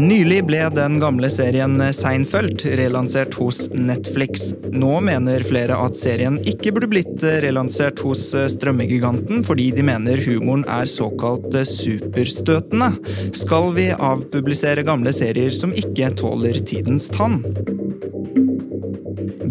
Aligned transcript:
Nylig 0.00 0.44
ble 0.46 0.60
den 0.70 1.00
gamle 1.02 1.28
serien 1.32 1.74
Seinfeld 1.94 2.62
relansert 2.78 3.34
hos 3.40 3.64
Netflix. 3.74 4.52
Nå 4.70 5.00
mener 5.02 5.42
flere 5.46 5.76
at 5.82 5.98
serien 5.98 6.38
ikke 6.46 6.72
burde 6.76 6.88
blitt 6.92 7.24
relansert 7.44 7.98
hos 8.04 8.28
strømmegiganten, 8.54 9.42
fordi 9.46 9.70
de 9.74 9.84
mener 9.86 10.22
humoren 10.24 10.62
er 10.70 10.86
såkalt 10.90 11.58
superstøtende. 11.68 12.92
Skal 13.36 13.72
vi 13.76 13.90
avpublisere 13.90 14.86
gamle 14.86 15.12
serier 15.16 15.50
som 15.54 15.74
ikke 15.74 16.14
tåler 16.22 16.62
tidens 16.70 17.10
tann? 17.10 17.40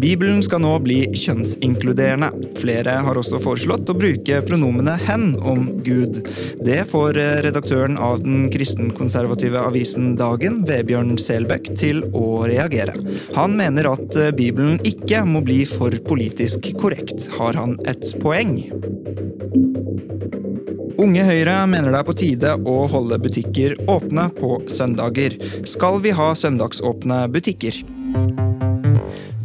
Bibelen 0.00 0.38
skal 0.40 0.62
nå 0.64 0.70
bli 0.80 1.02
kjønnsinkluderende. 1.12 2.30
Flere 2.56 2.94
har 3.04 3.18
også 3.20 3.36
foreslått 3.44 3.90
å 3.92 3.96
bruke 3.98 4.38
pronomene 4.48 4.94
'hen' 4.96 5.34
om 5.44 5.66
Gud. 5.84 6.22
Det 6.64 6.86
får 6.88 7.18
redaktøren 7.44 7.98
av 8.00 8.22
den 8.24 8.48
kristenkonservative 8.48 9.60
avisen 9.60 10.14
Dagen, 10.16 10.64
Vebjørn 10.64 11.18
Selbekk, 11.20 11.74
til 11.76 12.00
å 12.16 12.46
reagere. 12.48 12.96
Han 13.36 13.58
mener 13.60 13.92
at 13.92 14.16
Bibelen 14.36 14.80
ikke 14.88 15.20
må 15.28 15.44
bli 15.44 15.66
for 15.68 15.90
politisk 16.08 16.72
korrekt. 16.80 17.28
Har 17.36 17.52
han 17.60 17.76
et 17.84 18.14
poeng? 18.24 18.56
Unge 21.00 21.22
Høyre 21.24 21.60
mener 21.68 21.92
det 21.92 22.00
er 22.00 22.08
på 22.08 22.16
tide 22.16 22.56
å 22.64 22.88
holde 22.88 23.20
butikker 23.20 23.76
åpne 23.84 24.30
på 24.36 24.62
søndager. 24.68 25.36
Skal 25.68 26.00
vi 26.00 26.10
ha 26.16 26.32
søndagsåpne 26.32 27.26
butikker? 27.32 27.99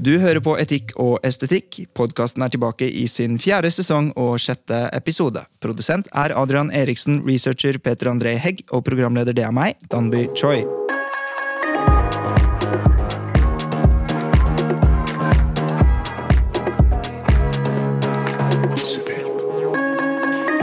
Du 0.06 0.12
hører 0.22 0.38
på 0.44 0.54
Etikk 0.62 0.92
og 1.02 1.16
estetikk. 1.26 1.80
Podkasten 1.98 2.44
er 2.46 2.52
tilbake 2.54 2.86
i 2.86 3.08
sin 3.10 3.40
fjerde 3.42 3.72
sesong 3.74 4.12
og 4.22 4.36
sjette 4.44 4.84
episode. 4.94 5.42
Produsent 5.66 6.12
er 6.14 6.36
Adrian 6.38 6.70
Eriksen, 6.70 7.24
researcher 7.26 7.80
Peter 7.82 8.12
André 8.14 8.36
Hegg, 8.38 8.62
og 8.70 8.86
programleder 8.86 9.34
det 9.34 9.48
er 9.48 9.56
meg, 9.56 9.80
Danby 9.90 10.28
Choi. 10.38 10.60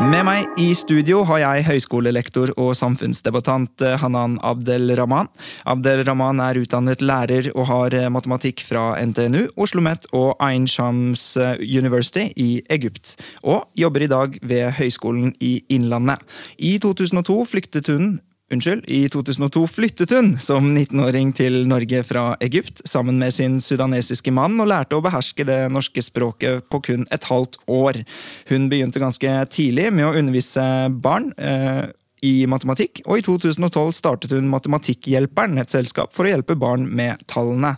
Med 0.02 0.24
meg 0.26 0.56
i 0.58 0.72
studio 0.74 1.20
har 1.28 1.38
jeg 1.38 1.64
høyskolelektor 1.68 2.50
og 2.58 2.72
samfunnsdebattant 2.74 3.84
Hanan 4.02 4.34
Abdelrahman. 4.42 5.28
Abdelrahman 5.68 6.42
er 6.42 6.58
utdannet 6.58 7.04
lærer 7.04 7.52
og 7.52 7.68
har 7.70 7.94
matematikk 8.10 8.64
fra 8.66 8.96
NTNU, 8.98 9.44
Oslo 9.54 9.78
OsloMet 9.82 10.08
og 10.10 10.34
Ain 10.42 10.66
Shams 10.66 11.36
University 11.60 12.32
i 12.34 12.62
Egypt. 12.70 13.14
Og 13.44 13.68
jobber 13.78 14.02
i 14.02 14.10
dag 14.10 14.36
ved 14.42 14.74
Høgskolen 14.80 15.36
i 15.40 15.60
Innlandet. 15.70 16.18
I 16.58 16.78
2002 16.82 17.38
flyktet 17.54 17.92
hun 17.92 18.18
Unnskyld, 18.52 18.84
i 18.84 19.06
2002 19.08 19.62
flyttet 19.70 20.12
hun 20.12 20.34
som 20.42 20.66
19-åring 20.74 21.30
til 21.36 21.62
Norge 21.70 22.02
fra 22.04 22.34
Egypt 22.44 22.82
sammen 22.88 23.16
med 23.22 23.32
sin 23.32 23.56
sudanesiske 23.64 24.34
mann 24.34 24.60
og 24.60 24.68
lærte 24.68 24.98
å 24.98 25.04
beherske 25.04 25.46
det 25.48 25.60
norske 25.72 26.04
språket 26.04 26.66
på 26.68 26.82
kun 26.84 27.06
et 27.14 27.24
halvt 27.30 27.56
år. 27.72 28.02
Hun 28.50 28.68
begynte 28.68 29.00
ganske 29.00 29.32
tidlig 29.54 29.88
med 29.96 30.10
å 30.10 30.14
undervise 30.20 30.68
barn. 30.92 31.32
Eh, 31.38 31.88
i 32.22 32.44
matematikk, 32.46 33.00
og 33.10 33.18
i 33.18 33.22
2012 33.26 33.96
startet 33.96 34.30
hun 34.36 34.46
Matematikkhjelperen, 34.52 35.58
et 35.58 35.72
selskap 35.74 36.12
for 36.14 36.22
å 36.22 36.30
hjelpe 36.30 36.54
barn 36.54 36.84
med 36.86 37.18
tallene. 37.26 37.72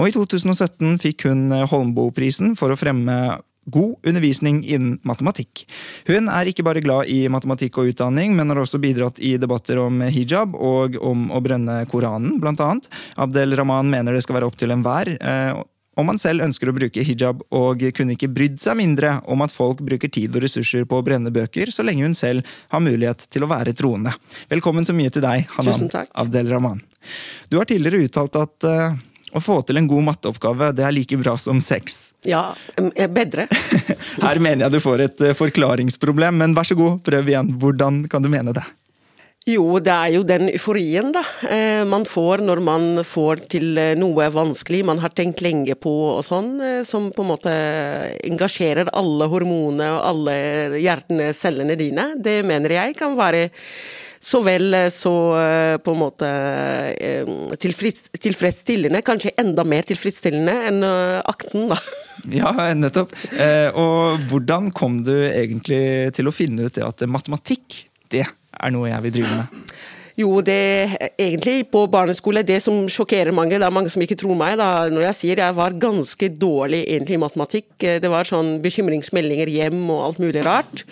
Og 0.00 0.08
i 0.08 0.14
2017 0.14 0.96
fikk 1.02 1.26
hun 1.28 1.50
Holmboe-prisen 1.68 2.54
for 2.56 2.72
å 2.72 2.78
fremme 2.80 3.18
god 3.66 4.06
undervisning 4.06 4.62
innen 4.64 4.98
matematikk. 5.06 5.64
Hun 6.08 6.30
er 6.32 6.48
ikke 6.50 6.64
bare 6.66 6.82
glad 6.84 7.10
i 7.12 7.24
matematikk 7.32 7.80
og 7.80 7.92
utdanning, 7.92 8.34
men 8.36 8.52
har 8.52 8.62
også 8.62 8.80
bidratt 8.82 9.20
i 9.22 9.36
debatter 9.40 9.80
om 9.82 10.00
hijab 10.10 10.56
og 10.56 10.96
om 10.96 11.28
å 11.34 11.42
brenne 11.44 11.82
Koranen, 11.90 12.38
blant 12.40 12.62
annet. 12.64 12.88
Abdel 13.20 13.56
Rahman 13.58 13.92
mener 13.92 14.16
det 14.16 14.24
skal 14.24 14.40
være 14.40 14.48
opp 14.50 14.58
til 14.60 14.72
enhver. 14.74 15.12
Eh, 15.20 15.60
om 16.00 16.06
man 16.06 16.20
selv 16.22 16.44
ønsker 16.46 16.70
å 16.70 16.74
bruke 16.74 17.02
hijab, 17.04 17.42
og 17.52 17.82
kunne 17.96 18.14
ikke 18.14 18.30
brydd 18.32 18.60
seg 18.62 18.78
mindre 18.78 19.18
om 19.30 19.42
at 19.44 19.52
folk 19.52 19.82
bruker 19.84 20.08
tid 20.12 20.36
og 20.36 20.44
ressurser 20.46 20.86
på 20.88 21.00
å 21.00 21.04
brenne 21.04 21.32
bøker, 21.34 21.72
så 21.74 21.84
lenge 21.84 22.06
hun 22.06 22.16
selv 22.16 22.46
har 22.72 22.84
mulighet 22.84 23.26
til 23.28 23.44
å 23.44 23.50
være 23.50 23.74
troende. 23.76 24.14
Velkommen 24.52 24.86
så 24.88 24.96
mye 24.96 25.12
til 25.12 25.24
deg, 25.26 25.50
Hanan 25.58 25.90
Abdel 26.22 26.52
Rahman. 26.52 26.80
Du 27.50 27.58
har 27.58 27.68
tidligere 27.68 28.06
uttalt 28.06 28.38
at 28.38 28.68
uh, 28.68 28.96
å 29.32 29.42
få 29.42 29.60
til 29.66 29.80
en 29.80 29.88
god 29.90 30.06
matteoppgave, 30.10 30.72
det 30.76 30.86
er 30.86 30.94
like 30.94 31.18
bra 31.20 31.36
som 31.40 31.60
sex. 31.64 32.10
Ja, 32.26 32.50
bedre. 33.14 33.46
Her 34.26 34.40
mener 34.42 34.66
jeg 34.66 34.74
du 34.76 34.82
får 34.82 35.06
et 35.06 35.24
eh, 35.24 35.36
forklaringsproblem, 35.38 36.42
men 36.42 36.56
vær 36.56 36.68
så 36.68 36.76
god, 36.78 37.00
prøv 37.06 37.30
igjen. 37.30 37.54
Hvordan 37.60 38.04
kan 38.10 38.24
du 38.24 38.30
mene 38.32 38.54
det? 38.56 38.66
Jo, 39.48 39.78
det 39.80 39.92
er 39.94 40.10
jo 40.12 40.24
den 40.28 40.50
euforien 40.50 41.14
da, 41.16 41.22
eh, 41.48 41.80
man 41.88 42.04
får 42.04 42.42
når 42.44 42.60
man 42.60 42.84
får 43.08 43.40
til 43.54 43.78
eh, 43.80 43.94
noe 43.96 44.26
vanskelig 44.34 44.82
man 44.84 45.00
har 45.00 45.14
tenkt 45.16 45.40
lenge 45.40 45.78
på 45.80 45.94
og 46.10 46.20
sånn, 46.26 46.52
som 46.84 47.08
på 47.14 47.24
en 47.24 47.30
måte 47.30 47.54
engasjerer 48.28 48.92
alle 48.92 49.30
hormonene 49.32 49.88
og 49.96 50.04
alle 50.12 50.36
hjertene, 50.76 51.32
cellene 51.36 51.78
dine. 51.80 52.10
Det 52.20 52.42
mener 52.44 52.76
jeg 52.76 53.00
kan 53.00 53.16
være 53.16 53.48
så 54.20 54.42
vel 54.44 54.74
eh, 54.76 54.90
så 54.92 55.12
eh, 55.40 55.76
på 55.80 55.94
en 55.94 56.02
måte 56.02 56.28
eh, 56.92 57.30
tilfredsstillende, 57.60 59.00
kanskje 59.06 59.32
enda 59.40 59.64
mer 59.64 59.88
tilfredsstillende 59.88 60.56
enn 60.68 60.84
akten, 60.84 61.70
da. 61.72 61.80
Ja, 62.36 62.52
nettopp. 62.76 63.14
Og 63.80 64.26
hvordan 64.28 64.68
kom 64.76 64.98
du 65.06 65.14
egentlig 65.24 66.12
til 66.12 66.28
å 66.28 66.34
finne 66.36 66.66
ut 66.68 66.76
det 66.76 66.84
at 66.84 67.00
matematikk, 67.08 67.86
det 68.12 68.26
er 68.60 68.74
noe 68.74 68.90
jeg 68.90 69.06
vil 69.06 69.16
drive 69.18 69.38
med? 69.40 69.64
Jo, 70.20 70.40
det 70.44 70.98
egentlig 71.14 71.64
på 71.72 71.86
barneskole, 71.88 72.42
det 72.44 72.58
som 72.64 72.82
sjokkerer 72.92 73.32
mange, 73.32 73.56
det 73.56 73.64
er 73.64 73.72
mange 73.72 73.92
som 73.92 74.02
ikke 74.04 74.18
tror 74.20 74.36
meg, 74.36 74.58
da, 74.60 74.90
når 74.92 75.06
jeg 75.06 75.18
sier 75.20 75.40
jeg 75.40 75.56
var 75.56 75.78
ganske 75.80 76.28
dårlig 76.34 76.82
egentlig 76.82 77.16
i 77.16 77.22
matematikk. 77.22 77.70
Det 78.02 78.10
var 78.10 78.28
sånn 78.28 78.58
bekymringsmeldinger 78.64 79.48
hjem 79.48 79.80
og 79.86 80.02
alt 80.10 80.20
mulig 80.20 80.44
rart. 80.44 80.84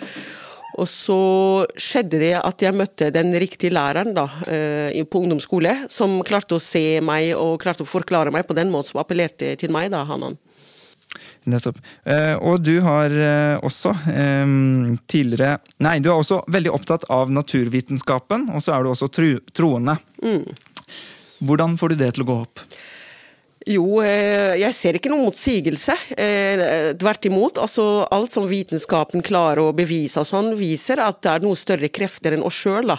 Og 0.79 0.87
så 0.87 1.21
skjedde 1.81 2.21
det 2.21 2.33
at 2.39 2.63
jeg 2.63 2.77
møtte 2.77 3.09
den 3.13 3.33
riktige 3.41 3.73
læreren 3.75 4.15
da, 4.15 4.27
eh, 4.47 5.03
på 5.03 5.21
ungdomsskole, 5.21 5.75
som 5.91 6.21
klarte 6.23 6.55
å 6.55 6.63
se 6.63 7.01
meg 7.03 7.33
og 7.35 7.59
klarte 7.61 7.83
å 7.83 7.89
forklare 7.89 8.31
meg 8.31 8.47
på 8.47 8.55
den 8.57 8.71
måten 8.71 8.93
som 8.93 9.03
appellerte 9.03 9.57
til 9.59 9.73
meg. 9.75 9.91
da, 9.91 10.05
Hanan. 10.05 10.37
Nettopp. 11.49 11.79
Eh, 12.03 12.35
og 12.35 12.59
du 12.65 12.75
har 12.83 13.13
eh, 13.13 13.55
også 13.63 13.93
tidligere 15.09 15.59
Nei, 15.85 15.97
du 16.03 16.09
er 16.11 16.17
også 16.17 16.41
veldig 16.51 16.73
opptatt 16.75 17.07
av 17.13 17.31
naturvitenskapen, 17.31 18.49
og 18.53 18.63
så 18.65 18.75
er 18.75 18.83
du 18.83 18.91
også 18.91 19.09
troende. 19.55 19.95
Mm. 20.23 20.43
Hvordan 21.39 21.77
får 21.79 21.93
du 21.93 21.99
det 22.01 22.13
til 22.15 22.25
å 22.25 22.29
gå 22.29 22.37
opp? 22.43 22.63
Jo, 23.69 23.99
eh, 24.01 24.55
jeg 24.57 24.73
ser 24.73 24.97
ikke 24.97 25.11
noen 25.11 25.27
motsigelse. 25.27 25.93
Eh, 26.17 26.93
tvert 26.97 27.27
imot. 27.29 27.59
Altså, 27.61 28.07
alt 28.09 28.33
som 28.33 28.47
vitenskapen 28.49 29.21
klarer 29.21 29.61
å 29.61 29.75
bevise 29.77 30.23
og 30.23 30.25
sånn, 30.25 30.55
viser 30.57 30.97
at 31.03 31.19
det 31.21 31.35
er 31.35 31.45
noe 31.45 31.59
større 31.59 31.89
krefter 31.93 32.33
enn 32.33 32.45
oss 32.47 32.57
sjøl. 32.57 32.95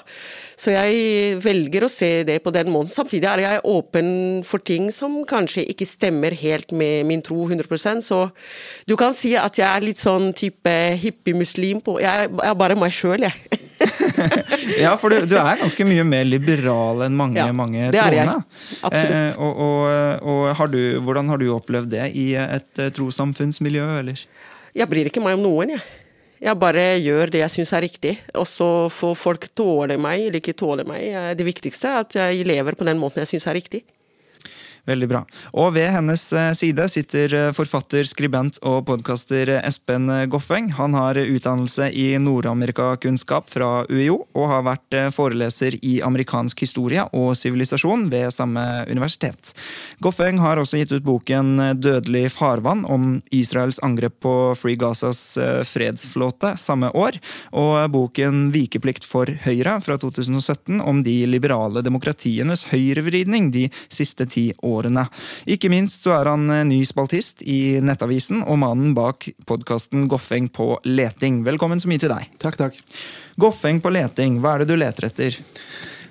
Så 0.60 0.70
jeg 0.70 1.41
velger 1.42 1.86
å 1.86 1.91
se 1.91 2.22
det 2.28 2.38
på 2.44 2.53
den 2.54 2.70
måten. 2.70 2.92
Samtidig 2.92 3.26
er 3.26 3.42
jeg 3.42 3.64
åpen 3.66 4.44
for 4.47 4.62
ting 4.62 4.92
som 4.94 5.25
kanskje 5.26 5.66
ikke 5.72 5.88
stemmer 5.88 6.36
helt 6.38 6.70
med 6.70 7.09
min 7.09 7.22
tro 7.22 7.48
100% 7.48 8.04
Så 8.06 8.30
du 8.86 8.94
kan 8.97 9.14
si 9.16 9.34
at 9.34 9.59
jeg 9.59 9.66
er 9.66 9.82
litt 9.82 9.98
sånn 9.98 10.30
type 10.36 10.70
hippie-muslim. 11.03 11.82
Jeg 11.98 12.30
er 12.30 12.54
bare 12.54 12.78
meg 12.78 12.94
sjøl, 12.94 13.26
jeg. 13.26 13.34
ja, 14.84 14.92
for 15.00 15.12
du, 15.12 15.25
du, 15.28 15.36
er 15.38 15.60
ganske 15.60 15.86
mye 15.88 16.04
mer 16.06 16.26
liberal 16.28 17.04
enn 17.06 17.16
mange, 17.19 17.41
ja, 17.41 17.48
mange 17.56 17.91
troende. 17.94 18.36
Eh, 18.91 19.38
og, 19.38 19.62
og, 19.66 20.26
og 20.32 20.42
har 20.58 20.72
du, 20.72 20.81
hvordan 21.04 21.32
har 21.32 21.41
du 21.41 21.48
opplevd 21.54 21.91
det 21.94 22.10
i 22.19 22.30
et 22.41 22.82
uh, 22.82 22.91
trossamfunnsmiljø, 22.97 23.86
eller? 24.03 24.22
Jeg 24.76 24.91
bryr 24.91 25.10
ikke 25.10 25.22
meg 25.25 25.38
om 25.38 25.44
noen, 25.47 25.75
jeg. 25.76 25.86
Jeg 26.41 26.56
bare 26.56 26.84
gjør 26.97 27.34
det 27.34 27.42
jeg 27.42 27.53
syns 27.53 27.75
er 27.76 27.84
riktig. 27.84 28.14
Og 28.32 28.47
så 28.48 28.69
får 28.88 29.16
folk 29.19 29.42
tåle 29.53 29.98
meg 30.00 30.22
eller 30.24 30.41
ikke 30.41 30.56
tåle 30.56 30.86
meg. 30.89 31.36
Det 31.36 31.44
viktigste 31.44 31.91
er 31.91 32.06
at 32.06 32.16
jeg 32.16 32.47
lever 32.48 32.78
på 32.78 32.86
den 32.89 33.00
måten 33.00 33.21
jeg 33.21 33.34
syns 33.34 33.50
er 33.50 33.59
riktig. 33.59 33.83
Veldig 34.91 35.07
bra. 35.07 35.21
Og 35.54 35.75
ved 35.77 35.92
hennes 35.95 36.22
eh, 36.34 36.51
side 36.59 36.87
sitter 36.91 37.34
eh, 37.37 37.48
forfatter, 37.54 38.03
skribent 38.09 38.57
og 38.66 38.83
podkaster 38.89 39.53
Espen 39.60 40.10
Goffeng. 40.33 40.72
Han 40.75 40.97
har 40.98 41.21
utdannelse 41.21 41.91
i 41.95 42.07
Nord-Amerikakunnskap 42.19 43.53
fra 43.54 43.84
UiO, 43.87 44.25
og 44.34 44.48
har 44.51 44.65
vært 44.66 44.97
eh, 44.98 45.10
foreleser 45.15 45.77
i 45.87 46.01
amerikansk 46.07 46.65
historie 46.65 47.04
og 47.15 47.37
sivilisasjon 47.39 48.09
ved 48.10 48.34
samme 48.34 48.65
universitet. 48.91 49.53
Goffeng 50.03 50.41
har 50.42 50.59
også 50.59 50.81
gitt 50.81 50.97
ut 50.97 51.07
boken 51.07 51.53
Dødelig 51.78 52.33
farvann 52.34 52.83
om 52.89 53.21
Israels 53.34 53.78
angrep 53.87 54.19
på 54.25 54.34
Free 54.59 54.78
Gazas 54.81 55.21
fredsflåte 55.69 56.57
samme 56.59 56.91
år, 56.98 57.21
og 57.54 57.77
boken 57.95 58.48
Vikeplikt 58.54 59.07
for 59.07 59.31
Høyre 59.45 59.78
fra 59.84 59.98
2017 60.01 60.81
om 60.83 61.04
de 61.07 61.16
liberale 61.31 61.84
demokratienes 61.87 62.66
høyrevridning 62.72 63.53
de 63.54 63.69
siste 63.92 64.27
ti 64.31 64.48
årene 64.59 64.79
årene. 64.80 65.06
Ikke 65.50 65.71
minst 65.72 66.06
så 66.06 66.16
er 66.18 66.32
han 66.32 66.48
ny 66.68 66.80
spaltist 66.88 67.44
i 67.47 67.78
Nettavisen 67.84 68.42
og 68.42 68.60
mannen 68.65 68.97
bak 68.97 69.28
podkasten 69.48 70.09
Goffeng 70.10 70.50
på 70.53 70.72
leting. 70.88 71.44
Velkommen 71.47 71.82
så 71.82 71.91
mye 71.91 72.03
til 72.03 72.12
deg. 72.12 72.28
Takk, 72.42 72.59
takk. 72.60 72.82
Goffeng 73.41 73.80
på 73.84 73.92
leting, 73.94 74.41
hva 74.42 74.56
er 74.56 74.65
det 74.65 74.72
du 74.72 74.78
leter 74.80 75.09
etter? 75.10 75.41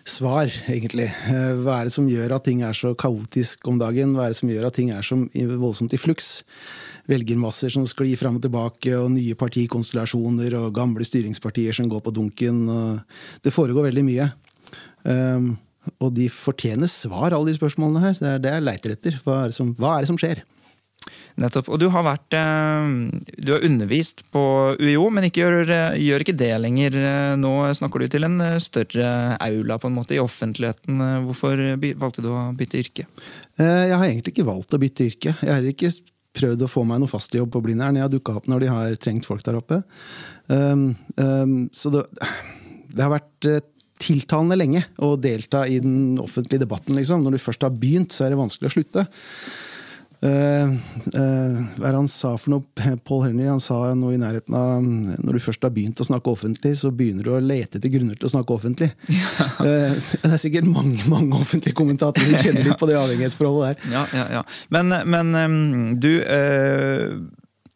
Svar, 0.10 0.50
egentlig. 0.72 1.10
Eh, 1.30 1.56
hva 1.62 1.80
er 1.80 1.90
det 1.90 1.94
som 1.94 2.08
gjør 2.10 2.38
at 2.38 2.46
ting 2.48 2.64
er 2.66 2.78
så 2.78 2.96
kaotisk 2.98 3.68
om 3.70 3.78
dagen? 3.82 4.16
Hva 4.18 4.26
er 4.26 4.34
det 4.34 4.40
som 4.40 4.50
gjør 4.50 4.70
at 4.70 4.78
ting 4.80 4.94
er 4.96 5.06
så 5.06 5.20
voldsomt 5.36 5.94
i 5.94 6.02
fluks? 6.02 6.40
velgermasser 7.10 7.72
som 7.74 7.88
sklir 7.90 8.20
fram 8.20 8.38
og 8.38 8.44
tilbake, 8.44 8.92
og 8.94 9.10
nye 9.16 9.38
partikonstellasjoner 9.40 10.54
og 10.60 10.76
gamle 10.76 11.06
styringspartier 11.08 11.74
som 11.74 11.90
går 11.90 12.04
på 12.06 12.14
dunken. 12.14 12.68
det 13.42 13.54
foregår 13.54 13.90
veldig 13.90 14.04
mye. 14.06 14.30
Um, 15.04 15.58
og 16.00 16.14
de 16.18 16.28
fortjener 16.32 16.92
svar, 16.92 17.34
alle 17.34 17.52
de 17.52 17.58
spørsmålene 17.58 18.04
her. 18.04 18.16
Det 18.20 18.32
er 18.32 18.42
det 18.44 18.56
jeg 18.56 18.66
leiter 18.66 18.96
etter. 18.96 19.20
Hva 19.26 19.44
er 19.44 19.52
det 19.52 19.58
som, 19.58 19.74
er 19.78 20.04
det 20.04 20.10
som 20.12 20.20
skjer? 20.20 20.44
Nettopp. 21.40 21.70
Og 21.72 21.80
du 21.80 21.86
har 21.94 22.04
vært 22.04 22.36
eh, 22.36 22.90
Du 23.40 23.54
har 23.54 23.64
undervist 23.64 24.26
på 24.34 24.44
UiO, 24.76 25.08
men 25.14 25.30
ikke 25.30 25.46
gjør, 25.46 25.72
gjør, 25.96 26.26
ikke 26.26 26.38
det 26.42 26.52
lenger. 26.60 27.00
Nå 27.40 27.54
snakker 27.80 28.04
du 28.04 28.12
til 28.12 28.28
en 28.28 28.38
større 28.64 29.38
aula 29.40 29.80
på 29.80 29.90
en 29.90 29.96
måte 29.96 30.18
i 30.18 30.22
offentligheten. 30.22 31.00
Hvorfor 31.30 31.64
valgte 32.04 32.26
du 32.26 32.32
å 32.34 32.50
bytte 32.60 32.84
yrke? 32.84 33.08
Eh, 33.56 33.90
jeg 33.90 33.96
har 33.96 34.08
egentlig 34.10 34.36
ikke 34.36 34.50
valgt 34.52 34.76
å 34.76 34.82
bytte 34.82 35.08
yrke. 35.08 35.38
Jeg 35.40 35.56
har 35.56 35.72
ikke 35.72 35.94
prøvd 36.40 36.66
å 36.66 36.70
få 36.70 36.86
meg 36.88 37.02
noe 37.02 37.12
fast 37.12 37.34
jobb 37.36 37.52
på 37.56 37.64
Blindern. 37.66 37.98
Jeg 37.98 38.06
har 38.06 38.14
dukka 38.14 38.38
opp 38.40 38.48
når 38.52 38.64
de 38.64 38.72
har 38.72 39.00
trengt 39.02 39.28
folk 39.28 39.44
der 39.46 39.58
oppe. 39.60 39.82
Um, 40.48 40.92
um, 41.18 41.58
så 41.76 41.92
det, 41.94 42.06
det, 42.92 43.02
har 43.02 43.14
vært 43.14 43.50
uh, 43.50 43.60
tiltalende 44.00 44.58
lenge 44.60 44.86
å 45.04 45.16
delta 45.20 45.66
i 45.68 45.80
den 45.84 46.20
offentlige 46.22 46.64
debatten. 46.64 46.98
Liksom. 46.98 47.24
Når 47.26 47.36
du 47.36 47.44
først 47.44 47.66
har 47.66 47.76
begynt, 47.76 48.16
så 48.16 48.26
er 48.26 48.34
det 48.34 48.40
vanskelig 48.40 48.72
å 48.72 48.78
slutte. 48.78 49.10
Uh, 50.20 50.74
uh, 51.16 51.60
hva 51.78 51.86
er 51.88 51.94
det 51.94 51.96
han 51.96 52.10
sa 52.12 52.34
for 52.36 52.52
noe? 52.52 52.66
Paul 53.08 53.22
Henry 53.24 53.46
han 53.48 53.62
sa 53.64 53.94
noe 53.96 54.18
i 54.18 54.20
nærheten 54.20 54.52
av 54.52 54.84
Når 54.84 55.38
du 55.38 55.40
først 55.40 55.64
har 55.64 55.72
begynt 55.72 56.02
å 56.04 56.08
snakke 56.10 56.34
offentlig, 56.34 56.74
så 56.82 56.92
begynner 56.92 57.24
du 57.24 57.32
å 57.32 57.40
lete 57.40 57.80
etter 57.80 57.94
grunner 57.94 58.20
til 58.20 58.28
å 58.28 58.34
snakke 58.34 58.58
offentlig. 58.58 58.90
Ja. 59.08 59.48
Uh, 59.62 59.96
det 60.26 60.34
er 60.34 60.42
sikkert 60.42 60.68
mange 60.68 61.08
mange 61.08 61.40
offentlige 61.40 61.78
kommentatorer 61.78 62.34
som 62.36 62.50
kjenner 62.50 62.68
litt 62.68 62.82
på 62.82 62.90
det 62.90 63.00
avhengighetsforholdet 63.00 63.70
der. 63.70 63.94
Ja, 63.96 64.04
ja, 64.16 64.26
ja. 64.40 64.44
Men, 64.76 64.92
men 65.08 65.40
um, 65.40 65.60
du 66.04 66.12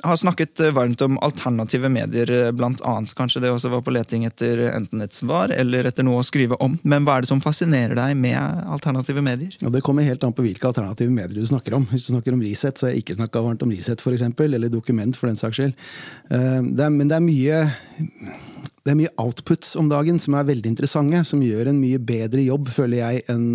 har 0.04 0.16
snakket 0.16 0.60
eh, 0.60 0.72
varmt 0.72 1.02
om 1.02 1.18
alternative 1.24 1.90
medier, 1.90 2.32
eh, 2.32 2.52
blant 2.52 2.82
annet. 2.82 3.14
Kanskje 3.16 3.42
det 3.42 3.52
også 3.54 3.72
var 3.72 3.84
på 3.86 3.94
leting 3.96 4.26
etter 4.28 4.60
enten 4.74 5.02
et 5.04 5.16
svar 5.16 5.54
eller 5.56 5.88
etter 5.88 6.04
noe 6.04 6.20
å 6.20 6.28
skrive 6.28 6.58
om. 6.64 6.76
Men 6.84 7.08
hva 7.08 7.18
er 7.18 7.24
det 7.24 7.32
som 7.32 7.42
fascinerer 7.44 7.96
deg 7.98 8.18
med 8.20 8.68
alternative 8.76 9.24
medier? 9.24 9.56
Ja, 9.64 9.72
det 9.72 9.84
kommer 9.86 10.04
helt 10.08 10.24
an 10.28 10.36
på 10.36 10.44
hvilke 10.46 10.68
alternative 10.70 11.14
medier 11.14 11.40
du 11.40 11.48
snakker 11.48 11.78
om. 11.80 11.88
Hvis 11.92 12.08
du 12.08 12.14
snakker 12.14 12.36
om 12.36 12.44
Resett, 12.44 12.80
så 12.80 12.90
har 12.90 12.96
jeg 12.96 13.06
ikke 13.06 13.18
snakka 13.22 13.46
varmt 13.48 13.64
om 13.64 13.72
Resett, 13.72 14.04
f.eks. 14.04 14.26
Eller 14.44 14.74
Dokument, 14.74 15.16
for 15.16 15.32
den 15.32 15.40
saks 15.40 15.62
skyld. 15.62 15.74
Eh, 16.30 16.60
det 16.68 16.88
er, 16.90 16.94
men 16.94 17.08
det 17.08 17.20
er 17.20 17.24
mye 17.24 17.64
det 18.84 18.92
er 18.92 19.00
mye 19.00 19.16
outputs 19.24 19.78
om 19.80 19.88
dagen 19.88 20.18
som 20.20 20.36
er 20.36 20.50
veldig 20.52 20.74
interessante, 20.74 21.24
som 21.24 21.44
gjør 21.44 21.72
en 21.72 21.80
mye 21.80 22.02
bedre 22.04 22.44
jobb, 22.44 22.68
føler 22.76 23.00
jeg, 23.00 23.24
enn 23.32 23.54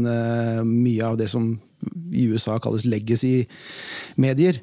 mye 0.65 1.05
av 1.05 1.19
det 1.21 1.29
som 1.29 1.51
i 2.17 2.25
USA 2.33 2.57
kalles 2.63 2.89
legacy-medier 2.89 4.63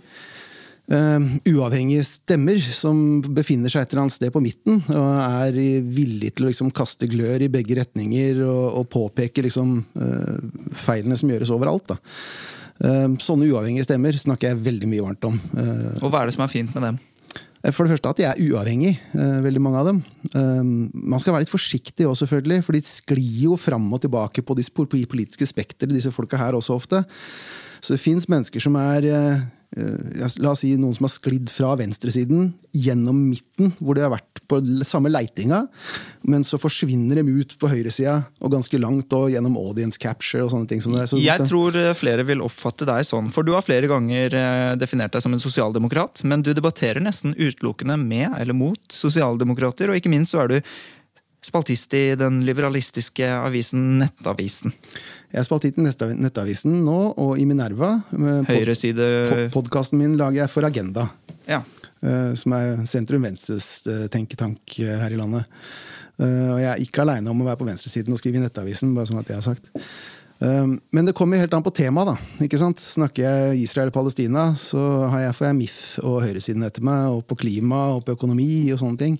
uh, 0.91 1.23
uavhengige 1.49 2.03
stemmer 2.07 2.59
som 2.75 3.21
befinner 3.35 3.71
seg 3.71 3.85
et 3.85 3.93
eller 3.93 4.05
annet 4.05 4.17
sted 4.17 4.33
på 4.33 4.43
midten, 4.43 4.83
og 4.91 5.07
er 5.23 5.57
villige 5.81 6.35
til 6.35 6.45
å 6.45 6.51
liksom 6.51 6.73
kaste 6.75 7.09
glør 7.11 7.45
i 7.45 7.51
begge 7.51 7.79
retninger 7.79 8.43
og, 8.45 8.81
og 8.81 8.87
påpeke 8.93 9.45
liksom, 9.45 9.79
uh, 9.97 10.69
feilene 10.85 11.17
som 11.19 11.33
gjøres 11.33 11.53
overalt. 11.55 11.97
Uh, 12.83 13.11
sånne 13.23 13.49
uavhengige 13.49 13.87
stemmer 13.87 14.17
snakker 14.19 14.51
jeg 14.51 14.63
veldig 14.65 14.91
mye 14.91 15.09
varmt 15.09 15.27
om. 15.31 15.41
og 16.01 16.07
hva 16.09 16.23
er 16.23 16.29
det 16.29 16.37
som 16.37 16.45
er 16.45 16.53
fint 16.53 16.73
med 16.77 16.89
dem? 16.89 17.03
For 17.73 17.81
det 17.81 17.95
første 17.95 18.09
at 18.11 18.19
de 18.19 18.25
er 18.29 18.41
uavhengige, 18.45 18.99
veldig 19.41 19.61
mange 19.63 19.79
av 19.79 19.87
dem. 19.89 20.03
Man 20.93 21.17
skal 21.17 21.33
være 21.33 21.47
litt 21.47 21.49
forsiktig 21.49 22.05
òg, 22.05 22.13
selvfølgelig, 22.19 22.59
for 22.61 22.77
de 22.77 22.81
sklir 22.85 23.39
jo 23.47 23.57
fram 23.57 23.87
og 23.89 24.03
tilbake 24.03 24.43
på 24.45 24.53
de 24.59 24.67
politiske 25.09 25.47
spekteret, 25.49 25.95
disse 25.95 26.13
folka 26.13 26.37
her 26.37 26.53
også 26.53 26.77
ofte. 26.77 27.01
Så 27.81 27.95
det 27.95 28.03
fins 28.03 28.29
mennesker 28.29 28.61
som 28.61 28.77
er 28.77 29.09
la 29.75 30.53
oss 30.53 30.61
si 30.63 30.71
noen 30.79 30.95
som 30.95 31.07
har 31.07 31.13
sklidd 31.13 31.51
fra 31.51 31.73
venstresiden 31.79 32.53
gjennom 32.75 33.17
midten, 33.29 33.73
hvor 33.79 33.97
de 33.97 34.03
har 34.05 34.13
vært 34.13 34.41
på 34.49 34.59
samme 34.87 35.09
leitinga, 35.11 35.65
men 36.27 36.45
så 36.47 36.59
forsvinner 36.61 37.19
de 37.19 37.41
ut 37.41 37.55
på 37.59 37.69
høyresida 37.71 38.17
og 38.43 38.53
ganske 38.53 38.79
langt 38.79 39.13
og 39.15 39.29
gjennom 39.33 39.57
audience 39.59 39.99
capture 40.01 40.45
og 40.45 40.53
sånne 40.53 40.69
ting. 40.69 40.83
som 40.83 40.95
det. 40.95 41.07
Så 41.09 41.19
Jeg 41.21 41.47
tror 41.49 41.75
eh, 41.79 41.93
flere 41.97 42.25
vil 42.27 42.43
oppfatte 42.45 42.87
deg 42.87 43.05
sånn, 43.07 43.31
for 43.33 43.47
du 43.47 43.53
har 43.55 43.65
flere 43.65 43.89
ganger 43.91 44.35
eh, 44.35 44.75
definert 44.79 45.15
deg 45.15 45.25
som 45.25 45.35
en 45.35 45.43
sosialdemokrat, 45.43 46.23
men 46.23 46.45
du 46.45 46.53
debatterer 46.53 47.03
nesten 47.03 47.35
utelukkende 47.35 47.97
med 48.01 48.35
eller 48.39 48.55
mot 48.57 48.79
sosialdemokrater, 48.91 49.89
og 49.89 49.99
ikke 49.99 50.13
minst 50.13 50.35
så 50.35 50.45
er 50.45 50.55
du 50.55 50.59
spaltist 51.45 51.93
i 51.93 52.15
den 52.17 52.41
liberalistiske 52.47 53.27
avisen 53.37 53.99
Nettavisen. 53.99 54.73
Jeg 55.31 55.41
er 55.41 55.47
spaltist 55.47 55.77
i 55.77 55.85
Nettavisen 56.17 56.79
nå, 56.85 56.99
og 57.21 57.37
i 57.39 57.45
Minerva. 57.45 57.97
Pod 58.09 59.51
Podkasten 59.53 60.01
min 60.01 60.17
lager 60.19 60.43
jeg 60.43 60.53
for 60.53 60.67
Agenda. 60.67 61.09
Ja. 61.45 61.61
Eh, 62.05 62.31
som 62.37 62.55
er 62.57 62.81
sentrum-venstres 62.89 63.67
eh, 63.89 64.07
tenketank 64.13 64.79
eh, 64.83 64.97
her 65.01 65.13
i 65.13 65.19
landet. 65.19 65.49
Og 66.15 66.59
jeg 66.61 66.67
er 66.69 66.79
ikke 66.79 67.01
aleine 67.03 67.27
om 67.27 67.41
å 67.43 67.45
være 67.49 67.59
på 67.59 67.65
venstresiden 67.67 68.13
og 68.15 68.19
skrive 68.21 68.39
i 68.39 68.41
Nettavisen, 68.45 68.93
bare 68.95 69.09
sånn 69.09 69.19
at 69.19 69.27
jeg 69.27 69.35
har 69.35 69.43
sagt. 69.43 69.65
Men 70.39 71.07
det 71.07 71.13
kommer 71.15 71.39
helt 71.39 71.53
an 71.55 71.63
på 71.63 71.71
temaet, 71.71 72.09
da. 72.09 72.43
ikke 72.43 72.59
sant? 72.59 72.81
Snakker 72.83 73.23
jeg 73.23 73.61
Israel 73.63 73.87
og 73.87 73.95
Palestina, 73.95 74.49
så 74.59 74.81
har 75.13 75.21
jeg, 75.23 75.35
får 75.37 75.47
jeg 75.47 75.57
MIF 75.61 75.77
og 76.03 76.17
høyresiden 76.25 76.65
etter 76.67 76.83
meg, 76.83 77.05
og 77.15 77.21
på 77.29 77.37
klima 77.39 77.85
og 77.95 78.01
på 78.03 78.17
økonomi 78.17 78.67
og 78.75 78.81
sånne 78.81 78.99
ting. 78.99 79.15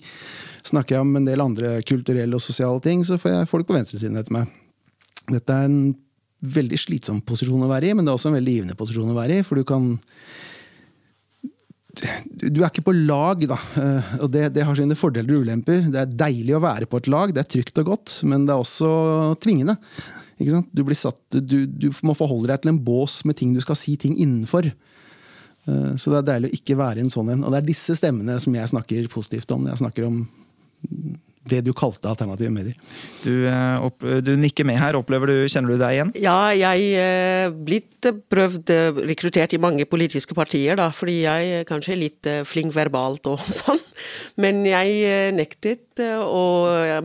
Snakker 0.66 0.98
jeg 0.98 1.06
om 1.06 1.14
en 1.16 1.28
del 1.28 1.40
andre 1.40 1.78
kulturelle 1.88 2.36
og 2.36 2.44
sosiale 2.44 2.82
ting, 2.84 3.04
så 3.08 3.16
får 3.22 3.32
jeg 3.32 3.48
folk 3.48 3.68
på 3.68 3.78
venstresiden 3.78 4.20
etter 4.20 4.36
meg. 4.36 4.52
Dette 5.30 5.56
er 5.56 5.70
en 5.70 5.80
veldig 6.44 6.78
slitsom 6.78 7.22
posisjon 7.24 7.64
å 7.64 7.70
være 7.70 7.90
i, 7.90 7.96
men 7.96 8.04
det 8.04 8.12
er 8.12 8.20
også 8.20 8.30
en 8.30 8.36
veldig 8.38 8.58
givende 8.58 8.76
posisjon 8.78 9.14
å 9.14 9.16
være 9.16 9.40
i, 9.40 9.46
for 9.46 9.58
du 9.58 9.66
kan 9.66 9.88
du 11.96 12.60
er 12.60 12.68
ikke 12.68 12.84
på 12.84 12.92
lag, 12.92 13.40
da. 13.48 13.56
Eh, 13.80 14.10
og 14.20 14.28
det, 14.28 14.50
det, 14.52 14.66
har 14.68 14.76
sine 14.76 14.98
fordeler 14.98 15.38
og 15.38 15.46
ulemper. 15.46 15.86
Det 15.88 16.02
er 16.02 16.14
deilig 16.26 16.56
å 16.58 16.60
være 16.60 16.88
på 16.90 17.00
et 17.00 17.08
lag, 17.08 17.32
det 17.32 17.40
er 17.40 17.48
trygt 17.48 17.80
og 17.80 17.88
godt, 17.94 18.18
men 18.28 18.44
det 18.44 18.52
er 18.52 18.60
også 18.60 18.90
tvingende. 19.40 19.78
Du, 20.36 20.82
satt, 20.92 21.20
du, 21.32 21.64
du, 21.64 21.88
må 22.04 22.12
forholde 22.16 22.50
deg 22.50 22.62
til 22.62 22.74
en 22.74 22.82
bås 22.84 23.22
med 23.24 23.38
ting 23.38 23.54
du 23.56 23.62
skal 23.64 23.78
si 23.80 23.94
ting 24.00 24.18
innenfor. 24.20 24.68
Eh, 24.68 25.92
så 25.96 26.12
det 26.12 26.18
er 26.18 26.26
deilig 26.30 26.50
å 26.50 26.58
ikke 26.58 26.78
være 26.78 27.00
i 27.00 27.06
en 27.06 27.12
sånn 27.12 27.32
en. 27.32 27.46
Og 27.46 27.54
det 27.54 27.62
er 27.62 27.70
disse 27.70 27.96
stemmene 27.98 28.36
som 28.42 28.56
jeg 28.56 28.72
snakker 28.72 29.08
positivt 29.12 29.54
om 29.56 29.68
jeg 29.70 29.80
snakker 29.80 30.08
om 30.10 30.20
det 31.50 31.62
du 31.66 31.72
kalte 31.76 32.08
alternative 32.10 32.50
medier. 32.52 32.76
Du, 33.22 33.46
eh, 33.48 33.84
opp, 33.84 34.02
du, 34.24 34.32
nikker 34.38 34.66
med 34.66 34.78
her. 34.80 34.98
Opplever 34.98 35.30
du, 35.30 35.36
Kjenner 35.50 35.74
du 35.74 35.80
deg 35.80 35.96
igjen? 35.96 36.12
Ja, 36.22 36.38
jeg 36.56 36.90
er 36.98 37.46
eh, 37.46 37.54
blitt 37.54 38.08
prøvd 38.30 38.70
eh, 38.74 39.00
rekruttert 39.10 39.54
i 39.56 39.62
mange 39.62 39.86
politiske 39.88 40.36
partier, 40.36 40.78
da, 40.78 40.90
fordi 40.94 41.20
jeg 41.24 41.52
er 41.60 41.66
kanskje 41.68 41.98
litt 41.98 42.30
flink 42.46 42.74
verbalt 42.76 43.30
og 43.30 43.42
sånn. 43.60 43.82
Men 44.42 44.60
jeg 44.68 45.32
nektet 45.32 46.02
å 46.04 46.42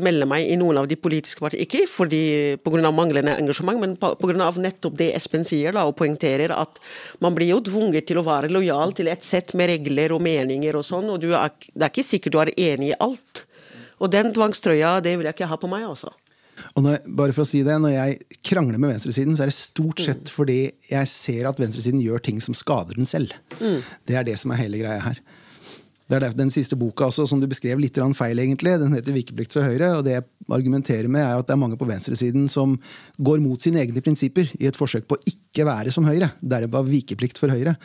melde 0.04 0.26
meg 0.28 0.50
i 0.52 0.58
noen 0.60 0.82
av 0.82 0.90
de 0.90 0.98
politiske 1.00 1.40
partiene. 1.40 1.64
Ikke 1.64 1.86
fordi 1.88 2.58
pga. 2.60 2.92
manglende 2.92 3.38
engasjement, 3.40 3.80
men 3.80 3.96
pga. 3.96 4.50
nettopp 4.60 4.98
det 5.00 5.14
Espen 5.16 5.48
sier, 5.48 5.72
da, 5.78 5.86
og 5.88 5.96
poengterer 6.02 6.52
at 6.52 6.82
man 7.24 7.38
blir 7.38 7.54
jo 7.54 7.62
tvunget 7.64 8.10
til 8.10 8.20
å 8.20 8.26
være 8.28 8.52
lojal 8.52 8.92
til 8.98 9.08
et 9.08 9.24
sett 9.24 9.56
med 9.56 9.72
regler 9.72 10.12
og 10.12 10.26
meninger 10.26 10.76
og 10.76 10.84
sånn, 10.86 11.08
og 11.14 11.24
er, 11.24 11.56
det 11.72 11.88
er 11.88 11.94
ikke 11.94 12.10
sikkert 12.10 12.36
du 12.36 12.42
er 12.44 12.54
enig 12.58 12.92
i 12.92 13.00
alt. 13.00 13.46
Og 14.02 14.12
den 14.12 14.32
tvangstrøya, 14.36 14.98
det 15.06 15.16
vil 15.18 15.30
jeg 15.30 15.38
ikke 15.38 15.50
ha 15.52 15.58
på 15.62 15.70
meg, 15.72 15.86
altså. 15.88 16.12
Og 16.78 16.86
når, 16.86 17.04
bare 17.18 17.34
for 17.36 17.44
å 17.44 17.50
si 17.50 17.62
det, 17.66 17.76
når 17.82 17.96
jeg 17.96 18.40
krangler 18.46 18.82
med 18.82 18.94
venstresiden, 18.94 19.36
så 19.38 19.46
er 19.46 19.52
det 19.52 19.58
stort 19.58 20.02
mm. 20.02 20.06
sett 20.06 20.26
mm. 20.28 20.34
fordi 20.36 20.60
jeg 20.92 21.10
ser 21.10 21.50
at 21.50 21.62
venstresiden 21.62 22.02
gjør 22.04 22.24
ting 22.26 22.42
som 22.44 22.58
skader 22.58 23.00
den 23.00 23.10
selv. 23.10 23.34
Mm. 23.60 23.80
Det 24.08 24.18
er 24.18 24.28
det 24.28 24.38
som 24.42 24.54
er 24.54 24.62
hele 24.64 24.82
greia 24.82 25.02
her. 25.04 25.22
Det 26.12 26.18
er 26.20 26.34
Den 26.36 26.50
siste 26.52 26.76
boka 26.76 27.06
også, 27.08 27.24
som 27.30 27.40
du 27.40 27.48
beskrev 27.48 27.80
litt 27.80 27.96
feil, 27.96 28.40
egentlig. 28.40 28.74
Den 28.80 28.92
heter 28.92 29.14
'Vikeplikt 29.14 29.54
fra 29.54 29.64
Høyre'. 29.64 29.98
og 29.98 30.04
Det 30.04 30.12
jeg 30.12 30.24
argumenterer 30.50 31.08
med, 31.08 31.22
er 31.22 31.40
at 31.40 31.48
det 31.48 31.54
er 31.54 31.64
mange 31.64 31.78
på 31.78 31.88
venstresiden 31.88 32.50
som 32.50 32.78
går 33.18 33.40
mot 33.40 33.62
sine 33.62 33.80
egne 33.80 34.02
prinsipper 34.02 34.52
i 34.60 34.68
et 34.68 34.76
forsøk 34.76 35.08
på 35.08 35.16
å 35.16 35.24
ikke 35.26 35.66
være 35.66 35.92
som 35.92 36.04
Høyre. 36.04 36.34
Derav 36.44 36.86
vikeplikt 36.86 37.38
for 37.38 37.48
Høyre. 37.48 37.78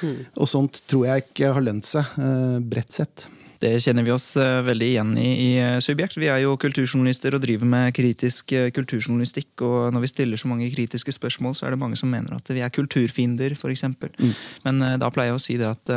Mm. 0.00 0.24
Og 0.38 0.48
sånt 0.48 0.80
tror 0.88 1.06
jeg 1.06 1.24
ikke 1.28 1.52
har 1.52 1.60
lønt 1.60 1.84
seg, 1.84 2.04
uh, 2.16 2.58
bredt 2.58 2.92
sett. 2.92 3.28
Det 3.64 3.78
kjenner 3.80 4.04
vi 4.04 4.12
oss 4.12 4.34
eh, 4.36 4.60
veldig 4.66 4.86
igjen 4.90 5.12
i 5.16 5.28
i 5.44 5.48
eh, 5.56 5.78
Subjekt. 5.84 6.18
Vi 6.20 6.28
er 6.28 6.42
jo 6.42 6.56
kulturjournalister 6.60 7.36
og 7.36 7.40
driver 7.44 7.68
med 7.68 7.94
kritisk 7.96 8.52
eh, 8.52 8.68
kulturjournalistikk. 8.74 9.62
Og 9.64 9.94
når 9.94 10.04
vi 10.04 10.10
stiller 10.10 10.40
så 10.40 10.50
mange 10.50 10.68
kritiske 10.74 11.14
spørsmål, 11.16 11.56
så 11.56 11.66
er 11.66 11.74
det 11.74 11.80
mange 11.80 11.96
som 11.96 12.12
mener 12.12 12.36
at 12.36 12.50
vi 12.52 12.60
er 12.64 12.72
kulturfiender, 12.74 13.56
f.eks. 13.56 13.86
Mm. 13.88 14.34
Men 14.66 14.84
da 15.00 15.08
pleier 15.14 15.32
jeg 15.32 15.38
å 15.38 15.44
si 15.44 15.56
det 15.60 15.70
at 15.70 15.94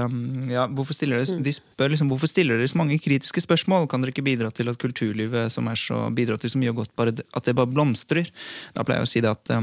ja, 0.51 0.67
hvorfor 0.71 0.95
stiller 0.95 1.19
dere, 1.19 1.41
de 1.43 1.55
spør 1.55 1.91
liksom, 1.91 2.12
hvorfor 2.12 2.31
stiller 2.31 2.59
dere 2.59 2.71
så 2.71 2.79
mange 2.79 3.00
kritiske 3.03 3.43
spørsmål? 3.43 3.89
Kan 3.91 4.03
dere 4.03 4.15
ikke 4.15 4.25
bidra 4.27 4.51
til 4.55 4.71
at 4.71 4.79
kulturlivet 4.79 5.51
som 5.53 5.67
er 5.71 5.79
så, 5.81 6.05
bidrar 6.15 6.39
til 6.41 6.53
så 6.53 6.62
mye 6.62 6.75
godt, 6.77 6.93
bare, 7.00 7.15
at 7.17 7.50
det 7.50 7.57
bare 7.57 7.71
blomstrer? 7.71 8.31
Da 8.77 8.88
pleier 8.88 9.03
jeg 9.03 9.09
å 9.09 9.13
si 9.15 9.25
det 9.25 9.33
at 9.33 9.55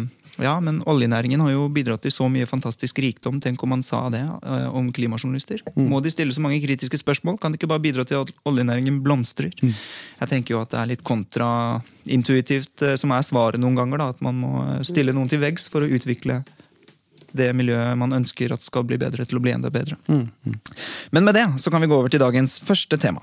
Ja, 0.42 0.56
men 0.60 0.80
oljenæringen 0.90 1.40
har 1.44 1.52
jo 1.52 1.68
bidratt 1.70 2.02
til 2.02 2.12
så 2.14 2.26
mye 2.32 2.46
fantastisk 2.50 2.98
rikdom. 3.02 3.38
Tenk 3.42 3.62
om 3.62 3.70
man 3.70 3.84
sa 3.86 4.00
det 4.10 4.22
eh, 4.24 4.66
om 4.74 4.88
klimajournalister. 4.94 5.62
Må 5.78 6.00
de 6.02 6.10
stille 6.10 6.34
så 6.34 6.42
mange 6.42 6.58
kritiske 6.64 6.98
spørsmål? 6.98 7.38
Kan 7.38 7.54
de 7.54 7.60
ikke 7.60 7.70
bare 7.70 7.84
bidra 7.84 8.04
til 8.08 8.24
at 8.24 8.32
oljenæringen 8.48 8.98
blomstrer? 9.04 9.54
Jeg 9.62 10.30
tenker 10.30 10.56
jo 10.56 10.62
at 10.64 10.72
det 10.74 10.80
er 10.80 10.90
litt 10.90 11.04
kontraintuitivt 11.06 12.82
eh, 12.82 12.96
som 13.00 13.14
er 13.14 13.22
svaret 13.26 13.62
noen 13.62 13.78
ganger. 13.78 14.02
da, 14.02 14.10
At 14.16 14.24
man 14.24 14.40
må 14.42 14.64
stille 14.82 15.14
noen 15.14 15.30
til 15.30 15.42
veggs 15.44 15.68
for 15.70 15.86
å 15.86 15.90
utvikle 15.90 16.42
det 17.34 17.48
miljøet 17.58 17.98
man 17.98 18.14
ønsker 18.14 18.52
at 18.54 18.62
skal 18.62 18.84
bli 18.86 18.98
bedre, 19.00 19.24
til 19.26 19.40
å 19.40 19.42
bli 19.42 19.50
enda 19.54 19.70
bedre. 19.74 19.96
Men 21.10 21.24
med 21.26 21.34
det 21.34 21.48
så 21.58 21.70
kan 21.70 21.82
vi 21.82 21.88
gå 21.90 21.96
over 21.98 22.12
til 22.12 22.22
dagens 22.22 22.60
første 22.62 22.98
tema. 23.02 23.22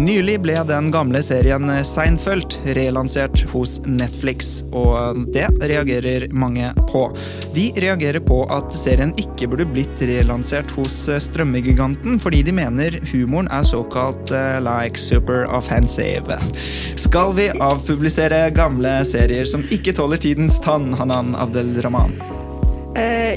Nylig 0.00 0.38
ble 0.40 0.54
den 0.64 0.86
gamle 0.94 1.20
serien 1.20 1.68
Seinfeld 1.84 2.54
relansert 2.72 3.42
hos 3.50 3.74
Netflix, 3.84 4.62
og 4.72 5.26
det 5.34 5.44
reagerer 5.60 6.24
mange 6.32 6.70
på. 6.88 7.02
De 7.52 7.66
reagerer 7.84 8.22
på 8.24 8.38
at 8.48 8.72
serien 8.80 9.12
ikke 9.20 9.50
burde 9.52 9.68
blitt 9.68 10.00
relansert 10.08 10.72
hos 10.78 10.96
strømmegiganten, 11.26 12.16
fordi 12.22 12.40
de 12.48 12.56
mener 12.56 12.96
humoren 13.12 13.52
er 13.52 13.68
såkalt 13.68 14.32
eh, 14.32 14.56
like 14.64 14.96
super 14.96 15.44
offensive. 15.52 16.40
Skal 16.96 17.36
vi 17.36 17.50
avpublisere 17.60 18.46
gamle 18.56 19.02
serier 19.04 19.44
som 19.44 19.68
ikke 19.68 19.98
tåler 20.00 20.22
tidens 20.22 20.56
tann, 20.64 20.94
Hanan 20.96 21.36
Abdelrahman? 21.36 22.16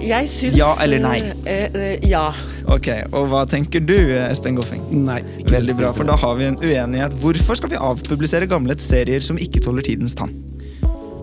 Eh, 0.04 0.10
jeg 0.10 0.30
syns 0.32 0.58
Ja 0.60 0.74
eller 0.84 1.00
nei? 1.04 1.18
eh, 1.48 1.68
eh, 1.74 2.08
ja. 2.10 2.28
Ok, 2.68 2.90
og 3.12 3.28
hva 3.32 3.44
tenker 3.50 3.84
du, 3.84 3.96
Espen 4.28 4.58
Goffeng? 4.60 4.84
Nei. 4.92 5.22
ikke 5.40 5.56
Veldig 5.58 5.76
bra, 5.80 5.92
for 5.96 6.08
da 6.08 6.16
har 6.20 6.36
vi 6.40 6.48
en 6.52 6.58
uenighet. 6.60 7.16
Hvorfor 7.24 7.60
skal 7.60 7.72
vi 7.74 7.80
avpublisere 7.80 8.48
gamle 8.48 8.76
serier 8.80 9.24
som 9.24 9.40
ikke 9.40 9.64
tåler 9.64 9.86
tidens 9.86 10.16
tann? 10.16 10.34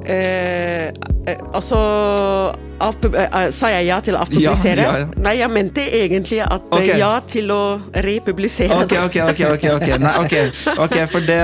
Eh, 0.05 0.87
eh, 1.27 1.39
altså 1.53 1.77
eh, 2.81 3.11
eh, 3.21 3.51
Sa 3.53 3.69
jeg 3.69 3.85
ja 3.91 3.99
til 4.01 4.17
å 4.17 4.23
avpublisere? 4.25 4.81
Ja, 4.81 4.93
ja, 4.97 5.01
ja. 5.03 5.09
Nei, 5.21 5.35
jeg 5.37 5.53
mente 5.53 5.85
egentlig 5.85 6.39
at 6.41 6.71
okay. 6.73 6.95
Ja 7.01 7.11
til 7.29 7.53
å 7.53 7.61
republisere. 8.07 8.79
Ok, 8.81 8.95
ok, 8.97 9.19
ok, 9.29 9.43
ok, 9.57 9.67
ok, 9.77 9.89
Nei, 10.01 10.15
okay. 10.23 10.49
okay 10.87 11.05
For 11.11 11.27
det, 11.27 11.41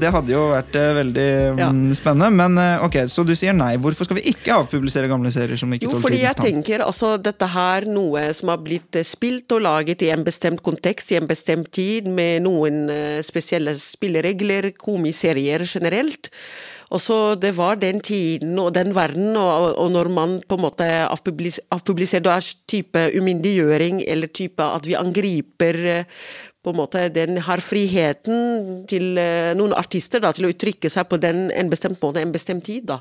det 0.00 0.12
hadde 0.14 0.32
jo 0.32 0.46
vært 0.54 0.78
veldig 0.98 1.28
mm, 1.58 1.82
spennende. 1.98 2.30
Men 2.38 2.62
ok, 2.86 3.02
så 3.12 3.26
du 3.28 3.34
sier 3.38 3.56
nei. 3.56 3.74
Hvorfor 3.82 4.08
skal 4.08 4.20
vi 4.20 4.24
ikke 4.32 4.56
avpublisere 4.56 5.10
gamle 5.10 5.32
serier 5.34 5.60
som 5.60 5.72
ikke 5.74 5.90
Jo, 5.90 6.00
fordi 6.00 6.22
jeg 6.22 6.38
tenker 6.40 6.86
altså 6.86 7.16
dette 7.20 7.50
her 7.52 7.88
noe 7.88 8.30
som 8.36 8.54
har 8.54 8.62
blitt 8.64 8.96
spilt 9.06 9.52
og 9.56 9.64
laget 9.66 10.06
i 10.06 10.12
en 10.14 10.24
bestemt 10.24 10.64
kontekst, 10.64 11.12
i 11.12 11.20
en 11.20 11.28
bestemt 11.28 11.70
tid, 11.76 12.08
med 12.08 12.46
noen 12.48 12.86
spesielle 13.26 13.76
spilleregler, 13.78 14.72
komiserier 14.80 15.66
generelt. 15.68 16.32
Og 16.90 17.00
så 17.02 17.34
Det 17.34 17.54
var 17.56 17.76
den 17.76 18.00
tiden 18.00 18.58
og 18.58 18.74
den 18.74 18.94
verden, 18.94 19.36
og, 19.36 19.76
og 19.78 19.90
når 19.92 20.08
man 20.08 20.38
på 20.48 20.56
en 20.56 20.64
måte 20.64 20.86
avpublis 21.08 21.60
avpubliserer 21.70 22.24
Det 22.24 22.32
er 22.32 22.52
type 22.68 23.08
umyndiggjøring, 23.18 24.02
eller 24.06 24.26
type 24.28 24.62
at 24.62 24.86
vi 24.86 24.96
angriper 24.96 25.74
eh, 25.86 26.04
på 26.64 26.72
en 26.72 26.78
måte 26.80 27.04
den 27.14 27.38
har 27.46 27.62
friheten 27.62 28.82
til 28.90 29.18
eh, 29.20 29.54
noen 29.56 29.72
artister 29.78 30.20
da, 30.20 30.32
til 30.34 30.48
å 30.48 30.50
uttrykke 30.52 30.90
seg 30.90 31.06
på 31.08 31.16
den, 31.22 31.46
en 31.54 31.70
bestemt 31.70 32.02
måte, 32.02 32.20
en 32.20 32.34
bestemt 32.34 32.66
tid. 32.66 32.88
da. 32.90 32.98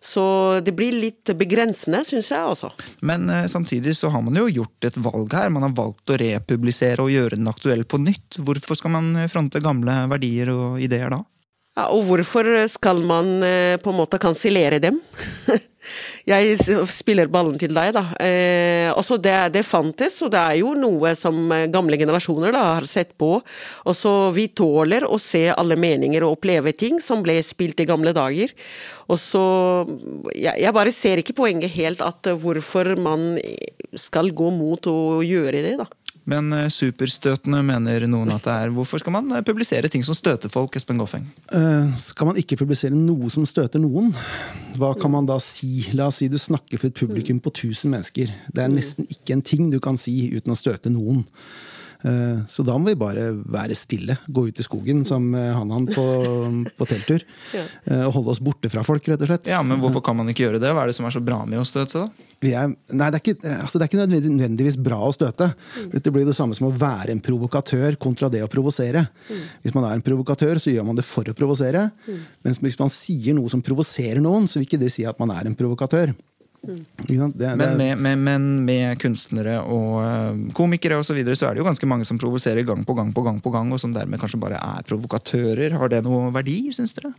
Så 0.00 0.24
det 0.64 0.74
blir 0.78 0.94
litt 0.94 1.32
begrensende, 1.36 2.04
syns 2.08 2.30
jeg. 2.32 2.40
altså. 2.40 2.70
Men 3.02 3.28
eh, 3.28 3.48
samtidig 3.52 3.96
så 3.98 4.12
har 4.14 4.22
man 4.24 4.38
jo 4.38 4.46
gjort 4.48 4.88
et 4.88 5.00
valg 5.02 5.34
her. 5.34 5.52
Man 5.52 5.66
har 5.66 5.74
valgt 5.76 6.14
å 6.14 6.20
republisere 6.22 7.04
og 7.04 7.12
gjøre 7.12 7.40
den 7.40 7.50
aktuell 7.50 7.84
på 7.84 8.00
nytt. 8.00 8.38
Hvorfor 8.38 8.78
skal 8.78 8.94
man 8.94 9.12
fronte 9.32 9.62
gamle 9.64 10.04
verdier 10.12 10.54
og 10.54 10.80
ideer 10.82 11.12
da? 11.12 11.24
Ja, 11.72 11.86
og 11.88 12.02
hvorfor 12.04 12.44
skal 12.68 12.98
man 13.08 13.38
eh, 13.46 13.78
på 13.80 13.92
en 13.92 13.96
måte 13.96 14.18
kansellere 14.20 14.76
dem? 14.82 14.98
Jeg 16.28 16.58
spiller 16.92 17.30
ballen 17.32 17.56
til 17.58 17.72
deg, 17.74 17.94
da. 17.96 18.02
Eh, 18.20 18.90
også 18.92 19.16
det, 19.18 19.32
det 19.54 19.64
fantes, 19.64 20.18
og 20.22 20.34
det 20.34 20.42
er 20.42 20.58
jo 20.60 20.74
noe 20.76 21.14
som 21.18 21.40
eh, 21.48 21.64
gamle 21.72 21.96
generasjoner 21.96 22.52
da, 22.52 22.66
har 22.76 22.86
sett 22.86 23.16
på. 23.16 23.30
Og 23.88 23.96
så 23.96 24.12
vi 24.36 24.50
tåler 24.52 25.08
å 25.08 25.16
se 25.16 25.46
alle 25.48 25.80
meninger 25.80 26.26
og 26.26 26.36
oppleve 26.36 26.76
ting 26.76 27.00
som 27.00 27.24
ble 27.24 27.38
spilt 27.40 27.80
i 27.80 27.88
gamle 27.88 28.12
dager. 28.12 28.52
Og 29.08 29.16
så 29.18 29.42
Jeg, 30.36 30.60
jeg 30.60 30.76
bare 30.76 30.92
ser 30.92 31.24
ikke 31.24 31.38
poenget 31.40 31.72
helt 31.72 32.04
at 32.04 32.34
hvorfor 32.44 32.92
man 33.00 33.32
skal 33.96 34.28
gå 34.36 34.52
mot 34.52 34.92
å 34.92 35.24
gjøre 35.24 35.64
det, 35.64 35.78
da. 35.80 35.88
Men 36.28 36.52
eh, 36.54 36.68
superstøtende 36.70 37.62
mener 37.66 38.06
noen 38.10 38.30
at 38.34 38.44
det 38.46 38.54
er. 38.54 38.72
Hvorfor 38.74 39.02
skal 39.02 39.14
man 39.16 39.30
eh, 39.34 39.42
publisere 39.46 39.90
ting 39.90 40.04
som 40.06 40.16
støter 40.16 40.52
folk, 40.52 40.76
Espen 40.78 41.00
Goffeng? 41.02 41.26
Eh, 41.50 41.90
skal 41.98 42.30
man 42.30 42.38
ikke 42.38 42.60
publisere 42.60 42.94
noe 42.94 43.30
som 43.32 43.46
støter 43.48 43.82
noen? 43.82 44.12
Hva 44.78 44.92
kan 44.98 45.12
man 45.14 45.26
da 45.28 45.40
si? 45.42 45.88
La 45.96 46.06
oss 46.12 46.20
si 46.22 46.30
du 46.30 46.38
snakker 46.38 46.78
for 46.78 46.92
et 46.92 46.98
publikum 46.98 47.42
på 47.42 47.50
1000 47.50 47.90
mennesker. 47.90 48.32
Det 48.54 48.62
er 48.62 48.70
nesten 48.70 49.08
ikke 49.10 49.36
en 49.36 49.44
ting 49.46 49.72
du 49.72 49.80
kan 49.82 49.98
si 50.00 50.30
uten 50.36 50.54
å 50.54 50.58
støte 50.58 50.92
noen. 50.94 51.24
Eh, 52.04 52.42
Så 52.50 52.64
da 52.66 52.74
må 52.78 52.90
vi 52.90 52.96
bare 52.98 53.28
være 53.34 53.76
stille. 53.78 54.16
Gå 54.28 54.48
ut 54.48 54.58
i 54.58 54.66
skogen 54.66 55.04
som 55.06 55.28
eh, 55.38 55.52
han-han 55.54 55.86
på, 55.86 56.04
på 56.78 56.88
telttur. 56.90 57.22
Ja. 57.54 57.64
Eh, 57.86 58.04
Og 58.08 58.16
holde 58.18 58.34
oss 58.34 58.42
borte 58.42 58.70
fra 58.72 58.82
folk, 58.86 59.06
rett 59.08 59.22
og 59.22 59.30
slett. 59.30 59.46
Ja, 59.50 59.62
men 59.62 59.80
hvorfor 59.82 60.02
kan 60.04 60.18
man 60.18 60.28
ikke 60.32 60.46
gjøre 60.48 60.60
det? 60.62 60.72
Hva 60.74 60.82
er 60.84 60.90
det 60.92 60.96
som 60.98 61.06
er 61.06 61.14
så 61.14 61.22
bra 61.24 61.42
med 61.46 61.62
å 61.62 61.66
støte, 61.68 62.02
da? 62.04 62.28
Vi 62.42 62.50
er, 62.58 62.72
nei, 62.90 63.06
det 63.14 63.20
er, 63.20 63.22
ikke, 63.22 63.50
altså 63.62 63.78
det 63.78 63.84
er 63.86 63.90
ikke 63.92 64.06
nødvendigvis 64.10 64.74
bra 64.82 64.96
å 65.06 65.12
støte. 65.14 65.52
Dette 65.92 66.10
blir 66.10 66.26
det 66.26 66.34
samme 66.34 66.56
som 66.58 66.66
å 66.66 66.72
være 66.74 67.14
en 67.14 67.20
provokatør 67.22 67.94
kontra 68.02 68.26
det 68.32 68.40
å 68.42 68.48
provosere. 68.50 69.04
Hvis 69.62 69.76
man 69.76 69.86
er 69.86 69.94
en 69.94 70.02
provokatør, 70.02 70.58
så 70.58 70.72
gjør 70.74 70.88
man 70.88 70.98
det 70.98 71.04
for 71.06 71.30
å 71.30 71.36
provosere. 71.38 71.84
Mens 72.42 72.58
hvis 72.58 72.74
man 72.80 72.90
sier 72.90 73.36
noe 73.38 73.46
som 73.52 73.62
provoserer 73.62 74.18
noen, 74.24 74.50
så 74.50 74.58
vil 74.58 74.66
ikke 74.66 74.82
det 74.82 74.90
si 74.90 75.06
at 75.06 75.22
man 75.22 75.30
er 75.36 75.46
en 75.46 75.54
provokatør. 75.54 76.16
Det, 76.62 77.16
det, 77.34 77.56
Men 77.58 77.76
med, 77.76 77.98
med, 77.98 78.18
men 78.22 78.44
med 78.62 79.00
kunstnere 79.02 79.56
og 79.66 79.96
eh, 80.04 80.42
komikere 80.54 81.00
og 81.00 81.06
så, 81.06 81.16
videre, 81.16 81.34
så 81.34 81.48
er 81.48 81.56
det 81.56 81.62
jo 81.64 81.66
ganske 81.66 81.88
mange 81.90 82.06
som 82.06 82.20
provoserer 82.22 82.62
gang 82.66 82.84
på 82.86 82.94
gang 82.94 83.10
på 83.14 83.24
gang, 83.26 83.40
på 83.42 83.50
gang, 83.50 83.72
og 83.74 83.82
som 83.82 83.94
dermed 83.94 84.22
kanskje 84.22 84.38
bare 84.44 84.60
er 84.62 84.86
provokatører. 84.86 85.74
Har 85.80 85.90
det 85.90 86.04
noe 86.06 86.30
verdi, 86.34 86.60
syns 86.74 86.94
dere? 86.98 87.10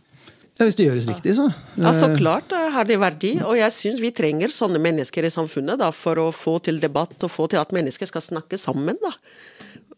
ja, 0.54 0.68
hvis 0.68 0.76
det 0.78 0.84
gjøres 0.86 1.06
riktig, 1.10 1.32
så. 1.34 1.48
Ja, 1.74 1.90
så 1.98 2.12
klart 2.14 2.52
eh, 2.54 2.68
har 2.72 2.86
det 2.86 3.00
verdi, 3.02 3.32
og 3.42 3.56
jeg 3.58 3.74
syns 3.74 3.98
vi 4.02 4.12
trenger 4.14 4.54
sånne 4.54 4.78
mennesker 4.82 5.26
i 5.26 5.32
samfunnet 5.34 5.80
da, 5.82 5.90
for 5.90 6.20
å 6.22 6.28
få 6.34 6.60
til 6.62 6.78
debatt 6.82 7.26
og 7.26 7.32
få 7.32 7.48
til 7.50 7.58
at 7.58 7.74
mennesker 7.74 8.06
skal 8.10 8.22
snakke 8.22 8.60
sammen. 8.60 8.98
da. 9.02 9.10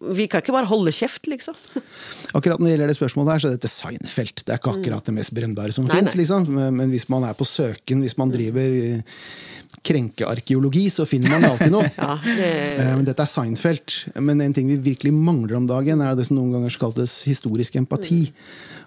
Vi 0.00 0.26
kan 0.28 0.42
ikke 0.42 0.52
bare 0.54 0.68
holde 0.70 0.92
kjeft, 0.92 1.26
liksom. 1.30 1.54
Akkurat 2.36 2.60
når 2.60 2.66
det 2.68 2.72
gjelder 2.74 2.90
det 2.92 2.98
spørsmålet 2.98 3.32
her, 3.32 3.42
så 3.44 3.48
er 3.50 3.56
dette 3.56 3.70
Seinfeld. 3.72 4.42
Det 4.44 4.52
er 4.54 4.58
ikke 4.60 4.74
akkurat 4.76 5.04
det 5.08 5.14
mest 5.16 5.32
brennbare 5.36 5.72
som 5.72 5.86
fins. 5.88 6.14
Liksom. 6.18 6.48
Men 6.76 6.90
hvis 6.92 7.08
man 7.12 7.24
er 7.24 7.36
på 7.38 7.46
søken, 7.48 8.02
hvis 8.04 8.16
man 8.20 8.30
driver 8.34 8.76
eh, 8.76 9.20
krenkearkeologi, 9.86 10.86
så 10.92 11.06
finner 11.08 11.32
man 11.36 11.46
alltid 11.50 11.72
noe. 11.74 11.88
Ja, 12.00 12.16
det, 12.24 12.50
Eh, 12.76 12.92
Men 12.96 13.06
dette 13.08 13.24
er 13.24 13.30
Seinfeld. 13.30 13.94
Men 14.20 14.40
en 14.44 14.52
ting 14.56 14.68
vi 14.68 14.76
virkelig 14.92 15.12
mangler 15.16 15.56
om 15.60 15.68
dagen, 15.70 16.02
er 16.04 16.16
det 16.18 16.26
som 16.28 16.36
noen 16.40 16.52
ganger 16.58 16.76
kaltes 16.80 17.18
historisk 17.28 17.76
empati. 17.80 18.26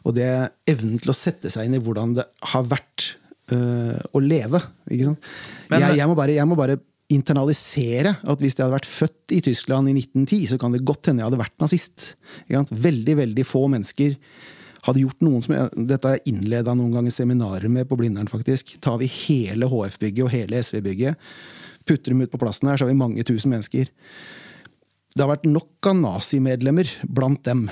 Og 0.05 0.13
det 0.15 0.27
er 0.29 0.51
evnen 0.69 0.99
til 1.01 1.11
å 1.11 1.17
sette 1.17 1.49
seg 1.51 1.67
inn 1.67 1.77
i 1.79 1.81
hvordan 1.83 2.13
det 2.19 2.25
har 2.53 2.67
vært 2.69 3.09
øh, 3.55 3.97
å 4.15 4.21
leve. 4.23 4.61
Ikke 4.91 5.09
sant? 5.11 5.31
Men- 5.71 5.83
jeg, 5.87 5.97
jeg, 6.03 6.07
må 6.11 6.15
bare, 6.19 6.37
jeg 6.37 6.47
må 6.49 6.55
bare 6.59 6.77
internalisere 7.09 8.13
at 8.21 8.41
hvis 8.41 8.55
jeg 8.55 8.63
hadde 8.63 8.75
vært 8.75 8.89
født 8.89 9.33
i 9.33 9.41
Tyskland 9.45 9.89
i 9.89 9.95
1910, 9.97 10.45
så 10.51 10.59
kan 10.61 10.73
det 10.75 10.85
godt 10.85 11.09
hende 11.09 11.23
jeg 11.23 11.31
hadde 11.31 11.41
vært 11.41 11.61
nazist. 11.63 12.13
Veldig, 12.49 13.15
veldig 13.23 13.45
få 13.47 13.65
mennesker 13.71 14.15
hadde 14.85 15.03
gjort 15.03 15.23
noen 15.25 15.43
som 15.43 15.55
Dette 15.89 16.07
har 16.07 16.19
jeg 16.19 16.33
innleda 16.33 16.75
noen 16.77 16.93
ganger 16.95 17.13
seminarer 17.13 17.71
med 17.71 17.89
på 17.89 17.97
Blindern, 17.99 18.29
faktisk. 18.31 18.77
Tar 18.83 18.99
vi 19.01 19.09
hele 19.11 19.67
HF-bygget 19.69 20.25
og 20.25 20.33
hele 20.33 20.61
SV-bygget, 20.63 21.31
putter 21.89 22.13
dem 22.13 22.23
ut 22.23 22.31
på 22.31 22.39
plassen 22.41 22.69
her, 22.69 22.79
så 22.79 22.85
har 22.85 22.93
vi 22.93 23.01
mange 23.01 23.25
tusen 23.27 23.51
mennesker. 23.51 23.89
Det 25.15 25.25
har 25.25 25.31
vært 25.33 25.49
nok 25.49 25.89
av 25.89 25.97
nazimedlemmer 25.99 26.91
blant 27.09 27.41
dem. 27.47 27.67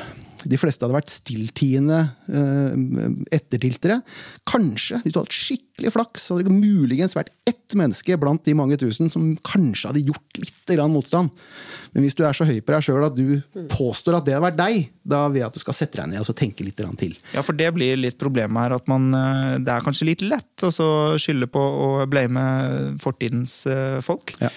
De 0.46 0.60
fleste 0.60 0.86
hadde 0.86 0.96
vært 0.98 1.14
stilltiende 1.14 2.00
eh, 2.30 3.08
ettertiltere. 3.34 4.02
Kanskje, 4.50 5.02
hvis 5.04 5.16
du 5.16 5.20
hadde 5.20 5.30
hatt 5.30 5.38
skikkelig 5.38 5.94
flaks, 5.96 6.28
hadde 6.32 6.48
det 6.48 6.54
muligens 6.58 7.16
vært 7.18 7.34
ett 7.50 7.76
menneske 7.78 8.18
blant 8.20 8.44
de 8.46 8.56
mange 8.58 8.78
tusen 8.80 9.12
som 9.12 9.32
kanskje 9.48 9.92
hadde 9.92 10.06
gjort 10.08 10.42
litt 10.42 10.74
grann 10.76 10.94
motstand. 10.94 11.34
Men 11.94 12.06
hvis 12.06 12.18
du 12.18 12.24
er 12.28 12.38
så 12.38 12.48
høy 12.48 12.60
på 12.62 12.76
deg 12.76 12.86
sjøl 12.86 13.08
at 13.08 13.18
du 13.18 13.42
påstår 13.74 14.20
at 14.20 14.28
det 14.28 14.38
hadde 14.38 14.46
vært 14.50 14.62
deg, 14.62 14.88
da 15.08 15.26
vil 15.32 15.42
jeg 15.42 15.50
at 15.50 15.58
du 15.58 15.64
skal 15.64 15.80
sette 15.80 16.02
deg 16.02 16.12
ned 16.14 16.22
og 16.22 16.30
så 16.30 16.38
tenke 16.38 16.68
litt 16.68 16.78
grann 16.78 16.98
til. 17.00 17.18
Ja, 17.34 17.44
for 17.46 17.58
det 17.58 17.72
blir 17.76 18.00
litt 18.00 18.20
problemet 18.22 18.68
her. 18.68 18.78
At 18.78 18.88
man, 18.92 19.10
eh, 19.18 19.58
det 19.64 19.74
er 19.74 19.86
kanskje 19.86 20.12
litt 20.12 20.26
lett 20.26 20.68
å 20.68 20.74
så 20.74 20.90
skylde 21.22 21.50
på 21.52 21.62
å 21.62 21.92
blame 22.10 22.48
fortidens 23.04 23.62
eh, 23.70 24.00
folk. 24.06 24.36
Ja. 24.44 24.54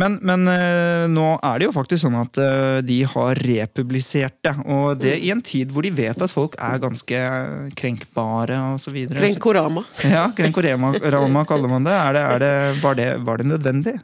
Men, 0.00 0.16
men 0.24 0.48
eh, 0.48 1.04
nå 1.12 1.26
er 1.44 1.60
det 1.60 1.68
jo 1.68 1.74
faktisk 1.76 2.04
sånn 2.06 2.16
at 2.20 2.38
eh, 2.40 2.78
de 2.86 2.98
har 3.12 3.40
republisert 3.44 4.38
det. 4.46 4.54
Og 4.64 5.00
det 5.02 5.16
i 5.20 5.30
en 5.34 5.42
tid 5.44 5.72
hvor 5.74 5.84
de 5.84 5.92
vet 5.94 6.24
at 6.24 6.32
folk 6.32 6.56
er 6.56 6.80
ganske 6.82 7.20
krenkbare 7.78 8.58
osv. 8.76 8.96
Krenkorama. 9.12 9.84
Ja, 10.10 10.26
krenkorama 10.36 11.44
kaller 11.48 11.70
man 11.72 11.86
det. 11.86 11.94
Er 11.96 12.16
det, 12.16 12.26
er 12.34 12.44
det, 12.44 12.52
var, 12.82 12.98
det 12.98 13.08
var 13.26 13.40
det 13.42 13.50
nødvendig? 13.52 13.96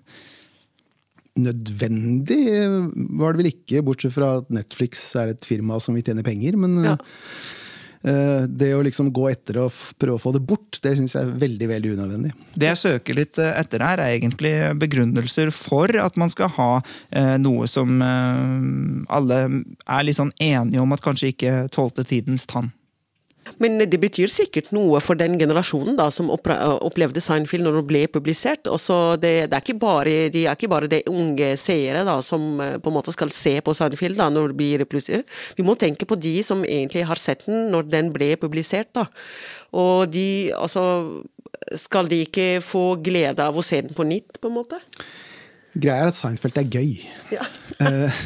Nødvendig 1.37 2.43
var 3.21 3.35
det 3.35 3.43
vel 3.43 3.51
ikke, 3.53 3.85
bortsett 3.85 4.15
fra 4.15 4.39
at 4.41 4.53
Netflix 4.53 5.03
er 5.21 5.35
et 5.35 5.49
firma 5.49 5.81
som 5.83 5.97
vil 5.97 6.05
tjene 6.07 6.25
penger. 6.27 6.59
Men 6.61 6.83
Ja. 6.85 6.97
Eh, 8.09 8.47
det 8.49 8.73
å 8.77 8.83
liksom 8.87 9.11
gå 9.15 9.29
etter 9.33 9.61
og 9.65 9.75
prøve 10.01 10.19
å 10.19 10.23
få 10.23 10.33
det 10.37 10.43
bort, 10.47 10.79
det 10.85 10.95
syns 10.99 11.17
jeg 11.17 11.27
er 11.27 11.35
veldig 11.43 11.69
veldig 11.73 11.95
unødvendig. 11.97 12.33
Det 12.55 12.71
jeg 12.73 12.83
søker 12.83 13.19
litt 13.19 13.41
eh, 13.43 13.53
etter 13.61 13.85
her, 13.85 14.03
er 14.03 14.17
egentlig 14.17 14.55
begrunnelser 14.81 15.53
for 15.55 15.93
at 16.03 16.19
man 16.21 16.33
skal 16.33 16.53
ha 16.57 16.71
eh, 17.11 17.37
noe 17.43 17.69
som 17.71 17.99
alle 18.03 19.39
er 19.47 20.07
litt 20.07 20.19
sånn 20.19 20.35
enige 20.43 20.83
om 20.83 20.93
at 20.95 21.05
kanskje 21.05 21.33
ikke 21.33 21.55
tålte 21.75 22.05
tidens 22.07 22.47
tann. 22.51 22.73
Men 23.63 23.79
det 23.79 23.99
betyr 24.03 24.31
sikkert 24.33 24.73
noe 24.75 25.01
for 25.05 25.19
den 25.19 25.37
generasjonen 25.41 25.97
da, 25.99 26.09
som 26.15 26.31
opplevde 26.33 27.23
Seinfeld 27.23 27.67
når 27.67 27.81
den 27.81 27.89
ble 27.89 28.03
publisert. 28.13 28.69
Også 28.71 29.17
det, 29.23 29.35
det 29.51 29.59
er 29.59 29.65
ikke 29.65 29.79
bare, 29.83 30.17
de 30.33 30.47
er 30.47 30.59
ikke 30.59 30.71
bare 30.73 30.91
de 30.91 31.03
unge 31.11 31.53
seere 31.61 32.05
da, 32.07 32.19
som 32.25 32.61
eh, 32.63 32.77
på 32.83 32.93
en 32.93 32.99
måte 32.99 33.15
skal 33.15 33.33
se 33.35 33.57
på 33.65 33.75
Seinfeld 33.77 34.19
da, 34.21 34.29
når 34.33 34.53
det 34.53 34.59
blir 34.61 34.87
publisert. 34.87 35.31
Vi 35.59 35.67
må 35.67 35.77
tenke 35.79 36.09
på 36.09 36.19
de 36.21 36.39
som 36.47 36.65
egentlig 36.67 37.07
har 37.09 37.21
sett 37.21 37.47
den 37.47 37.71
når 37.73 37.91
den 37.93 38.13
ble 38.15 38.35
publisert. 38.41 38.93
Da. 38.97 39.07
Og 39.77 40.07
de, 40.13 40.53
altså 40.57 41.23
Skal 41.81 42.07
de 42.11 42.21
ikke 42.23 42.61
få 42.63 42.99
glede 43.03 43.43
av 43.43 43.57
å 43.57 43.65
se 43.65 43.81
den 43.83 43.95
på 43.97 44.05
nytt, 44.07 44.39
på 44.41 44.51
en 44.51 44.55
måte? 44.59 44.79
Greia 45.77 46.07
er 46.07 46.11
at 46.11 46.17
Seinfeld 46.17 46.57
er 46.57 46.69
gøy. 46.73 46.97
Ja. 47.35 47.45
Eh, 47.85 48.17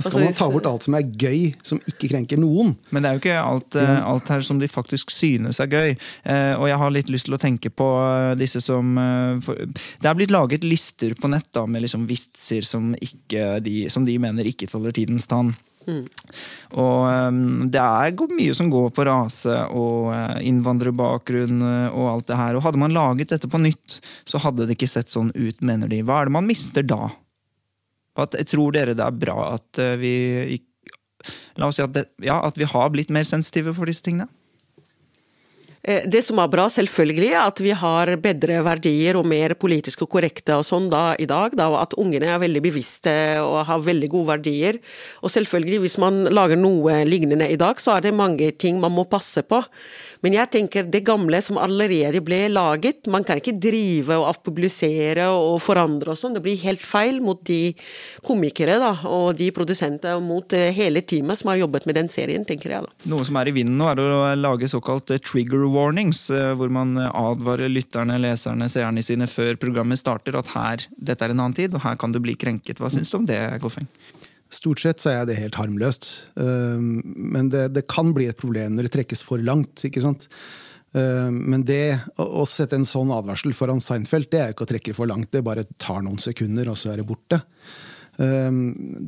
Altså, 0.00 0.14
skal 0.14 0.24
man 0.24 0.36
ta 0.38 0.46
bort 0.48 0.64
alt 0.64 0.84
som 0.86 0.94
er 0.96 1.08
gøy, 1.20 1.50
som 1.66 1.76
ikke 1.84 2.08
krenker 2.08 2.38
noen? 2.40 2.70
Men 2.88 3.04
det 3.04 3.10
er 3.10 3.16
jo 3.18 3.20
ikke 3.20 3.34
alt, 3.36 3.76
eh, 3.76 3.98
alt 4.00 4.30
her 4.32 4.40
som 4.46 4.56
de 4.62 4.68
faktisk 4.72 5.12
synes 5.12 5.60
er 5.60 5.68
gøy. 5.68 5.90
Eh, 6.24 6.54
og 6.56 6.64
jeg 6.70 6.78
har 6.80 6.94
litt 6.94 7.10
lyst 7.12 7.28
til 7.28 7.36
å 7.36 7.40
tenke 7.42 7.68
på 7.68 7.88
disse 8.40 8.62
som 8.64 8.96
for, 9.44 9.60
Det 9.60 10.08
er 10.08 10.16
blitt 10.16 10.32
laget 10.32 10.64
lister 10.64 11.12
på 11.20 11.28
nett 11.28 11.50
da, 11.52 11.66
med 11.68 11.84
liksom 11.84 12.08
vitser 12.08 12.64
som, 12.64 12.94
ikke 12.96 13.58
de, 13.60 13.90
som 13.92 14.08
de 14.08 14.16
mener 14.18 14.48
ikke 14.48 14.70
tåler 14.72 14.96
tidens 14.96 15.28
tann. 15.28 15.52
Og 15.88 16.98
eh, 17.08 17.38
det 17.72 17.82
er 17.82 18.34
mye 18.34 18.56
som 18.56 18.70
går 18.72 18.90
på 18.96 19.06
rase 19.08 19.56
og 19.74 20.10
eh, 20.14 20.40
innvandrerbakgrunn 20.50 21.64
eh, 21.66 21.88
og 21.96 22.10
alt 22.14 22.28
det 22.30 22.38
her. 22.40 22.58
Og 22.58 22.64
hadde 22.66 22.82
man 22.82 22.94
laget 22.96 23.32
dette 23.34 23.50
på 23.50 23.62
nytt, 23.62 24.00
så 24.28 24.42
hadde 24.42 24.68
det 24.68 24.78
ikke 24.78 24.90
sett 24.90 25.12
sånn 25.12 25.32
ut, 25.34 25.60
mener 25.64 25.90
de. 25.90 26.02
Hva 26.06 26.20
er 26.20 26.30
det 26.30 26.36
man 26.38 26.48
mister 26.48 26.86
da? 26.86 27.10
At, 28.20 28.34
tror 28.50 28.74
dere 28.74 28.96
det 28.98 29.06
er 29.06 29.16
bra 29.16 29.54
at 29.54 29.80
eh, 29.80 29.96
vi 30.00 30.16
La 31.60 31.66
oss 31.68 31.76
si 31.76 31.82
at, 31.84 31.92
det, 31.92 32.06
ja, 32.24 32.38
at 32.40 32.56
vi 32.56 32.64
har 32.64 32.86
blitt 32.94 33.10
mer 33.12 33.26
sensitive 33.28 33.74
for 33.76 33.84
disse 33.90 34.00
tingene. 34.00 34.24
Eh, 35.82 36.02
Det 36.06 36.20
som 36.24 36.38
er 36.38 36.48
bra, 36.52 36.66
selvfølgelig, 36.68 37.30
er 37.32 37.40
at 37.46 37.60
vi 37.60 37.70
har 37.72 38.10
bedre 38.20 38.58
verdier 38.64 39.16
og 39.16 39.24
mer 39.26 39.54
politisk 39.56 40.02
korrekte 40.12 40.58
og 40.58 40.66
sånn 40.68 40.90
da, 40.92 41.14
i 41.16 41.24
dag. 41.24 41.56
Da, 41.56 41.70
at 41.80 41.94
ungene 41.96 42.28
er 42.28 42.42
veldig 42.42 42.60
bevisste 42.60 43.12
og 43.40 43.64
har 43.64 43.80
veldig 43.80 44.10
gode 44.12 44.28
verdier. 44.34 44.80
Og 45.24 45.32
selvfølgelig, 45.32 45.80
hvis 45.86 45.96
man 46.02 46.24
lager 46.28 46.60
noe 46.60 47.00
lignende 47.08 47.48
i 47.48 47.56
dag, 47.56 47.80
så 47.80 47.96
er 47.96 48.04
det 48.04 48.14
mange 48.14 48.50
ting 48.52 48.80
man 48.80 48.92
må 48.92 49.06
passe 49.08 49.42
på. 49.42 49.62
Men 50.20 50.36
jeg 50.36 50.50
tenker 50.52 50.84
det 50.84 51.00
gamle 51.06 51.40
som 51.40 51.56
allerede 51.56 52.20
ble 52.20 52.42
laget, 52.52 53.08
man 53.08 53.24
kan 53.24 53.40
ikke 53.40 53.56
drive 53.56 54.18
og 54.20 54.28
avpublisere 54.34 55.30
og 55.32 55.62
forandre 55.64 56.12
og 56.12 56.20
sånn. 56.20 56.36
Det 56.36 56.44
blir 56.44 56.60
helt 56.60 56.84
feil 56.84 57.22
mot 57.24 57.40
de 57.48 57.72
komikere 58.26 58.76
da, 58.82 58.92
og 59.08 59.32
de 59.40 59.48
produsenter 59.56 60.18
og 60.18 60.26
mot 60.28 60.52
eh, 60.52 60.68
hele 60.76 61.00
teamet 61.00 61.40
som 61.40 61.54
har 61.54 61.62
jobbet 61.62 61.88
med 61.88 61.96
den 61.96 62.12
serien, 62.12 62.44
tenker 62.44 62.76
jeg 62.76 62.84
da. 62.84 62.92
Noe 63.08 63.24
som 63.24 63.40
er 63.40 63.48
i 63.48 63.56
vinden 63.56 63.80
nå, 63.80 63.88
er 63.94 64.04
å 64.04 64.34
lage 64.36 64.68
såkalt 64.68 65.14
eh, 65.16 65.22
trigger 65.24 65.69
warnings, 65.72 66.24
eh, 66.34 66.52
hvor 66.58 66.72
man 66.72 66.96
eh, 66.98 67.10
advarer 67.16 67.70
lytterne, 67.70 68.18
leserne, 68.22 68.68
seerne 68.70 69.04
sine 69.06 69.28
før 69.30 69.58
programmet 69.60 70.00
starter 70.00 70.38
at 70.38 70.50
her, 70.54 70.86
dette 70.96 71.26
er 71.26 71.34
en 71.34 71.42
annen 71.42 71.56
tid, 71.56 71.74
og 71.74 71.84
her 71.84 71.98
kan 72.00 72.14
du 72.14 72.20
bli 72.22 72.36
krenket. 72.38 72.82
Hva 72.82 72.90
syns 72.92 73.12
du 73.12 73.20
om 73.20 73.28
det, 73.28 73.40
Goffeng? 73.62 73.88
Stort 74.50 74.82
sett 74.82 75.02
så 75.02 75.12
er 75.12 75.28
det 75.28 75.38
helt 75.38 75.58
harmløst. 75.58 76.08
Um, 76.34 77.02
Men 77.14 77.52
det, 77.52 77.68
det 77.76 77.86
kan 77.90 78.10
bli 78.16 78.26
et 78.26 78.40
problem 78.40 78.74
når 78.74 78.88
det 78.88 78.96
trekkes 78.96 79.22
for 79.22 79.38
langt, 79.38 79.84
ikke 79.86 80.02
sant. 80.02 80.26
Um, 80.90 81.38
Men 81.54 81.62
det 81.68 82.00
å, 82.18 82.42
sette 82.50 82.74
en 82.80 82.88
sånn 82.88 83.12
advarsel 83.14 83.54
foran 83.54 83.82
Seinfeld, 83.84 84.26
det 84.32 84.42
er 84.42 84.56
ikke 84.56 84.66
å 84.66 84.72
trekke 84.72 84.96
for 84.96 85.10
langt. 85.10 85.30
Det 85.30 85.44
bare 85.46 85.68
tar 85.78 86.02
noen 86.02 86.18
sekunder, 86.18 86.72
og 86.72 86.80
så 86.80 86.90
er 86.90 86.98
det 86.98 87.06
borte. 87.06 87.44
Um, 88.20 88.58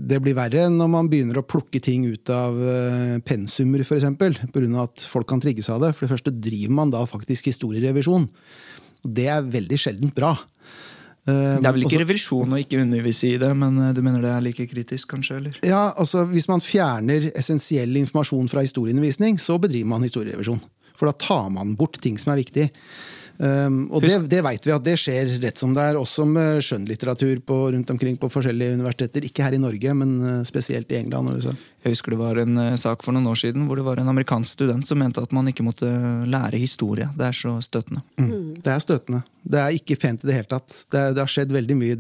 Det 0.09 0.23
blir 0.25 0.37
verre 0.39 0.69
når 0.73 0.89
man 0.89 1.09
begynner 1.13 1.41
å 1.41 1.45
plukke 1.45 1.83
ting 1.85 2.07
ut 2.09 2.31
av 2.33 2.57
uh, 2.57 3.19
pensumer, 3.27 3.85
f.eks. 3.85 4.09
Pga. 4.17 4.71
at 4.87 5.05
folk 5.05 5.29
kan 5.29 5.43
trigges 5.43 5.69
av 5.73 5.83
det. 5.85 5.93
For 5.97 6.07
det 6.07 6.15
første 6.15 6.33
driver 6.33 6.79
man 6.81 6.95
da 6.95 7.05
faktisk 7.09 7.51
historierevisjon. 7.51 8.31
Det 9.03 9.29
er 9.29 9.45
veldig 9.53 9.79
sjeldent 9.81 10.17
bra. 10.17 10.33
Um, 11.23 11.61
Det 11.63 11.69
er 11.69 11.75
vel 11.77 11.85
ikke 11.85 11.93
Også, 11.93 12.03
revisjon 12.03 12.55
å 12.57 12.59
ikke 12.59 12.81
undervise 12.83 13.29
i 13.29 13.39
det, 13.39 13.51
men 13.55 13.77
eh, 13.79 13.93
du 13.95 14.01
mener 14.03 14.25
det 14.25 14.31
er 14.33 14.43
like 14.43 14.65
kritisk, 14.67 15.07
kanskje? 15.13 15.37
eller? 15.39 15.59
Ja, 15.63 15.93
altså 15.95 16.25
Hvis 16.27 16.49
man 16.51 16.65
fjerner 16.65 17.29
essensiell 17.39 17.95
informasjon 18.01 18.49
fra 18.51 18.65
historieundervisning, 18.65 19.39
så 19.39 19.61
bedriver 19.63 19.93
man 19.93 20.03
historierevisjon. 20.03 20.59
For 20.99 21.07
da 21.07 21.15
tar 21.15 21.53
man 21.55 21.77
bort 21.79 22.01
ting 22.03 22.19
som 22.19 22.33
er 22.35 22.43
viktig. 22.43 22.71
Um, 23.39 23.87
og 23.91 24.05
det, 24.05 24.17
det 24.31 24.43
veit 24.45 24.67
vi 24.67 24.75
at 24.75 24.85
det 24.85 24.95
skjer 25.01 25.37
rett 25.43 25.59
som 25.59 25.73
det 25.75 25.85
er, 25.91 25.99
også 25.99 26.27
med 26.29 26.63
skjønnlitteratur 26.65 27.41
på, 27.47 27.59
rundt 27.75 27.93
omkring 27.95 28.19
på 28.21 28.31
forskjellige 28.33 28.77
universiteter. 28.77 29.27
Ikke 29.27 29.47
her 29.47 29.57
i 29.57 29.61
Norge, 29.63 29.95
men 29.99 30.17
uh, 30.23 30.33
spesielt 30.47 30.93
i 30.93 30.99
England 31.01 31.33
og 31.33 31.41
USA. 31.41 31.55
Jeg 31.83 31.97
husker 31.97 32.15
det 32.15 32.21
var 32.21 32.39
en 32.39 32.59
eh, 32.63 32.77
sak 32.79 33.01
for 33.03 33.15
noen 33.15 33.27
år 33.27 33.39
siden 33.41 33.65
hvor 33.67 33.79
det 33.79 33.83
var 33.83 33.99
en 33.99 34.11
amerikansk 34.13 34.55
student 34.55 34.87
som 34.87 35.01
mente 35.03 35.23
at 35.23 35.33
man 35.35 35.49
ikke 35.51 35.65
måtte 35.67 35.89
lære 36.31 36.61
historie. 36.63 37.09
Det 37.19 37.27
er 37.27 37.35
så 37.35 37.57
støtende. 37.65 38.05
Mm. 38.23 38.53
Det 38.63 38.71
er 38.71 38.85
støtende. 38.85 39.23
Det 39.43 39.59
er 39.59 39.79
ikke 39.81 39.99
pent 39.99 40.23
i 40.23 40.31
det 40.31 40.37
hele 40.37 40.51
tatt. 40.53 40.69
Det, 40.87 41.09
det 41.17 41.25
har 41.25 41.33
skjedd 41.33 41.55
veldig 41.57 41.79
mye 41.81 41.97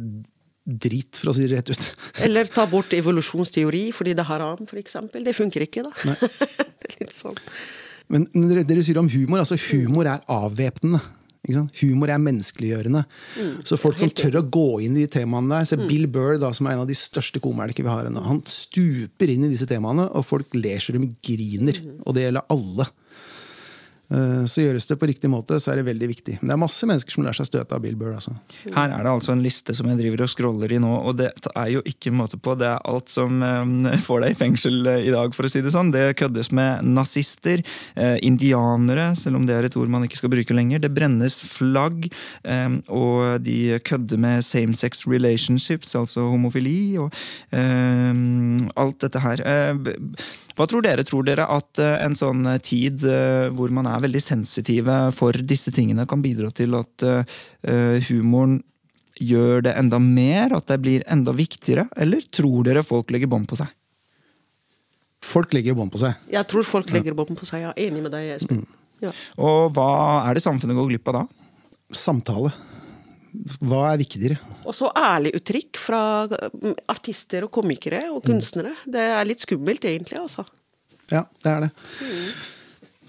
drit, 0.62 1.18
for 1.18 1.32
å 1.32 1.34
si 1.34 1.48
det 1.48 1.58
rett 1.58 1.72
ut. 1.74 1.86
Eller 2.24 2.50
ta 2.52 2.68
bort 2.70 2.94
evolusjonsteori 2.94 3.88
fordi 3.96 4.14
det 4.14 4.22
er 4.22 4.30
haram, 4.30 4.62
for 4.70 4.78
eksempel. 4.78 5.24
Det 5.26 5.34
funker 5.34 5.66
ikke, 5.66 5.88
da. 5.88 6.14
det 6.14 6.92
er 6.92 7.00
litt 7.00 7.16
sånn. 7.16 7.42
Men 8.12 8.28
når 8.36 8.52
dere, 8.52 8.68
dere 8.68 8.86
sier 8.86 9.00
om 9.00 9.10
humor, 9.10 9.42
altså 9.42 9.58
humor 9.70 10.06
er 10.10 10.22
avvæpnende. 10.30 11.00
Humor 11.80 12.12
er 12.12 12.20
menneskeliggjørende. 12.22 13.02
Så 13.66 13.78
folk 13.80 13.98
som 13.98 14.12
tør 14.14 14.38
å 14.38 14.44
gå 14.46 14.66
inn 14.86 14.94
i 14.94 15.06
de 15.06 15.10
temaene 15.10 15.56
der 15.56 15.66
se 15.66 15.78
Bill 15.80 16.06
Burr, 16.06 16.38
da, 16.38 16.52
som 16.54 16.68
er 16.68 16.76
en 16.76 16.84
av 16.84 16.90
de 16.90 16.94
største 16.98 17.42
komikerne 17.42 17.88
vi 17.88 17.90
har 17.90 18.06
ennå, 18.06 18.22
han 18.22 18.42
stuper 18.46 19.32
inn 19.32 19.48
i 19.48 19.50
disse 19.50 19.66
temaene, 19.70 20.06
og 20.14 20.26
folk 20.28 20.54
ler 20.54 20.82
så 20.82 20.94
de 20.94 21.08
griner. 21.24 21.82
Og 22.06 22.14
det 22.14 22.28
gjelder 22.28 22.46
alle. 22.54 22.86
Eh, 24.12 24.44
Så 24.46 24.60
gjøres 24.66 24.86
det 24.88 24.98
på 25.00 25.08
riktig 25.08 25.30
måte, 25.32 25.56
så 25.62 25.72
er 25.72 25.80
det 25.80 25.86
veldig 25.88 26.08
viktig. 26.10 26.34
Men 26.40 26.50
det 26.50 26.54
er 26.56 26.60
masse 26.60 26.88
mennesker 26.88 27.14
som 27.14 27.24
lar 27.24 27.36
seg 27.36 27.48
støte 27.48 27.76
av 27.76 27.80
Bill 27.84 27.96
Burr. 27.96 28.16
Altså. 28.18 28.34
Her 28.66 28.92
er 28.92 29.06
det 29.06 29.12
altså 29.12 29.32
en 29.32 29.44
liste 29.44 29.74
som 29.76 29.88
jeg 29.88 30.00
driver 30.02 30.24
og 30.26 30.32
scroller 30.32 30.74
i 30.74 30.80
nå, 30.82 30.90
og 31.08 31.16
det 31.20 31.30
er 31.54 31.70
jo 31.72 31.82
ikke 31.88 32.12
måte 32.14 32.36
på. 32.36 32.56
Det 32.60 32.68
er 32.68 32.82
alt 32.92 33.12
som 33.12 33.40
eh, 33.46 33.96
får 34.04 34.26
deg 34.26 34.34
i 34.34 34.38
fengsel 34.42 34.90
eh, 34.90 35.06
i 35.08 35.14
dag, 35.14 35.32
for 35.36 35.48
å 35.48 35.52
si 35.52 35.62
det 35.64 35.72
sånn. 35.72 35.92
Det 35.94 36.04
køddes 36.20 36.52
med 36.52 36.84
nazister, 36.92 37.62
indianere, 38.22 39.12
selv 39.18 39.38
om 39.38 39.46
det 39.46 39.54
er 39.56 39.66
et 39.66 39.76
ord 39.78 39.90
man 39.92 40.04
ikke 40.04 40.18
skal 40.20 40.32
bruke 40.32 40.54
lenger. 40.54 40.82
Det 40.82 40.90
brennes 40.94 41.38
flagg, 41.48 42.08
og 42.92 43.42
de 43.44 43.78
kødder 43.86 44.20
med 44.20 44.44
same 44.46 44.76
sex 44.78 45.04
relationships, 45.08 45.94
altså 45.98 46.24
homofili, 46.32 46.96
og 47.00 47.12
alt 47.52 48.98
dette 49.04 49.22
her. 49.22 49.42
Hva 50.56 50.66
tror 50.68 50.84
dere? 50.84 51.04
Tror 51.08 51.26
dere 51.26 51.46
at 51.48 51.80
en 51.82 52.16
sånn 52.18 52.44
tid 52.64 53.04
hvor 53.56 53.72
man 53.74 53.88
er 53.90 54.01
veldig 54.04 54.22
sensitive 54.22 54.98
for 55.16 55.36
disse 55.46 55.72
tingene, 55.74 56.06
kan 56.08 56.22
bidra 56.24 56.50
til 56.54 56.76
at 56.78 57.06
eh, 57.06 57.36
eh, 57.68 58.10
humoren 58.10 58.60
gjør 59.22 59.64
det 59.68 59.76
enda 59.78 60.00
mer? 60.02 60.56
At 60.56 60.70
det 60.70 60.80
blir 60.84 61.06
enda 61.10 61.34
viktigere? 61.36 61.88
Eller 61.96 62.24
tror 62.34 62.66
dere 62.68 62.84
folk 62.86 63.12
legger 63.14 63.30
bånd 63.30 63.48
på 63.50 63.58
seg? 63.60 63.70
Folk 65.22 65.54
legger 65.54 65.76
bånd 65.78 65.92
på 65.94 66.00
seg. 66.02 66.18
Jeg 66.32 66.48
tror 66.50 66.66
folk 66.66 66.90
legger 66.92 67.14
bånd 67.16 67.36
på 67.38 67.46
seg. 67.48 67.62
Jeg 67.62 67.70
er 67.72 67.86
enig 67.86 68.02
med 68.04 68.12
deg, 68.14 68.34
Espen. 68.36 68.64
Ja. 69.02 69.12
Og 69.42 69.72
hva 69.76 69.88
er 70.28 70.36
det 70.36 70.44
samfunnet 70.44 70.78
går 70.78 70.92
glipp 70.92 71.10
av 71.10 71.20
da? 71.20 71.22
Samtale. 71.96 72.52
Hva 73.64 73.86
er 73.92 74.00
viktigere? 74.02 74.36
Og 74.68 74.74
så 74.76 74.90
ærlig 74.98 75.32
uttrykk 75.38 75.78
fra 75.80 76.00
mm, 76.28 76.74
artister 76.92 77.46
og 77.46 77.52
komikere 77.54 78.04
og 78.12 78.20
kunstnere. 78.26 78.74
Det 78.84 79.04
er 79.14 79.28
litt 79.28 79.42
skummelt, 79.42 79.86
egentlig. 79.88 80.20
altså. 80.20 80.44
Ja, 81.10 81.24
det 81.44 81.54
er 81.54 81.64
det. 81.66 81.70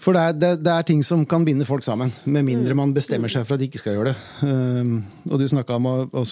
For 0.04 0.16
det 0.16 0.22
er, 0.22 0.36
det, 0.36 0.52
det 0.66 0.74
er 0.74 0.86
ting 0.88 1.00
som 1.06 1.24
kan 1.30 1.46
binde 1.48 1.68
folk 1.68 1.86
sammen, 1.86 2.12
med 2.28 2.44
mindre 2.44 2.76
man 2.76 2.92
bestemmer 2.96 3.32
seg 3.32 3.46
for 3.48 3.56
at 3.56 3.62
de 3.62 3.70
ikke 3.70 3.80
skal 3.80 3.96
gjøre 3.96 4.12
det. 4.12 4.18
Um, 4.44 4.98
og 5.30 5.40
du 5.40 5.48
snakka 5.48 5.80
om 5.80 5.88
å 5.88 5.96
å 6.12 6.24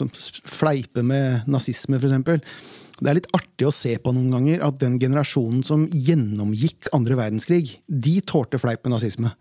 fleipe 0.49 1.03
med 1.07 1.47
nazisme, 1.51 1.99
f.eks. 2.01 2.43
Det 3.01 3.10
er 3.10 3.17
litt 3.17 3.29
artig 3.34 3.65
å 3.65 3.73
se 3.73 3.95
på 3.97 4.12
noen 4.13 4.29
ganger 4.36 4.62
at 4.67 4.77
den 4.81 4.99
generasjonen 5.01 5.63
som 5.65 5.88
gjennomgikk 5.89 6.91
andre 6.93 7.15
verdenskrig, 7.17 7.79
de 7.88 8.19
tålte 8.29 8.60
fleip 8.62 8.84
med 8.86 8.93
nazisme. 8.93 9.31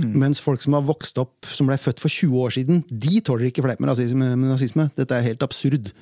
Mens 0.00 0.40
folk 0.40 0.62
som 0.64 0.78
har 0.78 0.86
vokst 0.88 1.18
opp, 1.20 1.50
som 1.52 1.68
ble 1.68 1.76
født 1.80 2.00
for 2.00 2.08
20 2.08 2.46
år 2.46 2.54
siden, 2.56 2.80
de 2.88 3.20
tåler 3.20 3.50
ikke 3.50 3.66
fleip 3.66 3.82
med 3.82 3.90
nazisme. 3.90 4.30
Med 4.32 4.48
nazisme. 4.48 4.88
Dette 4.96 5.18
er 5.18 5.26
helt 5.26 5.44
absurd. 5.44 5.92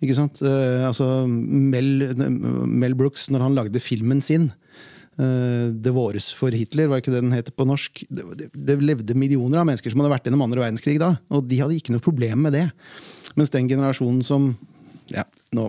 Ikke 0.00 0.16
sant? 0.16 0.40
Uh, 0.40 0.86
altså 0.88 1.26
Mel, 1.28 2.14
Mel 2.16 2.96
Brooks, 2.96 3.28
når 3.34 3.48
han 3.50 3.58
lagde 3.58 3.82
filmen 3.82 4.24
sin 4.24 4.52
Det 5.14 5.92
våres 5.94 6.26
for 6.34 6.54
Hitler, 6.54 6.88
var 6.90 6.98
ikke 6.98 7.12
det 7.14 7.22
den 7.22 7.34
heter 7.36 7.54
på 7.54 7.66
norsk? 7.68 8.02
Det, 8.10 8.48
det, 8.50 8.74
levde 8.82 9.14
millioner 9.14 9.60
av 9.60 9.68
mennesker 9.68 9.92
som 9.92 10.02
hadde 10.02 10.10
vært 10.10 10.26
gjennom 10.26 10.42
andre 10.46 10.64
verdenskrig 10.64 10.96
da, 11.02 11.12
og 11.30 11.46
de 11.46 11.60
hadde 11.60 11.76
ikke 11.78 11.94
noe 11.94 12.02
problem 12.02 12.46
med 12.48 12.56
det. 12.56 12.64
Mens 13.38 13.54
den 13.54 13.70
generasjonen 13.70 14.24
som 14.26 14.54
Ja, 15.12 15.26
nå 15.52 15.68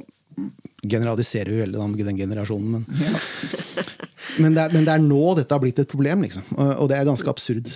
generaliserer 0.86 1.52
vi 1.52 1.62
veldig 1.62 1.88
med 1.92 2.06
den 2.08 2.18
generasjonen, 2.20 2.72
men 2.72 2.86
men, 4.42 4.56
det 4.56 4.64
er, 4.64 4.74
men 4.74 4.88
det 4.88 4.94
er 4.94 5.04
nå 5.04 5.22
dette 5.38 5.54
har 5.56 5.62
blitt 5.64 5.80
et 5.82 5.92
problem, 5.92 6.24
liksom. 6.26 6.48
Og 6.56 6.90
det 6.92 6.98
er 6.98 7.08
ganske 7.08 7.30
absurd. 7.30 7.72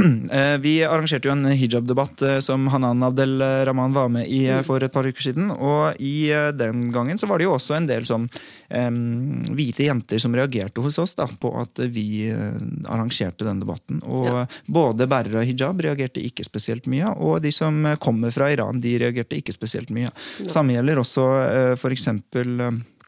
Eh, 0.30 0.56
Vi 0.62 0.72
arrangerte 0.86 1.28
jo 1.28 1.32
en 1.34 1.44
hijab-debatt 1.44 2.22
eh, 2.22 2.38
som 2.44 2.66
Hanan 2.70 3.02
Abdel 3.02 3.40
Rahman 3.66 3.92
var 3.92 4.08
med 4.12 4.28
i 4.30 4.44
eh, 4.48 4.62
for 4.66 4.82
et 4.82 4.92
par 4.92 5.06
uker 5.08 5.24
siden. 5.24 5.50
Og 5.52 5.98
i 6.00 6.30
eh, 6.32 6.50
den 6.56 6.88
gangen 6.94 7.18
så 7.18 7.26
var 7.30 7.40
det 7.40 7.48
jo 7.48 7.54
også 7.56 7.74
en 7.76 7.88
del 7.88 8.06
sånn 8.08 8.28
um, 8.70 9.42
hvite 9.56 9.88
jenter 9.88 10.22
som 10.22 10.34
reagerte 10.36 10.82
hos 10.84 10.98
oss 11.02 11.16
da, 11.18 11.26
på 11.26 11.50
at 11.60 11.82
vi 11.92 12.28
eh, 12.30 12.60
arrangerte 12.90 13.46
den 13.48 13.62
debatten. 13.64 14.02
Og 14.06 14.28
Ja. 14.30 14.44
både 14.70 15.08
bærere 15.10 15.40
av 15.42 15.48
hijab 15.48 15.80
reagerte 15.82 16.22
ikke 16.22 16.44
spesielt 16.46 16.86
mye, 16.90 17.10
og 17.16 17.40
de 17.42 17.50
som 17.52 17.82
eh, 17.86 17.98
kommer 18.00 18.30
fra 18.34 18.50
Iran, 18.52 18.80
de 18.80 18.94
reagerte 19.02 19.36
ikke 19.40 19.56
spesielt 19.56 19.90
mye. 19.90 20.12
Samme 20.46 20.76
gjelder 20.76 21.02
også 21.02 21.26
uh, 21.26 21.74
for 21.80 21.90
eksempel 21.96 22.60
eh, 22.60 22.70
Eh, 22.70 22.99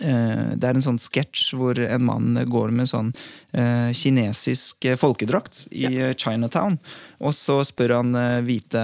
Det 0.00 0.64
er 0.64 0.78
en 0.78 0.84
sånn 0.84 0.98
sketsj 1.02 1.52
hvor 1.58 1.76
en 1.84 2.04
mann 2.06 2.38
går 2.48 2.70
med 2.72 2.88
sånn 2.88 3.10
eh, 3.52 3.90
kinesisk 3.92 4.86
eh, 4.88 4.96
folkedrakt 4.96 5.66
i 5.68 5.84
eh, 5.90 6.14
Chinatown. 6.16 6.78
Og 7.20 7.34
så 7.36 7.58
spør 7.68 7.98
han 7.98 8.16
eh, 8.16 8.38
hvite 8.46 8.80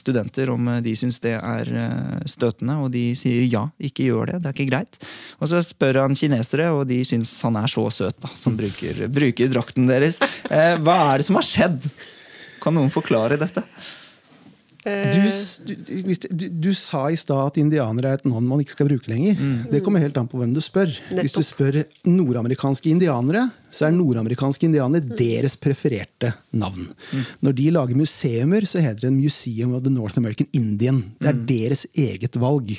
studenter 0.00 0.50
om 0.50 0.66
eh, 0.74 0.80
de 0.82 0.96
syns 0.98 1.20
det 1.22 1.36
er 1.38 1.70
eh, 1.70 2.26
støtende, 2.26 2.80
og 2.82 2.90
de 2.96 3.04
sier 3.18 3.46
ja, 3.46 3.68
ikke 3.78 4.08
gjør 4.10 4.32
det, 4.32 4.42
det 4.42 4.50
er 4.50 4.58
ikke 4.58 4.70
greit. 4.72 4.98
Og 5.38 5.52
så 5.52 5.62
spør 5.62 6.02
han 6.02 6.18
kinesere, 6.18 6.72
og 6.74 6.88
de 6.90 6.98
syns 7.06 7.36
han 7.46 7.60
er 7.62 7.70
så 7.70 7.86
søt, 7.94 8.18
da, 8.24 8.32
som 8.34 8.58
bruker, 8.58 9.04
bruker 9.14 9.52
drakten 9.54 9.86
deres. 9.90 10.18
Eh, 10.50 10.74
Hva 10.82 10.98
er 11.12 11.22
det 11.22 11.30
som 11.30 11.38
har 11.38 11.46
skjedd? 11.46 11.86
Kan 12.62 12.74
noen 12.78 12.90
forklare 12.94 13.38
dette? 13.40 13.62
Eh, 14.84 15.12
Du, 15.66 15.74
du, 15.74 16.28
du, 16.34 16.48
du 16.48 16.70
sa 16.74 17.04
i 17.10 17.16
stad 17.16 17.52
at 17.52 17.56
indianere 17.62 18.08
er 18.10 18.14
et 18.18 18.24
navn 18.26 18.48
man 18.50 18.60
ikke 18.64 18.74
skal 18.74 18.88
bruke 18.88 19.08
lenger. 19.12 19.36
Det 19.70 19.82
kommer 19.84 20.02
helt 20.02 20.16
an 20.18 20.26
på 20.28 20.40
hvem 20.40 20.54
du 20.54 20.60
spør. 20.60 20.90
Hvis 21.20 21.32
du 21.36 21.42
spør 21.46 21.82
nordamerikanske 22.08 22.90
indianere, 22.90 23.50
så 23.72 23.86
er 23.88 23.94
nordamerikanske 23.96 24.68
indianere 24.68 25.16
deres 25.18 25.56
prefererte 25.60 26.34
navn. 26.52 26.90
Når 27.44 27.56
de 27.58 27.70
lager 27.74 27.98
museumer, 27.98 28.66
så 28.68 28.82
heter 28.84 29.06
det 29.06 29.14
Museum 29.16 29.74
of 29.76 29.84
the 29.86 29.92
North 29.92 30.20
American 30.20 30.48
Indian. 30.52 31.02
Det 31.18 31.30
er 31.32 31.40
deres 31.48 31.86
eget 31.96 32.36
valg. 32.40 32.74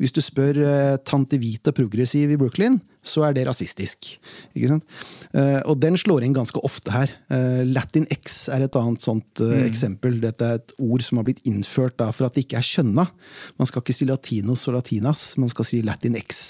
Hvis 0.00 0.14
du 0.14 0.20
spør 0.24 0.58
uh, 0.64 0.96
tante 1.06 1.38
Vita 1.40 1.72
og 1.72 1.78
progressiv 1.78 2.34
i 2.34 2.40
Brooklyn, 2.40 2.80
så 3.04 3.26
er 3.26 3.36
det 3.36 3.44
rasistisk. 3.46 4.14
Ikke 4.56 4.70
sant? 4.72 4.84
Eh, 5.36 5.60
og 5.68 5.76
den 5.82 5.96
slår 6.00 6.24
inn 6.24 6.36
ganske 6.36 6.60
ofte 6.64 6.92
her. 6.94 7.12
Uh, 7.28 7.60
Latin-X 7.68 8.46
er 8.54 8.64
et 8.64 8.78
annet 8.80 9.04
sånt 9.04 9.42
eh, 9.44 9.64
eksempel. 9.66 10.16
Dette 10.22 10.48
er 10.48 10.60
et 10.60 10.74
ord 10.80 11.04
som 11.04 11.20
har 11.20 11.28
blitt 11.28 11.44
innført 11.48 11.98
da, 12.00 12.08
for 12.16 12.28
at 12.28 12.36
det 12.36 12.46
ikke 12.46 12.62
er 12.62 12.70
kjønna. 12.70 13.06
Man 13.60 13.70
skal 13.70 13.84
ikke 13.84 13.96
si 13.96 14.08
latinos 14.08 14.64
og 14.70 14.78
latinas, 14.78 15.26
man 15.40 15.52
skal 15.52 15.68
si 15.68 15.82
Latin-X. 15.84 16.44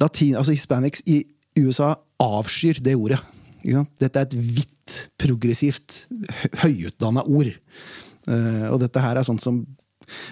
Latin, 0.00 0.38
altså 0.38 0.54
Hispanics 0.54 1.04
i 1.10 1.22
USA 1.58 1.94
avskyr 2.22 2.82
det 2.84 2.96
ordet. 2.98 3.20
Ikke 3.62 3.80
sant? 3.80 3.94
Dette 4.02 4.20
er 4.20 4.28
et 4.28 4.36
hvitt, 4.36 5.00
progressivt, 5.20 6.04
høyutdanna 6.62 7.26
ord. 7.26 7.50
Eh, 8.28 8.66
og 8.70 8.78
dette 8.82 9.02
her 9.02 9.18
er 9.18 9.26
sånt 9.26 9.44
som 9.44 9.62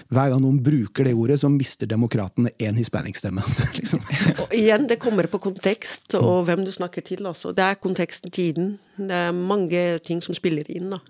hver 0.09 0.31
gang 0.33 0.41
noen 0.41 0.61
bruker 0.65 1.05
det 1.05 1.13
ordet, 1.17 1.39
så 1.43 1.51
mister 1.53 1.89
demokratene 1.91 2.53
én 2.63 2.79
hispanic-stemme. 2.79 3.43
liksom. 3.79 4.01
Og 4.47 4.55
igjen, 4.57 4.87
det 4.89 4.97
kommer 5.03 5.29
på 5.31 5.41
kontekst 5.49 6.17
og 6.17 6.47
hvem 6.49 6.65
du 6.65 6.73
snakker 6.73 7.05
til. 7.05 7.27
Også. 7.29 7.53
Det 7.57 7.65
er 7.65 7.81
konteksten, 7.81 8.33
tiden. 8.33 8.77
Det 8.97 9.21
er 9.29 9.37
mange 9.37 9.85
ting 10.07 10.23
som 10.25 10.37
spiller 10.37 10.69
inn. 10.73 10.95
da. 10.95 11.03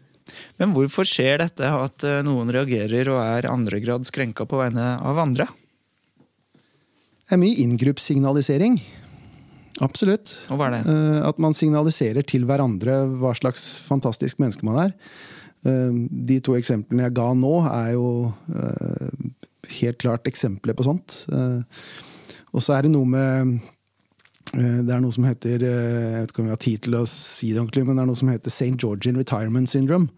Men 0.58 0.74
hvorfor 0.74 1.06
skjer 1.06 1.38
dette 1.44 1.70
at 1.70 2.06
eh, 2.06 2.24
noen 2.26 2.50
reagerer 2.52 3.12
og 3.14 3.22
er 3.22 3.50
andregrads 3.50 4.10
krenka 4.14 4.48
på 4.48 4.58
vegne 4.58 4.96
av 4.98 5.22
andre? 5.22 5.46
Det 7.26 7.34
er 7.34 7.42
mye 7.42 7.58
inngruppssignalisering. 7.62 8.80
Absolutt. 9.84 10.32
Og 10.50 10.58
hva 10.58 10.70
er 10.70 10.76
det? 10.78 10.82
Eh, 10.88 11.20
At 11.28 11.40
man 11.42 11.56
signaliserer 11.56 12.24
til 12.26 12.46
hverandre 12.48 13.02
hva 13.20 13.34
slags 13.36 13.76
fantastisk 13.84 14.40
menneske 14.40 14.64
man 14.66 14.86
er. 14.86 14.94
Eh, 15.68 15.92
De 16.30 16.40
to 16.40 16.56
eksemplene 16.56 17.08
jeg 17.08 17.16
ga 17.18 17.28
nå, 17.36 17.54
er 17.68 17.92
jo 17.96 18.32
eh, 18.54 19.30
helt 19.80 19.98
klart 20.00 20.28
eksempler 20.30 20.76
på 20.78 20.86
sånt. 20.86 21.24
Og 22.54 22.62
så 22.62 22.76
er 22.76 22.86
det 22.86 22.92
noe 22.94 23.08
med 23.10 23.56
Det 24.54 24.92
er 24.94 25.00
noe 25.02 25.12
som 25.12 25.24
heter 25.26 25.58
Jeg 25.58 26.20
vet 26.22 26.30
ikke 26.30 26.38
om 26.44 26.46
vi 26.46 26.54
har 26.54 26.62
tid 26.62 26.84
til 26.86 26.94
å 26.94 27.06
si 27.10 27.50
det 27.50 27.58
ordentlig, 27.60 27.82
men 27.84 27.98
det 27.98 28.04
er 28.04 28.08
noe 28.12 28.20
som 28.20 28.30
heter 28.30 28.52
St. 28.54 28.76
Georgian 28.78 29.18
Retirement 29.18 29.68
Syndrome. 29.68 30.08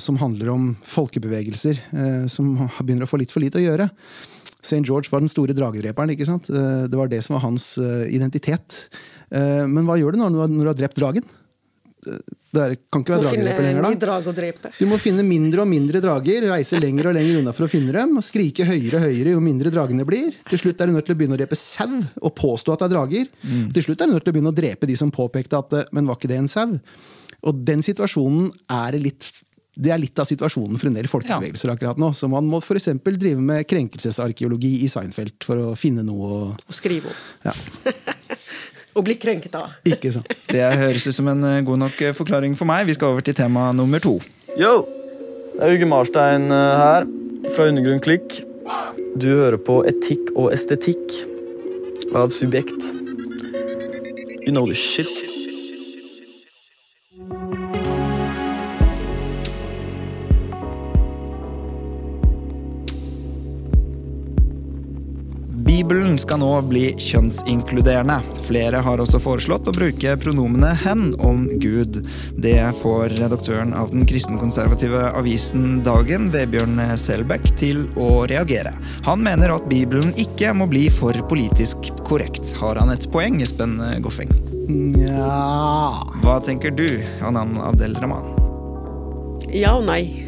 Som 0.00 0.16
handler 0.20 0.48
om 0.52 0.64
folkebevegelser 0.84 1.78
som 2.32 2.56
begynner 2.80 3.04
å 3.04 3.10
få 3.10 3.20
litt 3.20 3.32
for 3.32 3.44
lite 3.44 3.60
å 3.60 3.66
gjøre. 3.66 3.90
St. 4.66 4.82
George 4.86 5.12
var 5.12 5.22
den 5.22 5.30
store 5.32 5.54
dragedreperen. 5.56 6.12
ikke 6.16 6.26
sant? 6.28 6.50
Eh, 6.50 6.86
Det 6.90 6.98
var 6.98 7.08
det 7.12 7.22
som 7.24 7.38
var 7.38 7.46
hans 7.46 7.76
eh, 7.78 8.06
identitet. 8.12 8.88
Eh, 9.30 9.64
Men 9.66 9.86
hva 9.86 9.96
gjør 9.98 10.12
du 10.16 10.22
når 10.24 10.34
du 10.34 10.40
har, 10.42 10.48
når 10.52 10.64
du 10.66 10.72
har 10.74 10.80
drept 10.84 10.98
dragen? 11.00 11.24
Det 12.06 12.62
er, 12.62 12.74
kan 12.92 13.02
ikke 13.02 13.16
være 13.16 13.24
dragedreper 13.26 13.64
lenger 13.66 13.82
da. 13.82 14.70
Du 14.78 14.84
må 14.86 14.96
finne 15.02 15.24
mindre 15.26 15.64
og 15.64 15.68
mindre 15.68 16.00
drager, 16.04 16.46
reise 16.52 16.78
lenger 16.80 17.08
og 17.10 17.16
lenger 17.16 17.40
unna 17.40 17.52
for 17.56 17.66
å 17.66 17.70
finne 17.72 17.90
dem, 17.96 18.14
og 18.16 18.24
skrike 18.24 18.64
høyere 18.68 19.00
og 19.00 19.06
høyere 19.08 19.32
jo 19.34 19.40
mindre 19.42 19.72
dragene 19.74 20.06
blir. 20.06 20.36
Til 20.48 20.62
slutt 20.62 20.80
er 20.80 20.86
du 20.86 20.94
nødt 20.94 21.08
til 21.08 21.16
å 21.16 21.18
begynne 21.18 21.34
å 21.36 21.40
drepe 21.40 21.58
sau 21.58 21.98
og 21.98 22.34
påstå 22.38 22.76
at 22.76 22.84
det 22.84 22.86
er 22.88 22.94
drager. 22.94 23.26
Til 23.74 23.86
slutt 23.88 24.00
er 24.00 24.06
du 24.06 24.14
nødt 24.14 24.24
til 24.28 24.32
å 24.32 24.36
begynne 24.38 24.54
å 24.54 24.56
drepe 24.60 24.88
de 24.88 24.96
som 24.96 25.10
påpekte 25.12 25.58
at 25.58 25.76
Men 25.92 26.06
var 26.06 26.20
ikke 26.20 26.30
det 26.30 26.38
en 26.44 26.48
sau? 26.52 26.78
Og 27.42 27.64
den 27.66 27.82
situasjonen 27.84 28.52
er 28.70 28.94
det 28.96 29.02
litt 29.02 29.26
det 29.76 29.92
er 29.92 30.00
litt 30.00 30.18
av 30.18 30.28
situasjonen 30.28 30.80
for 30.80 30.88
en 30.88 30.96
del 30.96 31.08
folkebevegelser 31.10 31.72
akkurat 31.74 31.98
nå. 32.00 32.10
Så 32.16 32.28
man 32.32 32.48
må 32.48 32.62
f.eks. 32.62 32.88
drive 33.04 33.42
med 33.44 33.66
krenkelsesarkeologi 33.68 34.72
i 34.86 34.88
Seinfeld 34.92 35.36
for 35.44 35.60
å 35.60 35.74
finne 35.78 36.04
noe 36.06 36.30
å 36.32 36.40
Og 36.56 36.76
skrive 36.76 37.12
om. 37.12 37.18
Ja, 37.44 37.54
Og 38.96 39.04
bli 39.04 39.18
krenket 39.20 39.52
av. 39.58 39.74
ikke 39.84 40.08
sant. 40.14 40.30
Det 40.52 40.64
høres 40.64 41.04
ut 41.04 41.16
som 41.18 41.28
en 41.28 41.44
eh, 41.44 41.60
god 41.66 41.82
nok 41.84 42.00
eh, 42.00 42.14
forklaring 42.16 42.56
for 42.56 42.68
meg. 42.68 42.86
Vi 42.88 42.96
skal 42.96 43.12
over 43.12 43.26
til 43.26 43.36
tema 43.36 43.68
nummer 43.76 44.00
to. 44.00 44.16
Yo! 44.56 44.86
Det 45.56 45.64
er 45.64 45.76
Uge 45.76 45.88
Marstein 45.88 46.48
eh, 46.52 46.80
her, 46.80 47.08
fra 47.52 47.68
Undergrunn 47.68 48.00
Klikk. 48.04 48.40
Du 49.20 49.28
hører 49.28 49.60
på 49.60 49.82
Etikk 49.88 50.32
og 50.34 50.48
estetikk 50.56 51.12
av 52.16 52.32
Subjekt. 52.32 52.88
You 54.46 54.56
know 54.56 54.64
the 54.64 54.74
shit. 54.74 55.35
Bibelen 65.76 66.14
skal 66.16 66.38
nå 66.40 66.54
bli 66.70 66.86
kjønnsinkluderende. 66.96 68.14
Flere 68.46 68.78
har 68.80 69.00
også 69.02 69.18
foreslått 69.20 69.66
å 69.68 69.74
bruke 69.76 70.14
pronomene 70.22 70.70
'hen' 70.72 71.10
om 71.20 71.42
Gud. 71.60 71.98
Det 72.32 72.56
får 72.78 73.12
redaktøren 73.18 73.74
av 73.76 73.90
den 73.92 74.06
kristenkonservative 74.08 75.02
avisen 75.20 75.82
Dagen, 75.84 76.30
Vebjørn 76.32 76.80
Selbekk, 76.96 77.50
til 77.60 77.84
å 77.92 78.24
reagere. 78.24 78.72
Han 79.04 79.20
mener 79.26 79.52
at 79.52 79.68
Bibelen 79.68 80.16
ikke 80.16 80.54
må 80.56 80.64
bli 80.70 80.88
for 80.88 81.12
politisk 81.28 81.92
korrekt. 82.08 82.56
Har 82.56 82.80
han 82.80 82.96
et 82.96 83.04
poeng, 83.12 83.42
Espen 83.44 83.76
Goffeng? 84.00 84.32
Nja 84.72 86.00
Hva 86.24 86.40
tenker 86.40 86.72
du, 86.72 86.88
Anan 87.20 87.58
Abdel 87.60 88.00
Rahman? 88.00 88.32
Ja 89.52 89.76
og 89.76 89.84
nei. 89.92 90.24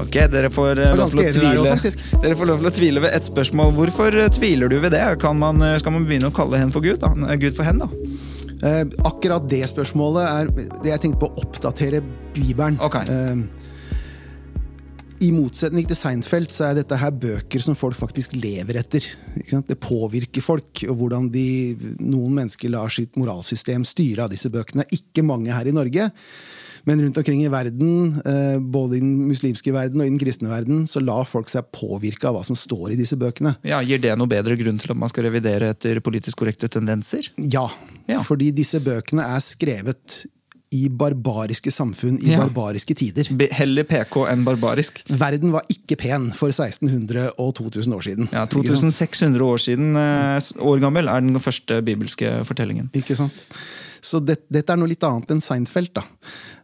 Ok, 0.00 0.16
dere 0.32 0.50
får, 0.52 0.80
eh, 0.80 0.96
lov 0.96 1.12
til 1.12 1.22
å 1.22 1.32
tvile, 1.34 1.76
dere 2.24 2.36
får 2.38 2.48
lov 2.48 2.62
til 2.62 2.70
å 2.70 2.74
tvile 2.74 3.04
ved 3.04 3.14
ett 3.16 3.28
spørsmål. 3.28 3.72
Hvorfor 3.76 4.16
eh, 4.16 4.30
tviler 4.32 4.72
du 4.72 4.78
ved 4.80 4.94
det? 4.96 5.04
Kan 5.22 5.40
man, 5.42 5.60
eh, 5.64 5.78
skal 5.82 5.96
man 5.96 6.08
begynne 6.08 6.30
å 6.32 6.36
kalle 6.36 6.60
hen 6.60 6.72
for 6.74 6.84
Gud? 6.84 7.02
Da? 7.02 7.12
Gud 7.40 7.56
for 7.58 7.68
hen, 7.68 7.82
da? 7.82 7.90
Eh, 8.60 8.84
akkurat 9.08 9.46
det 9.48 9.62
spørsmålet 9.70 10.26
er 10.28 10.50
det 10.82 10.92
jeg 10.92 11.02
tenkte 11.04 11.22
på 11.22 11.30
å 11.30 11.44
oppdatere 11.44 12.02
Bibelen. 12.34 12.76
Okay. 12.84 13.08
Eh, 13.08 13.40
I 15.24 15.30
motsetning 15.36 15.88
til 15.88 15.96
Seinfeld 15.96 16.52
så 16.52 16.70
er 16.70 16.80
dette 16.80 16.96
her 17.00 17.12
bøker 17.12 17.64
som 17.64 17.76
folk 17.76 17.96
faktisk 17.96 18.36
lever 18.36 18.80
etter. 18.80 19.04
Det 19.68 19.78
påvirker 19.80 20.44
folk, 20.44 20.84
og 20.88 20.96
hvordan 21.00 21.28
de, 21.32 21.76
noen 22.00 22.36
mennesker 22.40 22.72
lar 22.72 22.92
sitt 22.92 23.16
moralsystem 23.20 23.84
styre 23.88 24.24
av 24.26 24.32
disse 24.32 24.52
bøkene. 24.52 24.88
Ikke 24.96 25.24
mange 25.24 25.52
her 25.52 25.68
i 25.68 25.76
Norge. 25.76 26.10
Men 26.88 27.00
rundt 27.02 27.18
omkring 27.20 27.42
i 27.44 27.50
verden, 27.52 28.22
eh, 28.24 28.58
både 28.58 28.96
i 28.96 29.00
den 29.02 29.28
muslimske 29.28 29.72
verden 29.74 30.00
og 30.00 30.06
i 30.06 30.10
den 30.12 30.18
kristne 30.22 30.48
verden, 30.48 30.86
så 30.88 31.02
lar 31.04 31.24
folk 31.28 31.48
seg 31.52 31.68
påvirke 31.76 32.24
av 32.30 32.34
hva 32.38 32.44
som 32.46 32.56
står 32.56 32.92
i 32.94 32.96
disse 33.00 33.16
bøkene. 33.20 33.56
Ja, 33.66 33.80
Gir 33.84 33.98
det 34.00 34.16
noe 34.18 34.30
bedre 34.30 34.56
grunn 34.60 34.78
til 34.80 34.90
at 34.94 34.96
man 34.96 35.08
skal 35.12 35.24
revidere 35.28 35.70
etter 35.74 36.00
politisk 36.00 36.36
korrekte 36.40 36.68
tendenser? 36.68 37.28
Ja, 37.36 37.68
Ja. 38.08 38.22
fordi 38.22 38.50
disse 38.54 38.80
bøkene 38.80 39.22
er 39.24 39.40
skrevet 39.40 40.24
i 40.72 40.86
barbariske 40.88 41.72
samfunn 41.74 42.20
i 42.22 42.30
Ja. 42.30 42.38
barbariske 42.46 42.94
tider. 42.94 43.26
Heller 43.52 43.82
PK 43.82 44.26
enn 44.30 44.44
barbarisk. 44.44 45.02
Verden 45.08 45.50
var 45.50 45.62
ikke 45.68 45.96
pen 45.98 46.30
for 46.30 46.48
1600 46.52 47.32
og 47.38 47.54
2000 47.56 47.92
år 47.92 48.02
siden. 48.06 48.28
Ja, 48.32 48.44
2600 48.46 49.42
år 49.42 49.58
siden, 49.58 49.96
eh, 49.96 50.38
år 50.62 50.78
gammel, 50.80 51.08
er 51.08 51.20
den 51.20 51.34
første 51.40 51.82
bibelske 51.82 52.44
fortellingen. 52.46 52.88
Ikke 52.94 53.16
sant? 53.16 53.32
Så 54.02 54.20
det, 54.24 54.38
dette 54.52 54.72
er 54.72 54.80
noe 54.80 54.88
litt 54.90 55.04
annet 55.06 55.30
enn 55.34 55.42
Seinfeld. 55.44 55.92
da. 55.96 56.02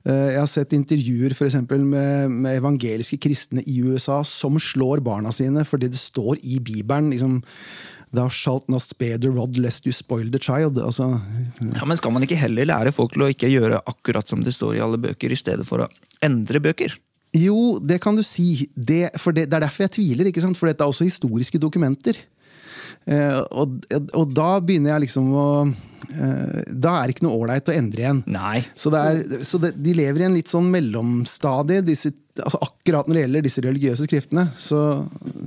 Eh, 0.07 0.31
Jeg 0.35 0.41
har 0.41 0.47
sett 0.51 0.73
intervjuer 0.77 1.35
for 1.37 1.47
eksempel, 1.49 1.81
med, 1.85 2.31
med 2.31 2.59
evangeliske 2.61 3.19
kristne 3.23 3.63
i 3.67 3.81
USA 3.85 4.23
som 4.25 4.57
slår 4.63 5.03
barna 5.05 5.33
sine 5.35 5.65
fordi 5.69 5.89
det 5.93 6.01
står 6.01 6.41
i 6.43 6.59
Bibelen 6.61 7.11
liksom, 7.13 7.43
Thou 8.17 8.29
shalt 8.31 8.69
not 8.71 8.81
spare 8.87 9.19
the 9.21 9.29
rod 9.29 9.59
lest 9.59 9.85
you 9.85 9.93
spoil 9.93 10.31
the 10.31 10.39
child. 10.41 10.79
Altså, 10.79 11.21
Ja, 11.61 11.85
Men 11.85 11.99
skal 11.99 12.13
man 12.15 12.23
ikke 12.23 12.39
heller 12.39 12.65
lære 12.65 12.93
folk 12.95 13.13
til 13.13 13.27
å 13.27 13.33
ikke 13.33 13.51
gjøre 13.51 13.83
akkurat 13.85 14.29
som 14.31 14.45
det 14.47 14.55
står 14.55 14.77
i 14.79 14.81
alle 14.85 14.97
bøker, 14.97 15.33
i 15.35 15.37
stedet 15.37 15.67
for 15.67 15.85
å 15.85 15.89
endre 16.23 16.61
bøker? 16.63 16.97
jo, 17.37 17.77
det 17.85 17.99
kan 18.01 18.17
du 18.17 18.23
si. 18.25 18.65
Det, 18.73 19.11
for 19.21 19.35
det, 19.37 19.51
det 19.51 19.59
er 19.59 19.67
derfor 19.67 19.85
jeg 19.85 19.93
tviler, 19.99 20.31
ikke 20.31 20.41
sant? 20.41 20.57
for 20.57 20.71
dette 20.71 20.81
er 20.81 20.89
også 20.89 21.05
historiske 21.05 21.59
dokumenter. 21.61 22.17
Eh, 23.07 23.41
og, 23.55 23.85
og 24.19 24.33
da 24.35 24.49
begynner 24.59 24.97
jeg 24.97 25.05
liksom 25.05 25.29
å 25.31 25.49
eh, 25.63 26.63
Da 26.75 26.97
er 26.97 27.07
det 27.07 27.15
ikke 27.15 27.27
noe 27.29 27.39
ålreit 27.39 27.71
å 27.71 27.77
endre 27.77 28.03
igjen. 28.03 28.23
Nei. 28.27 28.65
Så, 28.75 28.91
det 28.95 29.03
er, 29.03 29.45
så 29.47 29.61
det, 29.63 29.77
de 29.79 29.95
lever 29.95 30.25
i 30.25 30.29
en 30.29 30.39
litt 30.39 30.51
sånn 30.51 30.71
mellomstadie. 30.73 31.85
Disse, 31.87 32.13
altså 32.43 32.61
akkurat 32.67 33.07
når 33.07 33.19
det 33.19 33.25
gjelder 33.27 33.47
disse 33.47 33.67
religiøse 33.67 34.09
skriftene, 34.09 34.49
så, 34.59 34.81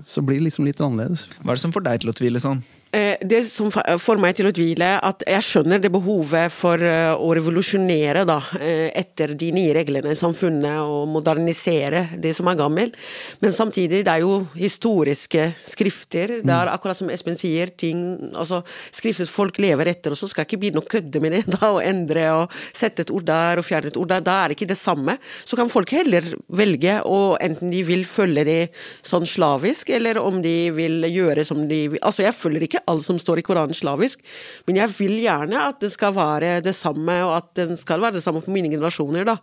så 0.08 0.24
blir 0.24 0.40
det 0.40 0.50
liksom 0.50 0.70
litt 0.70 0.80
annerledes. 0.84 1.28
Hva 1.42 1.52
er 1.52 1.60
det 1.60 1.66
som 1.66 1.76
får 1.76 1.88
deg 1.90 2.04
til 2.06 2.14
å 2.14 2.18
tvile 2.22 2.44
sånn? 2.44 2.64
Eh, 2.92 3.18
Det 3.22 3.44
som 3.46 3.70
får 3.70 4.18
meg 4.18 4.34
til 4.38 4.48
å 4.50 4.54
tvile, 4.56 4.88
at 5.06 5.22
jeg 5.28 5.46
skjønner 5.46 5.82
det 5.82 5.92
behovet 5.94 6.50
for 6.50 6.82
eh, 6.82 7.12
å 7.14 7.28
revolusjonere 7.38 8.24
da, 8.26 8.40
eh, 8.58 8.90
etter 8.98 9.36
de 9.38 9.52
nye 9.54 9.76
reglene 9.78 10.16
i 10.16 10.18
samfunnet, 10.18 10.80
og 10.82 11.06
modernisere 11.14 12.08
det 12.18 12.32
som 12.38 12.50
er 12.50 12.58
gammelt. 12.58 12.98
Men 13.44 13.54
samtidig, 13.54 14.02
det 14.08 14.14
er 14.16 14.24
jo 14.24 14.40
historiske 14.56 15.52
skrifter. 15.62 16.40
Det 16.42 16.56
er 16.56 16.72
akkurat 16.72 16.98
som 16.98 17.12
Espen 17.14 17.38
sier, 17.38 17.70
ting, 17.78 18.02
altså 18.34 18.64
skrifter 18.66 19.30
folk 19.30 19.62
lever 19.62 19.92
etter, 19.94 20.16
og 20.16 20.18
så 20.18 20.32
skal 20.32 20.44
jeg 20.46 20.50
ikke 20.50 20.62
begynne 20.64 20.82
å 20.82 20.90
kødde 20.90 21.22
med 21.22 21.38
det 21.38 21.44
da, 21.60 21.62
og 21.76 21.84
endre 21.86 22.26
og 22.40 22.58
sette 22.72 23.06
et 23.06 23.14
ord 23.14 23.30
der 23.30 23.62
og 23.62 23.70
fjerne 23.70 23.94
et 23.94 24.02
ord 24.02 24.10
der. 24.16 24.26
Da 24.26 24.40
er 24.40 24.50
det 24.50 24.58
ikke 24.58 24.72
det 24.74 24.80
samme. 24.82 25.20
Så 25.46 25.60
kan 25.60 25.70
folk 25.70 25.94
heller 25.94 26.26
velge, 26.50 26.98
og 27.06 27.38
enten 27.46 27.70
de 27.70 27.86
vil 27.86 28.02
følge 28.10 28.48
det 28.50 28.60
sånn 29.06 29.30
slavisk, 29.30 29.94
eller 29.94 30.18
om 30.24 30.42
de 30.42 30.58
vil 30.74 31.06
gjøre 31.06 31.46
som 31.46 31.68
de 31.70 31.84
vil. 31.94 32.02
Altså, 32.02 32.26
jeg 32.26 32.38
følger 32.40 32.66
ikke 32.66 32.79
alt 32.88 33.06
som 33.06 33.20
står 33.22 33.42
i 33.42 33.46
Koranen 33.46 33.78
slavisk, 33.78 34.24
men 34.68 34.80
jeg 34.82 34.94
vil 34.98 35.18
gjerne 35.24 35.66
at 35.70 35.82
det 35.84 35.92
skal 35.96 36.16
være 36.16 36.60
det 36.66 36.76
samme, 36.78 37.20
og 37.28 37.36
at 37.40 37.52
den 37.60 37.76
skal 37.80 38.02
være 38.04 38.20
det 38.20 38.24
samme 38.26 38.44
for 38.46 38.56
mine 38.56 38.72
generasjoner, 38.72 39.28
da. 39.28 39.38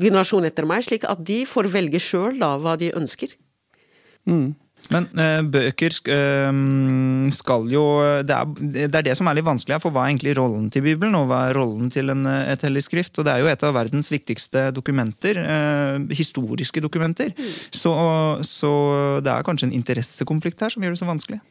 Generasjon 0.00 0.48
etter 0.48 0.68
meg, 0.68 0.84
slik 0.86 1.06
at 1.08 1.22
de 1.26 1.42
får 1.48 1.70
velge 1.72 2.00
sjøl, 2.02 2.40
da, 2.42 2.54
hva 2.62 2.78
de 2.80 2.92
ønsker. 2.98 3.36
Men 4.90 5.06
eh, 5.20 5.40
bøker 5.46 5.94
eh, 6.10 6.48
skal 7.36 7.68
jo 7.70 7.84
det 8.26 8.34
er, 8.34 8.54
det 8.90 8.98
er 8.98 9.06
det 9.06 9.14
som 9.18 9.28
er 9.30 9.38
litt 9.38 9.46
vanskelig 9.46 9.76
her, 9.76 9.82
for 9.84 9.94
hva 9.94 10.06
er 10.06 10.12
egentlig 10.12 10.34
rollen 10.38 10.68
til 10.74 10.84
Bibelen, 10.86 11.14
og 11.18 11.28
hva 11.30 11.44
er 11.48 11.58
rollen 11.58 11.92
til 11.94 12.10
en, 12.12 12.26
eh, 12.26 12.50
et 12.54 12.64
hellig 12.66 12.84
skrift? 12.88 13.14
Og 13.18 13.28
det 13.28 13.34
er 13.34 13.44
jo 13.44 13.52
et 13.52 13.66
av 13.66 13.76
verdens 13.76 14.10
viktigste 14.12 14.70
dokumenter. 14.74 15.38
Eh, 15.38 16.10
historiske 16.18 16.82
dokumenter. 16.82 17.30
Så, 17.70 17.94
så 18.48 18.74
det 19.22 19.32
er 19.32 19.46
kanskje 19.46 19.70
en 19.70 19.78
interessekonflikt 19.78 20.64
her 20.64 20.74
som 20.74 20.82
gjør 20.82 20.96
det 20.96 21.02
så 21.02 21.10
vanskelig. 21.10 21.42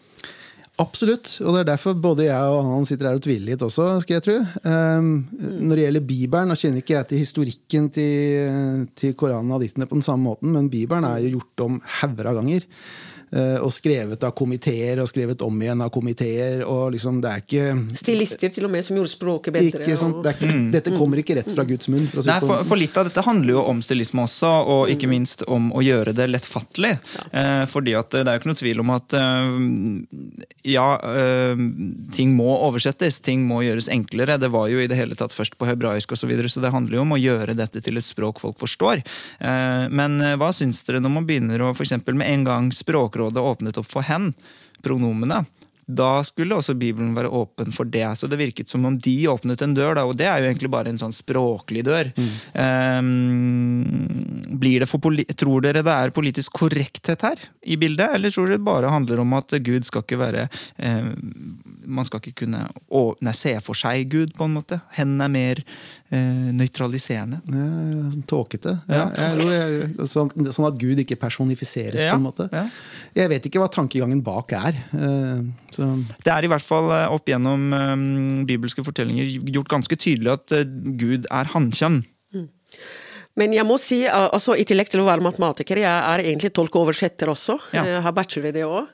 Absolutt, 0.82 1.36
og 1.44 1.54
det 1.54 1.62
er 1.62 1.70
derfor 1.74 1.98
både 2.00 2.26
jeg 2.26 2.54
og 2.56 2.66
han 2.66 2.88
sitter 2.90 3.10
her 3.10 3.20
og 3.20 3.24
tviler 3.26 3.52
litt 3.52 3.66
også, 3.66 3.88
skal 4.02 4.18
jeg 4.18 4.26
tro. 4.26 4.38
Um, 4.66 5.12
Når 5.68 5.78
det 5.78 5.86
gjelder 5.86 6.08
Bibelen, 6.08 6.50
nå 6.50 6.58
kjenner 6.58 6.82
ikke 6.82 6.96
jeg 6.96 7.10
til 7.10 7.22
historikken 7.22 7.90
til, 7.94 8.88
til 8.98 9.16
Koranen 9.20 9.52
og 9.52 9.60
hadittene 9.60 9.90
på 9.90 10.00
den 10.00 10.06
samme 10.06 10.32
måten, 10.32 10.54
men 10.56 10.72
Bibelen 10.74 11.06
er 11.06 11.22
jo 11.26 11.36
gjort 11.38 11.66
om 11.68 11.80
hauger 12.00 12.32
av 12.32 12.40
ganger. 12.42 12.66
Eh, 13.32 13.58
Og 13.64 13.72
skrevet 13.74 14.24
av 14.24 14.34
komiteer, 14.38 15.02
og 15.02 15.10
skrevet 15.10 15.42
om 15.46 15.62
igjen 15.62 15.82
av 15.84 15.92
komiteer, 15.94 16.64
og 16.68 16.92
liksom, 16.96 17.22
det 17.24 17.32
er 17.32 17.44
ikke 17.46 17.98
Stilister 18.00 18.54
til 18.54 18.68
og 18.68 18.74
med, 18.74 18.86
som 18.86 18.98
gjorde 18.98 19.12
språket 19.14 19.56
bedre. 19.56 19.84
ikke 19.86 20.00
sant? 20.00 20.22
Det 20.24 20.34
er 20.34 20.40
ikke, 20.40 20.60
Dette 20.76 20.94
kommer 20.96 21.22
ikke 21.22 21.38
rett 21.40 21.52
fra 21.52 21.66
Guds 21.68 21.90
munn. 21.92 22.08
For 22.12 22.22
å 22.22 22.26
si 22.26 22.32
Nei, 22.32 22.40
for, 22.44 22.66
for 22.68 22.82
litt 22.82 22.98
av 22.98 23.10
dette 23.10 23.26
handler 23.26 23.56
jo 23.56 23.66
om 23.72 23.82
stilisme 23.86 24.26
også, 24.28 24.52
og 24.76 24.92
ikke 24.94 25.10
minst 25.12 25.44
om 25.48 25.70
å 25.76 25.84
gjøre 25.86 26.16
det 26.18 26.28
lettfattelig. 26.32 26.94
Eh, 27.32 27.64
fordi 27.72 27.96
at 27.98 28.12
det 28.14 28.26
er 28.26 28.38
jo 28.38 28.42
ikke 28.42 28.52
noe 28.52 28.62
tvil 28.62 28.84
om 28.84 28.94
at 28.96 29.18
eh, 29.18 29.50
ja, 30.74 30.88
eh, 31.12 31.66
ting 32.16 32.36
må 32.38 32.50
oversettes, 32.68 33.22
ting 33.24 33.46
må 33.50 33.62
gjøres 33.66 33.90
enklere. 33.92 34.40
Det 34.42 34.52
var 34.54 34.70
jo 34.72 34.82
i 34.82 34.90
det 34.92 35.00
hele 35.00 35.18
tatt 35.20 35.36
først 35.36 35.58
på 35.60 35.70
hebraisk 35.70 36.12
osv., 36.16 36.22
så, 36.22 36.28
videre, 36.30 36.50
så 36.54 36.62
det 36.62 36.70
handler 36.70 37.00
jo 37.00 37.02
om 37.02 37.16
å 37.16 37.18
gjøre 37.18 37.56
dette 37.58 37.82
til 37.82 37.98
et 37.98 38.06
språk 38.06 38.44
folk 38.44 38.60
forstår. 38.62 39.02
Eh, 39.42 39.88
men 39.90 40.20
hva 40.38 40.52
syns 40.54 40.84
dere 40.86 41.02
når 41.02 41.16
man 41.16 41.26
begynner 41.26 41.64
å 41.66 41.72
f.eks. 41.74 41.96
med 42.12 42.28
en 42.28 42.46
gang 42.46 42.70
Språkrådet 43.22 43.44
åpnet 43.44 43.78
opp 43.78 43.90
for 43.92 44.02
hen, 44.08 44.34
pronomene? 44.82 45.46
Da 45.92 46.22
skulle 46.24 46.56
også 46.56 46.74
Bibelen 46.80 47.12
være 47.18 47.30
åpen 47.36 47.74
for 47.76 47.90
det. 47.90 48.06
Så 48.18 48.30
det 48.30 48.40
virket 48.40 48.70
som 48.72 48.86
om 48.88 48.96
de 49.02 49.28
åpnet 49.28 49.62
en 49.62 49.74
dør, 49.76 49.96
da, 49.98 50.06
og 50.08 50.16
det 50.18 50.28
er 50.30 50.40
jo 50.40 50.48
egentlig 50.48 50.70
bare 50.72 50.90
en 50.90 51.00
sånn 51.02 51.14
språklig 51.14 51.84
dør. 51.84 52.12
Blir 54.62 54.84
det 54.84 54.88
for 54.88 55.04
poli 55.04 55.26
tror 55.36 55.66
dere 55.66 55.84
det 55.84 55.92
er 55.94 56.14
politisk 56.16 56.54
korrekthet 56.62 57.26
her 57.28 57.44
i 57.66 57.78
bildet, 57.82 58.14
eller 58.16 58.32
tror 58.32 58.48
dere 58.48 58.62
det 58.62 58.70
bare 58.70 58.94
handler 58.94 59.22
om 59.22 59.36
at 59.38 59.58
Gud 59.66 59.90
skal 59.90 60.06
ikke 60.06 60.22
være 60.22 60.48
um, 60.78 61.12
Man 61.92 62.08
skal 62.08 62.22
ikke 62.22 62.46
kunne 62.46 62.68
å, 62.88 63.04
nei, 63.26 63.36
se 63.36 63.58
for 63.66 63.78
seg 63.78 64.08
Gud, 64.14 64.38
på 64.38 64.48
en 64.48 64.56
måte. 64.62 64.80
Hen 64.96 65.18
er 65.20 65.34
mer 65.34 65.66
nøytraliserende. 66.12 67.40
Ja, 67.48 67.68
sånn 68.12 68.26
Tåkete. 68.28 68.74
Ja, 68.92 69.06
Ja, 69.16 70.06
sånn, 70.12 70.32
sånn 70.52 70.68
at 70.68 70.78
Gud 70.82 71.00
ikke 71.00 71.16
personifiseres, 71.20 72.02
Ja, 72.04 72.12
på 72.14 72.20
en 72.20 72.26
måte. 72.28 72.50
ja. 72.52 72.66
Jeg 73.16 73.30
vet 73.30 73.46
ikke 73.48 73.60
hva 73.64 73.70
tankegangen 73.72 74.22
bak 74.24 74.52
er. 74.54 74.76
eh, 74.94 75.42
Så 75.72 75.88
Det 76.24 76.32
er 76.34 76.44
i 76.44 76.48
hvert 76.52 76.62
fall 76.68 76.92
eh, 76.92 77.08
opp 77.12 77.26
gjennom 77.26 77.72
eh, 77.74 78.46
bibelske 78.46 78.84
fortellinger 78.84 79.26
gjort 79.52 79.70
ganske 79.70 79.96
tydelig 79.96 80.32
at 80.34 80.52
eh, 80.52 80.64
Gud 80.98 81.26
er 81.32 81.46
hannkjønn. 81.56 82.04
Men 83.40 83.54
jeg 83.56 83.64
må 83.64 83.78
si, 83.80 84.02
altså 84.10 84.58
i 84.60 84.66
tillegg 84.68 84.90
til 84.92 85.04
å 85.04 85.08
være 85.08 85.24
matematiker, 85.24 85.80
jeg 85.80 85.88
er 85.88 86.24
egentlig 86.26 86.52
tolk 86.56 86.76
og 86.76 86.90
oversetter 86.90 87.32
også. 87.32 87.56
Ja. 87.76 87.86
Jeg 87.88 88.04
har 88.04 88.16
bachelor 88.16 88.50
i 88.50 88.56
det 88.58 88.66
òg. 88.68 88.90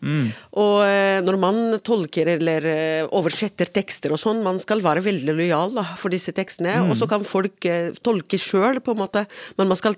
Og 0.62 0.76
eh, 0.86 1.18
når 1.26 1.40
man 1.42 1.62
tolker 1.86 2.30
eller 2.36 2.68
eh, 2.70 3.08
oversetter 3.18 3.72
tekster 3.74 4.14
og 4.14 4.22
sånn, 4.22 4.44
man 4.46 4.62
skal 4.62 4.84
være 4.86 5.06
veldig 5.08 5.38
lojal 5.40 5.74
da, 5.80 5.88
for 5.98 6.14
disse 6.14 6.36
tekstene. 6.38 6.78
Og 6.86 6.94
så 7.00 7.10
kan 7.10 7.26
folk 7.26 7.66
eh, 7.66 7.90
tolke 8.06 8.38
sjøl, 8.42 8.82
på 8.84 8.94
en 8.94 9.02
måte, 9.02 9.26
men 9.58 9.72
man 9.74 9.80
skal 9.80 9.98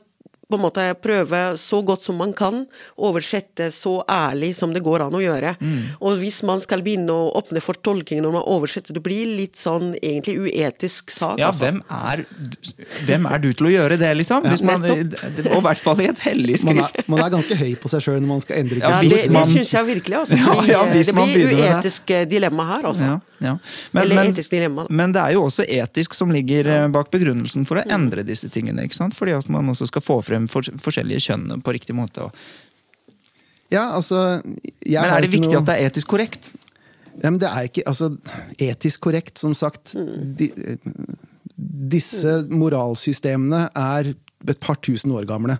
på 0.49 0.57
en 0.57 0.63
måte 0.63 0.83
prøve 0.97 1.39
så 1.61 1.81
godt 1.85 2.01
som 2.05 2.17
man 2.17 2.33
kan, 2.33 2.63
oversette 2.97 3.69
så 3.73 3.99
ærlig 4.09 4.55
som 4.57 4.73
det 4.73 4.81
går 4.85 5.05
an 5.05 5.17
å 5.17 5.21
gjøre. 5.21 5.53
Og 6.01 6.17
hvis 6.21 6.41
man 6.47 6.61
skal 6.63 6.81
begynne 6.85 7.13
å 7.13 7.29
åpne 7.37 7.61
for 7.61 7.77
tolking 7.85 8.23
når 8.25 8.39
man 8.39 8.47
oversetter, 8.49 8.97
det 8.97 9.03
blir 9.05 9.29
litt 9.37 9.59
sånn 9.59 9.93
egentlig 9.99 10.39
uetisk 10.49 11.13
sak. 11.13 11.37
Ja, 11.41 11.51
altså. 11.51 11.67
hvem 11.67 11.83
er, 11.85 12.25
hvem 13.05 13.29
er 13.29 13.43
du 13.43 13.49
til 13.53 13.69
å 13.69 13.73
gjøre 13.75 13.99
det, 14.01 14.11
liksom? 14.23 14.47
Hvis 14.49 14.65
man, 14.65 14.85
og 14.89 15.59
i 15.59 15.63
hvert 15.67 15.83
fall 15.83 16.01
i 16.01 16.09
et 16.09 16.23
hellig 16.25 16.57
man 16.65 16.81
skrift. 16.81 17.03
er, 17.03 17.09
man 17.13 17.23
er 17.25 17.33
ganske 17.37 17.59
høy 17.61 17.71
på 17.79 17.93
seg 17.93 18.05
sjøl 18.07 18.19
når 18.19 18.29
man 18.33 18.43
skal 18.43 18.61
endre 18.63 18.81
Ja, 18.81 18.89
Ja, 18.89 19.01
det, 19.05 19.21
det 19.29 19.45
syns 19.53 19.73
jeg 19.73 19.89
virkelig. 19.93 20.17
Altså, 20.23 20.39
Ja, 20.39 20.49
fordi, 20.49 20.71
ja, 20.71 20.81
ja, 20.81 21.03
det 21.05 21.15
blir 21.15 21.53
uetisk 21.53 22.11
eh, 22.15 22.25
dilemma 22.29 22.65
her, 22.73 22.89
altså. 22.89 23.03
Ja, 23.05 23.19
ja. 23.39 23.53
Men, 23.91 24.03
Eller 24.03 24.19
men, 24.21 24.33
etisk 24.33 24.51
dilemma. 24.51 24.85
da. 24.87 24.95
men 25.01 25.13
det 25.15 25.21
er 25.23 25.35
jo 25.37 25.45
også 25.47 25.65
etisk 25.65 26.17
som 26.17 26.33
ligger 26.33 26.69
eh, 26.73 26.87
bak 26.91 27.11
begrunnelsen 27.13 27.65
for 27.69 27.81
å 27.81 27.85
endre 27.85 28.25
disse 28.27 28.49
tingene. 28.51 28.85
ikke 28.87 28.97
sant? 28.97 29.17
Fordi 29.17 29.35
at 29.37 29.49
man 29.51 29.69
også 29.71 29.87
skal 29.89 30.03
få 30.05 30.19
frem 30.25 30.38
for, 30.47 30.61
forskjellige 30.79 31.25
kjønn 31.27 31.61
på 31.65 31.73
riktig 31.75 31.95
måte. 31.97 32.29
Og, 32.29 32.31
Ja, 33.69 33.91
altså, 33.93 34.41
jeg 34.81 35.01
men 35.03 35.11
er 35.13 35.21
det 35.21 35.29
viktig 35.29 35.51
noe- 35.51 35.59
at 35.61 35.65
det 35.67 35.75
er 35.75 35.89
etisk 35.91 36.07
korrekt? 36.07 36.51
Ja, 37.21 37.29
men 37.29 37.37
det 37.37 37.49
er 37.51 37.67
ikke 37.67 37.83
altså, 37.85 38.17
etisk 38.57 38.99
korrekt, 39.01 39.37
som 39.37 39.53
sagt. 39.53 39.93
De, 39.93 40.47
disse 41.59 42.47
moralsystemene 42.49 43.69
er 43.75 44.13
et 44.47 44.59
par 44.59 44.79
tusen 44.81 45.11
år 45.11 45.27
gamle. 45.27 45.59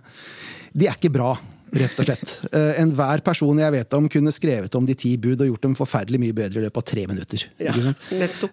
De 0.74 0.86
er 0.88 0.96
ikke 0.96 1.12
bra, 1.12 1.34
rett 1.72 1.98
og 2.00 2.06
slett. 2.08 2.32
Eh, 2.52 2.80
Enhver 2.82 3.22
person 3.24 3.58
jeg 3.60 3.72
vet 3.74 3.96
om, 3.96 4.08
kunne 4.10 4.32
skrevet 4.34 4.74
om 4.78 4.86
de 4.88 4.94
ti 4.98 5.14
bud 5.20 5.40
og 5.44 5.50
gjort 5.52 5.66
dem 5.68 5.76
forferdelig 5.78 6.20
mye 6.22 6.36
bedre 6.36 6.60
i 6.60 6.64
løpet 6.66 6.82
av 6.82 6.86
tre 6.90 7.06
minutter. 7.10 7.44
Ja. 7.62 7.74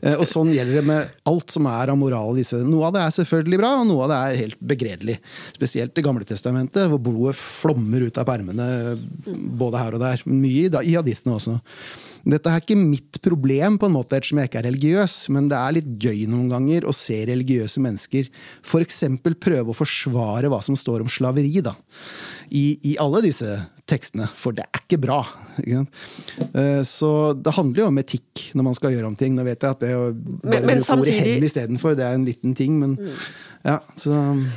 Eh, 0.01 0.15
Og 0.17 0.25
sånn 0.29 0.53
gjelder 0.53 0.79
det 0.81 0.85
med 0.85 1.09
alt 1.29 1.53
som 1.53 1.65
er 1.71 1.93
av 1.93 1.97
moral. 1.99 2.37
Noe 2.67 2.87
av 2.89 2.93
det 2.97 3.01
er 3.05 3.15
selvfølgelig 3.21 3.61
bra, 3.61 3.71
og 3.81 3.87
noe 3.89 4.07
av 4.07 4.11
det 4.13 4.17
er 4.23 4.41
helt 4.45 4.59
begredelig. 4.73 5.19
Spesielt 5.57 5.95
Det 5.97 6.03
gamle 6.05 6.25
testamentet, 6.27 6.89
hvor 6.91 6.99
blodet 7.01 7.35
flommer 7.39 8.05
ut 8.07 8.17
av 8.17 8.27
permene 8.29 8.97
både 9.25 9.77
her 9.81 9.95
og 9.97 10.03
der. 10.03 10.21
Mye 10.27 10.67
i 10.83 10.93
hadithene 10.97 11.37
også. 11.37 11.59
Dette 12.27 12.51
er 12.51 12.59
ikke 12.59 12.75
mitt 12.75 13.19
problem, 13.23 13.77
på 13.79 13.87
en 13.87 13.93
måte, 13.95 14.17
ettersom 14.17 14.41
jeg 14.41 14.49
ikke 14.49 14.59
er 14.59 14.65
religiøs, 14.67 15.13
men 15.31 15.47
det 15.47 15.55
er 15.55 15.75
litt 15.77 15.87
gøy 16.03 16.25
noen 16.27 16.49
ganger 16.51 16.87
å 16.89 16.91
se 16.95 17.21
religiøse 17.29 17.79
mennesker 17.79 18.27
f.eks. 18.67 18.97
prøve 19.39 19.71
å 19.71 19.77
forsvare 19.77 20.49
hva 20.51 20.59
som 20.65 20.75
står 20.75 21.05
om 21.05 21.11
slaveri. 21.11 21.61
da. 21.63 21.75
I, 22.51 22.79
I 22.83 22.97
alle 23.03 23.21
disse 23.25 23.57
tekstene, 23.87 24.25
for 24.35 24.51
det 24.51 24.65
er 24.67 24.81
ikke 24.83 24.97
bra. 24.99 25.21
Ikke? 25.63 25.85
Eh, 26.51 26.81
Så 26.83 27.09
det 27.39 27.53
handler 27.55 27.85
jo 27.85 27.87
om 27.87 27.97
etikk 28.01 28.49
når 28.53 28.63
man 28.67 28.75
skal 28.75 28.91
gjøre 28.91 29.07
om 29.07 29.15
ting. 29.15 29.35
Nå 29.37 29.45
vet 29.47 29.63
jeg 29.63 29.71
at 29.77 29.79
det 29.83 29.93
å 29.95 30.09
bare 30.11 30.43
men 30.51 30.63
bruke 30.65 30.75
ordet 30.75 30.87
samtidig- 30.89 31.21
hen 31.37 31.43
istedenfor, 31.47 31.95
det 31.95 32.03
er 32.07 32.13
en 32.19 32.25
liten 32.27 32.53
ting, 32.55 32.79
men 32.79 32.97
ja, 33.63 33.79
så 33.95 34.11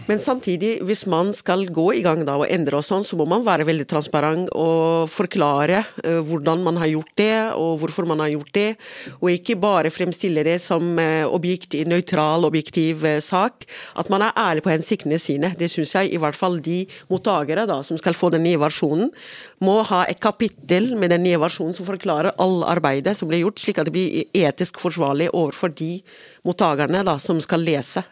Men 0.06 0.18
samtidig, 0.20 0.80
hvis 0.84 1.06
man 1.06 1.32
skal 1.34 1.64
gå 1.72 1.86
i 1.96 2.02
gang 2.04 2.22
da 2.26 2.36
og 2.40 2.50
endre 2.50 2.78
og 2.78 2.84
sånn, 2.84 3.04
så 3.06 3.16
må 3.18 3.26
man 3.28 3.44
være 3.46 3.66
veldig 3.68 3.86
transparent 3.88 4.50
og 4.54 5.10
forklare 5.10 5.82
uh, 6.04 6.20
hvordan 6.26 6.62
man 6.66 6.78
har 6.80 6.90
gjort 6.92 7.14
det, 7.18 7.34
og 7.56 7.80
hvorfor 7.80 8.06
man 8.08 8.20
har 8.22 8.32
gjort 8.34 8.52
det. 8.54 8.68
Og 9.18 9.32
ikke 9.32 9.56
bare 9.60 9.92
fremstille 9.94 10.44
det 10.46 10.58
som 10.62 10.92
uh, 11.00 11.26
objekt, 11.30 11.74
nøytral, 11.88 12.46
objektiv 12.46 13.04
uh, 13.06 13.18
sak. 13.24 13.66
At 13.98 14.12
man 14.12 14.26
er 14.26 14.36
ærlig 14.38 14.64
på 14.66 14.74
hensiktene 14.74 15.18
sine. 15.22 15.54
Det 15.58 15.70
syns 15.72 15.96
jeg 15.96 16.12
i 16.12 16.20
hvert 16.20 16.38
fall 16.38 16.60
de 16.62 16.84
mottakere 17.10 17.66
som 17.86 17.98
skal 18.00 18.16
få 18.16 18.30
den 18.34 18.44
nye 18.46 18.60
versjonen, 18.60 19.10
må 19.64 19.80
ha 19.90 20.04
et 20.08 20.20
kapittel 20.22 20.94
med 21.00 21.12
den 21.14 21.24
nye 21.26 21.40
versjonen 21.40 21.74
som 21.76 21.88
forklarer 21.88 22.36
all 22.40 22.62
arbeidet 22.68 23.16
som 23.18 23.30
ble 23.30 23.42
gjort, 23.42 23.60
slik 23.60 23.80
at 23.80 23.88
det 23.88 23.94
blir 23.94 24.46
etisk 24.46 24.80
forsvarlig 24.82 25.30
overfor 25.32 25.72
de 25.76 25.98
mottakerne 26.46 27.04
som 27.20 27.40
skal 27.42 27.64
lese 27.64 28.04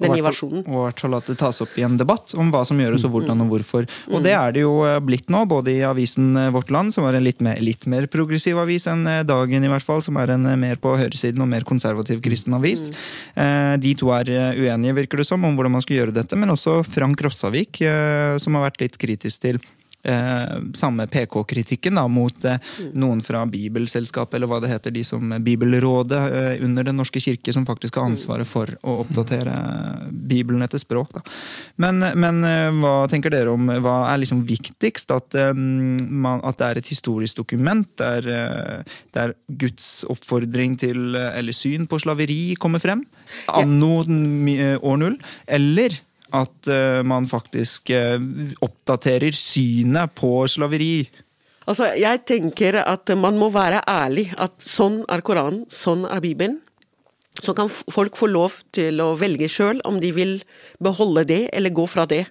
den 0.00 0.14
nye 0.14 0.24
versjonen. 0.24 0.64
Og 0.66 0.76
i 0.76 0.84
hvert 0.88 1.02
fall 1.04 1.16
at 1.18 1.30
det 1.30 1.36
tas 1.40 1.60
opp 1.64 1.76
i 1.78 1.84
en 1.86 1.98
debatt 2.00 2.34
om 2.38 2.52
hva 2.52 2.62
som 2.68 2.80
gjøres 2.80 3.04
og 3.06 3.14
hvordan 3.14 3.44
og 3.44 3.52
hvorfor. 3.54 3.88
Og 4.10 4.24
det 4.24 4.34
er 4.36 4.54
det 4.56 4.64
jo 4.64 4.74
eh, 4.88 4.98
blitt 5.04 5.30
nå, 5.32 5.44
både 5.50 5.74
i 5.74 5.82
avisen 5.86 6.32
eh, 6.40 6.50
Vårt 6.54 6.72
Land, 6.74 6.94
som 6.96 7.06
er 7.08 7.18
en 7.18 7.26
litt 7.26 7.42
mer, 7.44 7.60
litt 7.64 7.86
mer 7.90 8.08
progressiv 8.12 8.60
avis 8.62 8.88
enn 8.90 9.06
eh, 9.08 9.22
Dagen, 9.28 9.66
i 9.66 9.72
hvert 9.72 9.86
fall, 9.86 10.04
som 10.06 10.18
er 10.20 10.34
en 10.36 10.48
mer 10.60 10.80
på 10.80 10.94
høyresiden 10.98 11.42
og 11.44 11.50
mer 11.52 11.66
konservativ 11.68 12.22
kristen 12.24 12.56
avis. 12.58 12.88
Eh, 13.34 13.74
De 13.80 13.94
to 13.98 14.12
er 14.14 14.30
uenige, 14.56 14.96
virker 15.02 15.20
det 15.20 15.28
som, 15.28 15.44
om 15.44 15.58
hvordan 15.58 15.76
man 15.78 15.84
skal 15.84 16.00
gjøre 16.00 16.16
dette. 16.16 16.38
Men 16.38 16.54
også 16.54 16.80
Frank 16.86 17.20
Rossavik, 17.24 17.80
som 18.40 18.56
har 18.56 18.68
vært 18.68 18.82
litt 18.82 18.98
kritisk 19.00 19.44
til 19.44 19.60
Eh, 20.02 20.52
samme 20.74 21.04
PK-kritikken 21.06 21.98
da, 21.98 22.06
mot 22.08 22.44
eh, 22.48 22.56
noen 22.96 23.18
fra 23.20 23.42
Bibelselskapet, 23.44 24.38
eller 24.38 24.48
hva 24.48 24.60
det 24.64 24.70
heter, 24.72 24.94
de 24.94 25.02
som 25.04 25.34
Bibelrådet 25.44 26.20
eh, 26.38 26.64
under 26.64 26.86
Den 26.88 26.96
norske 26.96 27.20
kirke, 27.20 27.52
som 27.52 27.66
faktisk 27.68 27.98
har 28.00 28.08
ansvaret 28.08 28.48
for 28.48 28.72
å 28.80 28.96
oppdatere 29.02 29.52
Bibelen 30.08 30.64
etter 30.64 30.80
språk. 30.80 31.12
Da. 31.18 31.24
Men, 31.84 32.00
men 32.16 32.40
eh, 32.48 32.70
hva 32.80 32.94
tenker 33.12 33.34
dere 33.34 33.52
om 33.52 33.68
hva 33.68 33.98
er 34.08 34.22
liksom 34.24 34.46
viktigst? 34.48 35.12
At, 35.12 35.36
eh, 35.36 35.52
man, 35.52 36.40
at 36.48 36.56
det 36.62 36.70
er 36.70 36.80
et 36.80 36.92
historisk 36.94 37.42
dokument, 37.42 37.88
der, 38.00 38.32
eh, 38.32 39.00
der 39.16 39.36
Guds 39.60 40.06
oppfordring 40.08 40.80
til, 40.80 41.10
eh, 41.12 41.34
eller 41.42 41.56
syn 41.56 41.84
på 41.90 42.00
slaveri 42.00 42.54
kommer 42.60 42.80
frem? 42.80 43.04
Anno 43.52 44.00
eh, 44.00 44.78
år 44.80 45.02
null? 45.04 45.20
Eller 45.44 46.00
at 46.36 46.70
eh, 46.70 47.00
man 47.06 47.28
faktisk 47.30 47.90
eh, 47.94 48.18
oppdaterer 48.62 49.36
synet 49.36 50.14
på 50.18 50.32
slaveri. 50.50 51.04
Altså, 51.70 51.92
jeg 51.98 52.24
tenker 52.26 52.80
at 52.82 53.12
man 53.18 53.38
må 53.38 53.50
være 53.54 53.82
ærlig. 53.90 54.30
At 54.40 54.58
sånn 54.64 55.02
er 55.10 55.22
Koranen, 55.26 55.64
sånn 55.70 56.06
er 56.08 56.22
Bibelen. 56.24 56.58
Så 57.40 57.54
kan 57.56 57.70
folk 57.70 58.16
få 58.20 58.28
lov 58.30 58.58
til 58.76 59.00
å 59.00 59.12
velge 59.18 59.48
sjøl 59.50 59.80
om 59.88 59.98
de 60.02 60.10
vil 60.12 60.34
beholde 60.82 61.24
det 61.28 61.38
eller 61.56 61.72
gå 61.74 61.86
fra 61.88 62.04
det. 62.10 62.26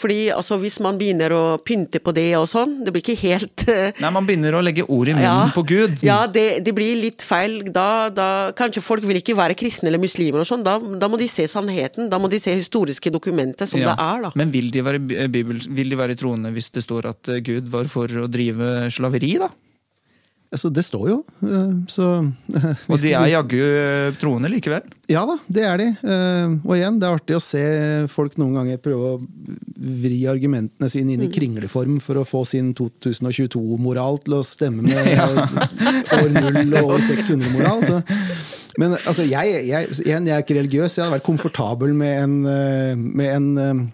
Fordi 0.00 0.28
altså, 0.34 0.58
hvis 0.62 0.78
man 0.84 0.98
begynner 1.00 1.32
å 1.34 1.42
pynte 1.58 2.00
på 2.02 2.14
det 2.14 2.28
og 2.38 2.46
sånn, 2.50 2.76
det 2.86 2.92
blir 2.94 3.02
ikke 3.04 3.18
helt 3.24 3.64
eh, 3.70 3.90
Nei, 4.02 4.10
man 4.14 4.26
begynner 4.28 4.54
å 4.58 4.62
legge 4.64 4.86
ord 4.86 5.10
i 5.10 5.16
munnen 5.16 5.52
på 5.54 5.64
Gud. 5.68 6.02
Ja, 6.06 6.24
det, 6.30 6.60
det 6.66 6.74
blir 6.76 6.94
litt 7.02 7.24
feil. 7.26 7.60
Da, 7.74 8.08
da 8.14 8.28
Kanskje 8.56 8.82
folk 8.84 9.04
vil 9.08 9.18
ikke 9.20 9.36
være 9.38 9.56
kristne 9.58 9.90
eller 9.90 10.02
muslimer 10.02 10.42
og 10.44 10.48
sånn. 10.48 10.64
Da, 10.66 10.76
da 10.78 11.10
må 11.10 11.18
de 11.20 11.28
se 11.30 11.46
sannheten. 11.50 12.08
Da 12.12 12.20
må 12.22 12.30
de 12.32 12.40
se 12.42 12.54
historiske 12.54 13.12
dokumenter 13.14 13.68
som 13.70 13.80
Ja. 13.82 13.92
det 13.92 13.96
er, 14.06 14.22
da. 14.28 14.32
Men 14.38 14.52
vil 14.54 14.70
de, 14.74 14.82
være, 14.86 15.02
bibel, 15.28 15.58
vil 15.74 15.90
de 15.92 15.98
være 15.98 16.16
troende 16.20 16.52
hvis 16.54 16.70
det 16.74 16.84
står 16.86 17.10
at 17.10 17.32
eh, 17.34 17.42
Gud 17.44 17.68
var 17.74 17.90
for 17.92 18.08
å 18.24 18.28
drive 18.30 18.88
slaveri, 18.94 19.34
da? 19.42 19.50
Altså, 20.54 20.70
det 20.74 20.84
står 20.86 21.08
jo. 21.10 21.16
eh, 21.44 21.72
Så 21.92 22.06
Og 22.90 23.00
de 23.02 23.12
er 23.12 23.28
jaggu 23.34 23.58
eh, 23.60 24.14
troende 24.20 24.48
likevel? 24.52 24.86
Ja 25.12 25.26
da, 25.28 25.34
det 25.52 25.64
er 25.68 25.80
de. 25.82 25.86
Eh, 26.00 26.54
Og 26.64 26.74
igjen, 26.78 26.96
det 27.02 27.08
er 27.10 27.18
artig 27.18 27.36
å 27.36 27.42
se 27.44 27.62
folk 28.08 28.38
noen 28.40 28.54
ganger 28.56 28.78
prøve 28.80 29.10
å 29.14 29.20
vri 30.00 30.22
argumentene 30.30 30.88
sine 30.88 31.04
Mm. 31.04 31.14
inn 31.18 31.26
i 31.26 31.32
kringleform 31.34 31.98
for 32.00 32.16
å 32.16 32.24
få 32.24 32.44
sin 32.48 32.70
2022-moral 32.78 34.22
til 34.24 34.38
å 34.38 34.42
stemme 34.46 34.82
med 34.88 34.94
år 36.14 36.30
0 36.32 36.78
og 36.80 36.94
år 36.96 37.04
600-moral. 37.10 37.84
Men 38.80 38.96
altså, 39.04 39.22
jeg, 39.28 39.66
jeg, 39.68 39.90
igjen, 40.06 40.26
jeg 40.30 40.34
er 40.38 40.42
ikke 40.46 40.56
religiøs. 40.58 40.96
Jeg 40.96 41.04
hadde 41.04 41.18
vært 41.18 41.26
komfortabel 41.28 41.92
med 41.94 42.22
en, 42.24 42.38
med 43.14 43.28
en 43.36 43.84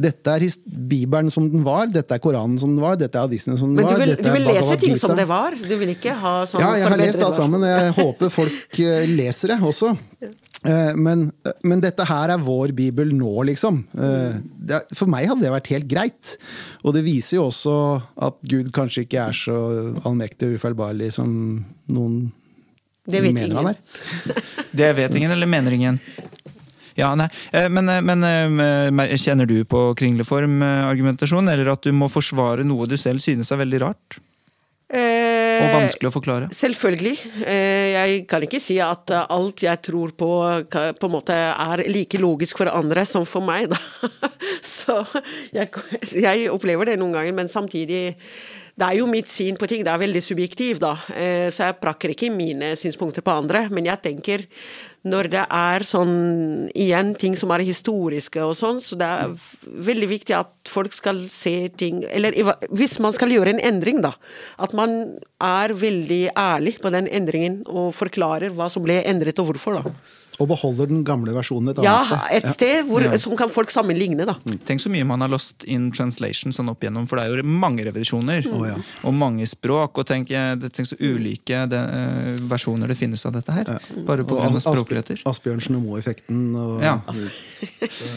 dette 0.00 0.26
er 0.36 0.40
his- 0.46 0.58
Bibelen 0.66 1.30
som 1.30 1.48
den 1.52 1.62
var, 1.66 1.86
dette 1.92 2.14
er 2.16 2.18
Koranen 2.22 2.58
som 2.60 2.74
den 2.74 2.82
var, 2.82 2.96
dette 3.00 3.14
er 3.18 3.26
hadisene 3.28 3.58
som 3.58 3.74
den 3.74 3.84
Men 3.84 3.92
du 3.94 4.00
vil, 4.00 4.12
dette 4.14 4.22
du 4.24 4.30
er 4.30 4.38
vil 4.38 4.48
lese 4.54 4.76
ting 4.82 4.96
som 4.98 5.16
det 5.16 5.26
var? 5.28 5.54
Du 5.56 5.74
vil 5.78 5.92
ikke 5.94 6.14
ha 6.18 6.34
sånn 6.48 6.60
Ja, 6.64 6.72
jeg 6.80 6.88
har 6.88 6.96
lest 7.02 7.22
alt 7.22 7.36
sammen, 7.38 7.62
og 7.62 7.68
jeg 7.72 7.92
håper 8.02 8.32
folk 8.34 8.80
eh, 8.80 9.06
leser 9.12 9.54
det 9.54 9.60
også. 9.62 9.92
Eh, 10.64 10.92
Men, 10.94 11.32
men 11.66 11.80
dette 11.82 12.04
her 12.06 12.30
er 12.30 12.38
vår 12.38 12.70
bibel 12.78 13.10
nå, 13.18 13.32
liksom. 13.48 13.80
Eh, 13.98 14.36
for 14.94 15.10
meg 15.10 15.26
hadde 15.30 15.42
det 15.42 15.50
vært 15.50 15.70
helt 15.74 15.88
greit. 15.90 16.36
Og 16.84 16.94
det 16.94 17.02
viser 17.06 17.38
jo 17.40 17.48
også 17.50 17.74
at 18.28 18.38
Gud 18.46 18.70
kanskje 18.74 19.02
ikke 19.06 19.24
er 19.28 19.32
så 19.34 19.56
allmektig 20.06 20.52
og 20.52 20.58
ufeilbarlig 20.60 21.10
som 21.18 21.32
noen 21.90 22.30
Det 23.10 23.18
vet 23.24 23.34
mener 23.34 23.58
han 23.58 23.72
er. 23.72 23.80
Det 24.72 24.92
vet 24.96 25.14
ingen, 25.18 25.32
eller 25.34 25.50
mener 25.50 25.74
ingen? 25.74 25.98
Ja, 26.98 27.14
nei. 27.18 27.28
Eh, 27.52 27.68
Men, 27.72 27.88
eh, 27.88 28.00
men 28.04 28.24
eh, 29.00 29.16
kjenner 29.16 29.46
du 29.48 29.64
på 29.64 29.94
kringleform-argumentasjon, 29.98 31.48
eller 31.52 31.72
at 31.72 31.82
du 31.82 31.92
må 31.96 32.08
forsvare 32.12 32.64
noe 32.66 32.86
du 32.90 32.96
selv 33.00 33.22
synes 33.24 33.50
er 33.52 33.60
veldig 33.62 33.80
rart? 33.82 34.18
Eh, 34.92 35.62
Og 35.62 35.70
vanskelig 35.76 36.10
å 36.10 36.12
forklare? 36.12 36.48
Selvfølgelig. 36.52 37.14
Jeg 37.46 38.24
kan 38.28 38.42
ikke 38.44 38.60
si 38.60 38.76
at 38.82 39.12
alt 39.22 39.62
jeg 39.64 39.80
tror 39.86 40.12
på, 40.18 40.30
på 40.68 41.08
en 41.08 41.14
måte 41.14 41.36
er 41.36 41.84
like 41.88 42.18
logisk 42.20 42.58
for 42.60 42.68
andre 42.72 43.04
som 43.08 43.24
for 43.28 43.44
meg, 43.46 43.70
da. 43.72 43.78
Så 44.82 44.98
jeg, 45.54 45.70
jeg 46.18 46.50
opplever 46.50 46.90
det 46.90 46.98
noen 47.00 47.14
ganger, 47.14 47.32
men 47.36 47.48
samtidig 47.48 48.02
det 48.72 48.86
er 48.88 48.96
jo 48.98 49.06
mitt 49.06 49.28
syn 49.28 49.56
på 49.60 49.68
ting, 49.68 49.82
det 49.84 49.92
er 49.92 50.00
veldig 50.00 50.22
subjektivt, 50.24 50.80
da. 50.82 50.94
Så 51.52 51.68
jeg 51.68 51.76
prakker 51.80 52.14
ikke 52.14 52.30
mine 52.32 52.72
synspunkter 52.80 53.22
på 53.24 53.34
andre. 53.36 53.66
Men 53.70 53.84
jeg 53.86 54.00
tenker, 54.02 54.44
når 55.02 55.28
det 55.32 55.42
er 55.50 55.82
sånn, 55.86 56.12
igjen, 56.78 57.12
ting 57.18 57.34
som 57.38 57.50
er 57.54 57.64
historiske 57.66 58.42
og 58.46 58.54
sånn, 58.58 58.78
så 58.82 58.98
det 58.98 59.08
er 59.08 59.32
veldig 59.88 60.08
viktig 60.12 60.36
at 60.38 60.52
folk 60.70 60.94
skal 60.94 61.24
se 61.32 61.66
ting 61.78 62.04
Eller 62.06 62.36
hvis 62.70 62.98
man 63.02 63.14
skal 63.14 63.34
gjøre 63.34 63.56
en 63.56 63.62
endring, 63.72 64.02
da. 64.04 64.12
At 64.62 64.76
man 64.78 65.18
er 65.42 65.74
veldig 65.74 66.22
ærlig 66.38 66.76
på 66.82 66.92
den 66.94 67.10
endringen 67.10 67.62
og 67.66 67.96
forklarer 67.98 68.54
hva 68.54 68.70
som 68.70 68.86
ble 68.86 69.00
endret 69.02 69.42
og 69.42 69.50
hvorfor, 69.50 69.80
da. 69.82 69.96
Og 70.40 70.48
beholder 70.48 70.86
den 70.88 71.02
gamle 71.04 71.32
versjonen 71.36 71.68
et 71.70 71.82
Ja, 71.84 71.98
annet 71.98 72.08
sted. 72.08 72.36
et 72.36 72.54
sted 72.54 72.86
hvor, 72.88 73.02
Ja. 73.04 73.16
som 73.18 73.36
kan 73.36 73.50
folk 73.52 73.68
sammenligne, 73.70 74.24
da. 74.24 74.34
Tenk 74.64 74.80
så 74.80 74.88
mye 74.90 75.04
man 75.06 75.20
har 75.20 75.28
lost 75.28 75.64
in 75.64 75.90
translation 75.92 76.52
sånn 76.52 76.70
opp 76.70 76.80
igjennom, 76.80 77.06
for 77.06 77.16
det 77.16 77.26
er 77.28 77.36
jo 77.36 77.42
mange 77.44 77.84
revisjoner. 77.84 78.42
Å, 78.48 78.66
ja. 78.66 78.76
Og 79.04 79.12
mange 79.14 79.44
språk, 79.46 79.98
og 79.98 80.06
tenk, 80.06 80.28
det- 80.28 80.72
tenk 80.72 80.88
så 80.88 80.96
ulike 80.98 81.68
det, 81.68 81.78
eh, 81.78 82.38
versjoner 82.48 82.88
det 82.88 82.96
finnes 82.96 83.24
av 83.26 83.32
dette 83.34 83.52
her. 83.52 83.64
Bare 84.06 84.24
på 84.24 84.32
Og 84.32 84.40
grunn 84.40 84.56
av 84.56 84.62
språkligheter. 84.62 85.22
Asbjørnsen 85.26 85.76
og 85.76 85.82
Moe-effekten. 85.84 86.56
Og, 86.58 86.80
Ja. 86.82 87.00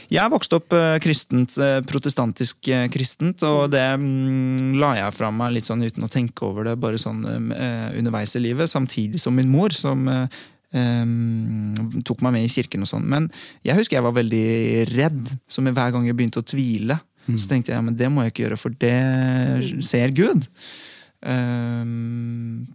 Jeg 0.10 0.32
vokste 0.32 0.54
opp 0.56 0.72
eh, 0.74 0.98
kristent, 1.00 1.58
eh, 1.60 1.82
protestantisk 1.82 2.56
kristent, 2.92 3.44
og 3.44 3.72
det 3.72 3.84
mm, 4.00 4.78
la 4.80 4.94
jeg 4.96 5.14
fra 5.14 5.32
meg 5.32 5.52
litt 5.54 5.66
sånn 5.66 5.84
uten 5.84 6.04
å 6.04 6.10
tenke 6.10 6.44
over 6.48 6.64
det, 6.64 6.80
bare 6.80 6.98
sånn 6.98 7.24
underveis 7.26 8.36
i 8.36 8.40
livet, 8.40 8.70
samtidig 8.72 9.20
som 9.20 9.36
min 9.36 9.50
mor, 9.52 9.70
som 9.76 10.08
eh, 10.76 12.02
tok 12.08 12.24
meg 12.26 12.36
med 12.38 12.48
i 12.48 12.52
kirken 12.52 12.86
og 12.86 12.92
sånn. 12.92 13.08
Men 13.12 13.30
jeg 13.66 13.80
husker 13.80 13.98
jeg 14.00 14.06
var 14.08 14.18
veldig 14.20 14.46
redd, 14.94 15.36
så 15.50 15.64
med 15.66 15.76
hver 15.78 15.96
gang 15.96 16.08
jeg 16.10 16.18
begynte 16.20 16.44
å 16.44 16.48
tvile, 16.48 17.00
så 17.26 17.48
tenkte 17.50 17.72
jeg 17.74 17.80
ja, 17.80 17.82
men 17.82 17.96
det 17.98 18.12
må 18.14 18.22
jeg 18.22 18.36
ikke 18.36 18.44
gjøre, 18.46 18.62
for 18.62 18.76
det 18.78 19.82
ser 19.88 20.12
Gud. 20.14 20.46
Um, 21.26 22.68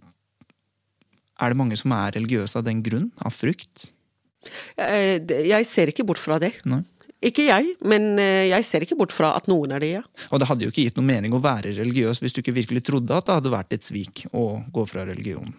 er 1.41 1.53
det 1.53 1.57
mange 1.61 1.77
som 1.79 1.93
er 1.95 2.17
religiøse 2.17 2.59
av 2.59 2.65
den 2.67 2.81
grunn? 2.85 3.07
Av 3.23 3.33
frykt? 3.33 3.87
Eh, 4.77 5.21
Jeg 5.47 5.67
ser 5.69 5.91
ikke 5.91 6.05
bort 6.07 6.21
fra 6.21 6.37
det. 6.41 6.53
Nei. 6.69 6.81
Ikke 7.21 7.45
jeg, 7.45 7.75
men 7.85 8.15
eh, 8.17 8.47
jeg 8.49 8.65
ser 8.65 8.83
ikke 8.85 8.97
bort 8.97 9.13
fra 9.13 9.35
at 9.37 9.45
noen 9.49 9.75
er 9.75 9.81
det, 9.83 9.89
ja. 9.99 10.01
Og 10.33 10.41
det 10.41 10.47
hadde 10.49 10.65
jo 10.65 10.71
ikke 10.73 10.87
gitt 10.87 10.95
noe 10.97 11.05
mening 11.05 11.35
å 11.37 11.41
være 11.41 11.75
religiøs 11.77 12.21
hvis 12.21 12.33
du 12.33 12.39
ikke 12.41 12.55
virkelig 12.55 12.81
trodde 12.87 13.13
at 13.13 13.27
det 13.27 13.35
hadde 13.37 13.53
vært 13.53 13.75
et 13.77 13.85
svik 13.85 14.23
å 14.33 14.45
gå 14.73 14.85
fra 14.89 15.05
religion. 15.05 15.53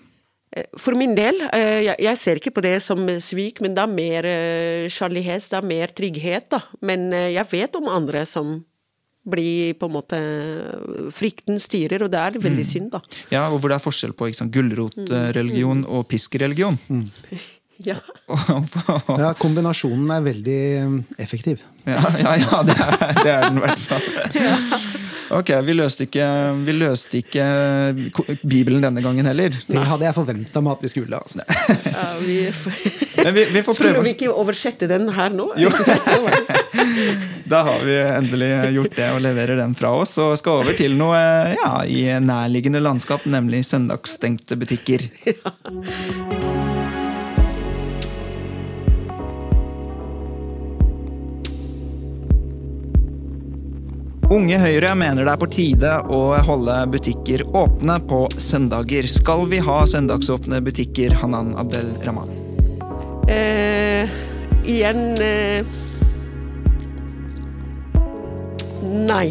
Eh, 0.52 0.68
For 0.78 0.96
min 0.98 1.14
del, 1.16 1.40
eh, 1.52 1.88
jeg, 1.88 2.18
ser 2.20 2.40
ikke 2.40 2.54
på 2.54 2.64
det 2.64 2.76
som 2.84 3.00
svik, 3.20 3.62
men 3.64 3.76
det 3.76 3.84
er 3.84 3.94
mer 3.94 4.28
eh, 4.28 4.90
kjærlighet, 4.92 5.48
det 5.48 5.58
er 5.58 5.70
mer 5.70 5.94
trygghet, 5.96 6.50
da. 6.53 6.61
Men 6.84 7.12
eh, 7.12 7.32
jeg 7.36 7.48
vet 7.53 7.80
om 7.80 7.88
andre 7.92 8.26
som 8.28 8.61
blir 9.22 9.76
på 9.78 9.86
en 9.86 9.94
måte 9.94 10.18
Frykten 11.14 11.61
styrer, 11.62 12.03
og 12.03 12.11
det 12.11 12.18
er 12.18 12.38
veldig 12.42 12.64
synd, 12.66 12.90
da. 12.96 13.00
Ja, 13.30 13.46
og 13.48 13.61
hvor 13.61 13.70
det 13.70 13.78
er 13.78 13.84
forskjell 13.84 14.14
på 14.18 14.32
sant, 14.34 14.53
gulrotreligion 14.55 15.86
og 15.88 16.07
piskreligion. 16.11 16.78
Ja. 17.82 17.96
Ja, 19.18 19.32
kombinasjonen 19.34 20.11
er 20.14 20.20
veldig 20.22 20.59
eh, 20.76 20.92
effektiv. 21.24 21.64
Ja, 21.82 21.98
ja, 22.20 22.34
ja 22.38 22.61
det, 22.68 22.76
er, 22.78 23.14
det 23.16 23.32
er 23.32 23.46
den 23.48 23.59
i 23.59 23.64
hvert 23.64 23.82
fall. 23.88 24.07
Ok, 25.31 25.51
vi 25.64 25.75
løste 25.77 26.07
ikke, 26.09 26.27
vi 26.66 26.75
løste 26.77 27.20
ikke 27.20 27.45
Bibelen 28.43 28.83
denne 28.85 29.03
gangen 29.05 29.29
heller. 29.29 29.55
Det 29.66 29.85
hadde 29.89 30.07
jeg 30.09 30.16
forventa 30.16 30.62
meg 30.64 30.77
at 30.77 30.85
vi 30.87 30.91
skulle. 30.93 31.20
altså. 31.20 31.45
Ja, 31.93 32.07
vi, 32.20 32.39
Men 33.23 33.35
vi, 33.37 33.45
vi 33.55 33.62
får 33.64 33.79
skulle 33.79 34.03
vi 34.05 34.14
ikke 34.16 34.33
oversette 34.33 34.89
den 34.91 35.09
her 35.14 35.33
nå? 35.35 35.53
Jo. 35.61 35.73
Da 37.53 37.61
har 37.66 37.83
vi 37.85 37.95
endelig 38.01 38.49
gjort 38.75 38.95
det 38.97 39.09
og 39.12 39.20
leverer 39.25 39.59
den 39.61 39.75
fra 39.79 39.93
oss. 40.03 40.16
Og 40.23 40.35
skal 40.41 40.62
over 40.62 40.77
til 40.77 40.97
noe 40.99 41.18
ja, 41.53 41.73
i 41.85 42.07
nærliggende 42.25 42.81
landskap, 42.83 43.27
nemlig 43.29 43.64
søndagsstengte 43.68 44.57
butikker. 44.61 45.05
Unge 54.33 54.57
Høyre 54.57 54.95
mener 54.97 55.26
det 55.26 55.33
er 55.35 55.41
på 55.43 55.47
tide 55.53 55.89
å 56.09 56.18
holde 56.47 56.72
butikker 56.89 57.43
åpne 57.53 57.99
på 58.09 58.22
søndager. 58.41 59.05
Skal 59.11 59.45
vi 59.51 59.59
ha 59.61 59.83
søndagsåpne 59.85 60.62
butikker, 60.64 61.12
Hanan 61.20 61.51
Abdel 61.61 61.91
Rahman? 62.01 62.33
Eh, 63.28 64.09
igjen 64.64 65.03
eh, 65.20 65.68
Nei. 68.83 69.28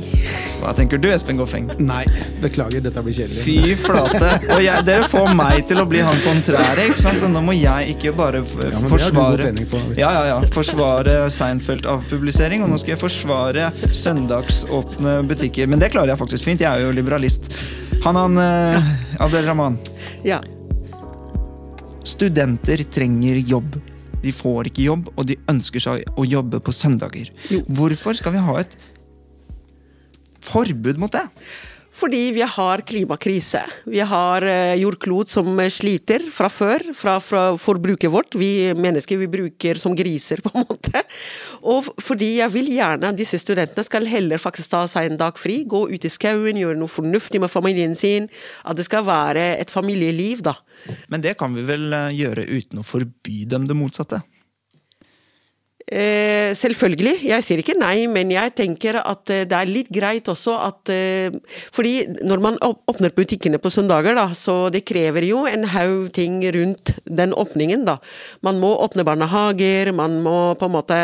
Hva 0.62 0.72
tenker 0.78 0.99
du, 1.02 1.08
Espen 1.12 1.36
Goffeng? 1.39 1.66
Nei, 1.84 2.04
beklager, 2.41 2.82
dette 2.86 3.02
blir 3.04 3.16
kjedelig. 3.18 3.41
Fy 3.43 3.74
flate. 3.82 4.30
Og 4.56 4.62
jeg, 4.64 4.86
dere 4.88 5.08
får 5.12 5.32
meg 5.36 5.66
til 5.68 5.82
å 5.82 5.86
bli 5.89 5.99
han 6.06 6.20
kontrære, 6.24 6.86
ikke 6.91 7.02
sant? 7.04 7.20
så 7.20 7.28
nå 7.32 7.41
må 7.43 7.56
jeg 7.58 7.95
ikke 7.97 8.14
bare 8.16 8.43
f- 8.45 8.56
Ja, 8.64 8.80
forsvare 8.93 9.52
på. 9.72 9.82
ja, 9.99 10.12
ja, 10.16 10.24
ja, 10.30 10.38
forsvare 10.56 11.18
Seinfeld-avpublisering, 11.36 12.64
og 12.64 12.72
nå 12.72 12.80
skal 12.80 12.93
jeg 12.95 13.02
forsvare 13.04 13.68
søndagsåpne 13.91 15.18
butikker. 15.28 15.68
Men 15.68 15.84
det 15.84 15.91
klarer 15.95 16.14
jeg 16.14 16.22
faktisk 16.22 16.47
fint, 16.47 16.64
jeg 16.64 16.72
er 16.72 16.86
jo 16.88 16.95
liberalist. 16.95 17.52
Han, 18.06 18.38
eh, 18.38 18.91
Abdel 19.20 19.45
Rahman, 19.49 19.78
Ja. 20.24 20.39
studenter 22.08 22.82
trenger 22.91 23.36
jobb. 23.47 23.76
De 24.22 24.32
får 24.32 24.68
ikke 24.70 24.84
jobb, 24.86 25.08
og 25.18 25.26
de 25.26 25.36
ønsker 25.49 25.82
seg 25.82 26.04
å 26.18 26.26
jobbe 26.30 26.60
på 26.62 26.74
søndager. 26.76 27.32
Jo. 27.49 27.62
Hvorfor 27.74 28.14
skal 28.18 28.36
vi 28.36 28.43
ha 28.45 28.56
et 28.62 28.76
forbud 30.46 31.02
mot 31.02 31.14
det? 31.14 31.28
Fordi 31.92 32.32
vi 32.32 32.42
har 32.48 32.82
klimakrise. 32.88 33.62
Vi 33.86 34.00
har 34.00 34.46
jordklod 34.80 35.02
jordklot 35.02 35.30
som 35.30 35.60
eh, 35.60 35.70
sliter 35.70 36.24
fra 36.32 36.50
før, 36.50 36.94
fra, 36.96 37.20
fra 37.20 37.58
forbruket 37.58 38.12
vårt. 38.12 38.36
Vi 38.36 38.74
mennesker 38.74 39.18
vi 39.18 39.28
bruker 39.28 39.76
som 39.76 39.96
griser, 39.96 40.42
på 40.46 40.52
en 40.54 40.66
måte. 40.70 41.04
Og 41.62 41.92
fordi 42.02 42.38
jeg 42.39 42.54
vil 42.54 42.72
gjerne 42.72 43.12
at 43.12 43.18
disse 43.20 43.39
studentene 43.42 43.86
skal 43.86 44.08
heller 44.08 44.42
faktisk 44.42 44.72
ta 44.72 44.86
seg 44.88 45.12
en 45.12 45.20
dag 45.20 45.38
fri, 45.39 45.64
gå 45.66 45.88
ut 45.92 46.06
i 46.06 46.12
skauen, 46.12 46.58
gjøre 46.58 46.80
noe 46.80 46.92
fornuftig 46.92 47.42
med 47.42 47.52
familien 47.52 47.96
sin. 47.96 48.30
At 48.64 48.78
det 48.78 48.88
skal 48.88 49.06
være 49.06 49.56
et 49.60 49.72
familieliv, 49.72 50.44
da. 50.46 50.56
Men 51.10 51.22
det 51.22 51.38
kan 51.39 51.54
vi 51.56 51.66
vel 51.68 51.92
eh, 51.94 52.12
gjøre 52.22 52.48
uten 52.50 52.82
å 52.82 52.88
forby 52.88 53.46
dem 53.50 53.68
det 53.70 53.78
motsatte? 53.78 54.24
Eh, 55.92 56.54
selvfølgelig. 56.56 57.18
Jeg 57.28 57.44
sier 57.44 57.60
ikke 57.60 57.74
nei, 57.76 58.06
men 58.08 58.30
jeg 58.32 58.54
tenker 58.56 58.96
at 59.02 59.28
eh, 59.34 59.42
det 59.44 59.58
er 59.58 59.68
litt 59.68 59.89
greit 59.92 60.30
også 60.32 60.54
at 60.64 60.88
eh, 60.94 61.34
Fordi 61.76 62.06
når 62.24 62.39
man 62.46 62.56
åpner 62.64 63.12
butikkene 63.12 63.60
på 63.60 63.68
søndager, 63.74 64.16
da, 64.16 64.30
så 64.38 64.70
det 64.72 64.86
krever 64.88 65.26
jo 65.28 65.42
en 65.50 65.66
haug 65.74 66.06
ting 66.16 66.38
rundt 66.56 66.94
den 67.04 67.34
åpningen, 67.36 67.84
da. 67.89 67.98
Man 68.48 68.62
må 68.64 68.70
åpne 68.86 69.04
barnehager, 69.04 69.92
man 69.98 70.16
må 70.24 70.38
på 70.56 70.70
en 70.70 70.76
måte 70.78 71.00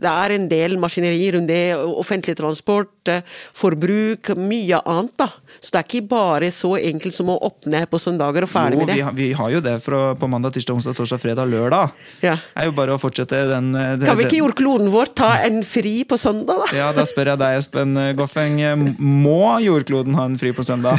Det 0.00 0.08
er 0.08 0.34
en 0.38 0.48
del 0.48 0.78
maskineri 0.80 1.28
rundt 1.36 1.52
det. 1.52 1.60
Offentlig 1.76 2.36
transport, 2.40 3.12
forbruk, 3.56 4.32
mye 4.40 4.80
annet, 4.88 5.12
da. 5.20 5.28
Så 5.60 5.72
det 5.74 5.82
er 5.82 5.86
ikke 5.88 6.08
bare 6.14 6.48
så 6.54 6.74
enkelt 6.80 7.12
som 7.16 7.28
å 7.32 7.38
åpne 7.48 7.84
på 7.92 8.00
søndager 8.00 8.46
og 8.48 8.52
ferdig 8.52 8.78
Jo, 8.80 8.86
med 8.86 8.88
vi, 8.88 8.96
det. 8.96 9.04
har- 9.04 9.16
vi 9.20 9.28
har 9.36 9.50
jo 9.58 9.60
det 9.68 9.76
fra, 9.84 10.14
på 10.16 10.28
mandag, 10.30 10.54
tirsdag, 10.56 10.76
onsdag, 10.80 10.96
torsdag, 10.96 11.20
fredag, 11.20 11.48
lørdag. 11.52 11.92
Ja. 12.24 12.36
Det 12.40 12.64
er 12.64 12.70
jo 12.72 12.76
bare 12.80 12.96
å 12.96 13.00
fortsette 13.02 13.44
den 13.52 13.74
det- 13.98 14.08
Kan 14.08 14.18
vi 14.18 14.26
ikke 14.28 14.40
jordkloden 14.40 14.90
vår 14.94 15.12
ta 15.18 15.32
en 15.46 15.60
fri 15.66 16.04
på 16.08 16.18
søndag, 16.20 16.64
da? 16.64 16.76
Ja, 16.76 16.92
da 16.96 17.04
spør 17.08 17.32
jeg 17.32 17.42
deg, 17.42 17.58
Espen 17.62 17.94
Goffeng. 18.18 18.60
Må 18.98 19.58
jordkloden 19.64 20.14
ha 20.18 20.28
en 20.28 20.38
fri 20.40 20.52
på 20.56 20.64
søndag? 20.66 20.98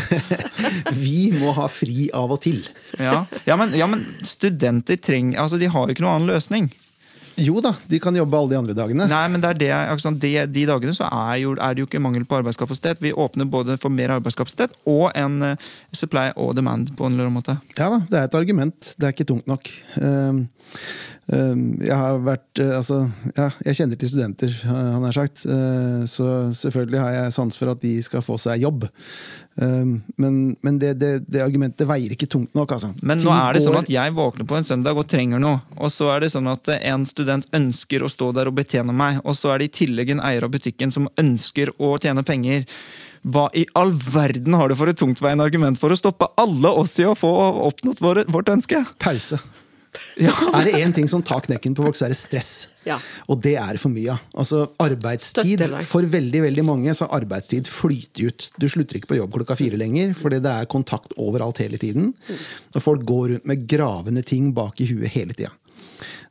Vi 0.96 1.32
må 1.38 1.54
ha 1.58 1.68
fri 1.72 2.10
av 2.14 2.32
og 2.36 2.42
til. 2.44 2.62
Ja, 3.00 3.24
ja, 3.48 3.56
men, 3.60 3.74
ja 3.78 3.88
men 3.90 4.06
studenter 4.28 5.00
trenger 5.00 5.40
Altså, 5.40 5.60
de 5.60 5.70
har 5.72 5.88
jo 5.88 5.96
ikke 5.96 6.06
noen 6.06 6.20
annen 6.22 6.34
løsning. 6.34 6.70
Jo 7.40 7.62
da, 7.64 7.72
de 7.88 8.00
kan 8.04 8.16
jobbe 8.16 8.36
alle 8.38 8.52
de 8.52 8.58
andre 8.60 8.76
dagene. 8.76 9.08
Nei, 9.10 9.22
men 9.32 9.42
det 9.44 9.50
er 9.54 9.60
det, 9.60 9.70
ikke 9.96 10.12
de, 10.20 10.32
de 10.52 10.66
dagene 10.68 10.96
så 10.96 11.08
er, 11.08 11.38
jo, 11.44 11.54
er 11.56 11.76
det 11.76 11.84
jo 11.84 11.88
ikke 11.88 12.02
mangel 12.04 12.26
på 12.28 12.40
arbeidskapasitet. 12.42 13.00
Vi 13.04 13.14
åpner 13.16 13.48
både 13.50 13.78
for 13.80 13.94
mer 13.94 14.12
arbeidskapasitet 14.18 14.76
og 14.90 15.10
en 15.18 15.40
eh, 15.54 15.70
supply 15.96 16.30
og 16.36 16.56
demand 16.60 16.92
på 16.98 17.08
en 17.08 17.16
eller 17.16 17.30
annen 17.30 17.40
måte. 17.40 17.56
Ja 17.80 17.90
da, 17.94 18.02
det 18.10 18.20
er 18.20 18.28
et 18.28 18.40
argument. 18.42 18.94
Det 19.00 19.08
er 19.08 19.16
ikke 19.16 19.30
tungt 19.30 19.48
nok. 19.50 19.72
Um, 20.02 20.44
jeg 21.30 21.94
har 21.94 22.24
vært 22.26 22.58
uh, 22.58 22.72
Altså, 22.80 23.04
ja, 23.36 23.52
jeg 23.68 23.78
kjenner 23.78 24.00
til 24.02 24.10
studenter, 24.10 24.54
uh, 24.66 24.78
han 24.96 25.04
har 25.06 25.14
sagt. 25.14 25.44
Uh, 25.46 26.02
så 26.10 26.50
selvfølgelig 26.58 27.04
har 27.04 27.12
jeg 27.14 27.36
sans 27.36 27.60
for 27.60 27.74
at 27.74 27.84
de 27.84 27.92
skal 28.02 28.26
få 28.26 28.40
seg 28.42 28.64
jobb. 28.64 28.88
Um, 29.62 30.00
men 30.16 30.56
men 30.64 30.80
det, 30.80 30.94
det, 31.02 31.12
det 31.28 31.42
argumentet 31.44 31.88
veier 31.90 32.14
ikke 32.16 32.30
tungt 32.32 32.56
nok, 32.56 32.72
altså. 32.78 32.94
Men 33.04 33.20
nå 33.22 33.34
er 33.36 33.58
det 33.58 33.64
sånn 33.66 33.78
at 33.82 33.92
jeg 33.92 34.16
våkner 34.16 34.48
på 34.48 34.56
en 34.56 34.68
søndag 34.68 34.98
og 34.98 35.08
trenger 35.12 35.42
noe. 35.44 35.60
Og 35.78 35.92
så 35.92 36.10
er 36.14 36.24
det 36.24 36.32
sånn 36.34 36.48
at 36.50 36.72
eh, 36.72 36.82
en 36.94 37.06
student 37.10 37.46
ønsker 37.56 38.06
å 38.06 38.12
stå 38.12 38.32
der 38.38 38.50
og 38.50 38.56
betjene 38.62 38.96
meg. 38.96 39.20
Og 39.26 39.36
så 39.38 39.54
er 39.54 39.60
det 39.60 39.70
i 39.70 39.76
tillegg 39.82 40.16
en 40.16 40.24
eier 40.24 40.48
av 40.48 40.54
butikken 40.56 40.96
som 40.96 41.12
ønsker 41.20 41.74
å 41.78 41.94
tjene 42.00 42.24
penger. 42.26 42.66
Hva 43.28 43.50
i 43.52 43.66
all 43.76 43.92
verden 43.92 44.56
har 44.56 44.72
du 44.72 44.80
for 44.80 44.90
et 44.90 45.00
tungtveiende 45.00 45.44
argument 45.44 45.80
for 45.80 45.92
å 45.92 46.00
stoppe 46.00 46.32
alle 46.40 46.72
oss 46.72 46.96
i 47.04 47.08
å 47.10 47.18
få 47.20 47.30
oppnådd 47.68 48.00
vårt 48.32 48.54
ønske? 48.56 48.86
Pause. 49.04 49.42
Ja. 50.22 50.34
Er 50.54 50.68
det 50.68 50.80
én 50.80 50.94
ting 50.96 51.08
som 51.10 51.24
tar 51.26 51.42
knekken 51.46 51.76
på 51.78 51.86
folk, 51.86 51.98
så 51.98 52.08
er 52.08 52.14
det 52.14 52.20
stress. 52.20 52.68
Ja. 52.88 52.98
Og 53.30 53.42
det 53.44 53.56
er 53.60 53.78
for 53.82 53.92
mye 53.94 54.14
av. 54.16 54.24
Altså, 54.40 54.64
arbeidstid 54.82 55.62
For 55.90 56.08
veldig 56.10 56.42
veldig 56.46 56.66
mange 56.66 56.94
så 56.96 57.08
har 57.08 57.22
arbeidstid 57.22 57.70
flyter 57.70 58.30
ut. 58.30 58.50
Du 58.62 58.68
slutter 58.72 59.00
ikke 59.00 59.12
på 59.14 59.20
jobb 59.20 59.36
klokka 59.36 59.58
fire 59.60 59.80
lenger, 59.80 60.16
fordi 60.18 60.42
det 60.46 60.54
er 60.54 60.70
kontakt 60.72 61.16
overalt 61.20 61.62
hele 61.64 61.80
tiden. 61.82 62.14
Og 62.74 62.84
folk 62.84 63.06
går 63.08 63.36
rundt 63.36 63.50
med 63.50 63.68
gravende 63.70 64.24
ting 64.26 64.54
bak 64.56 64.80
i 64.82 64.90
huet 64.90 65.14
hele 65.14 65.36
tida. 65.36 65.54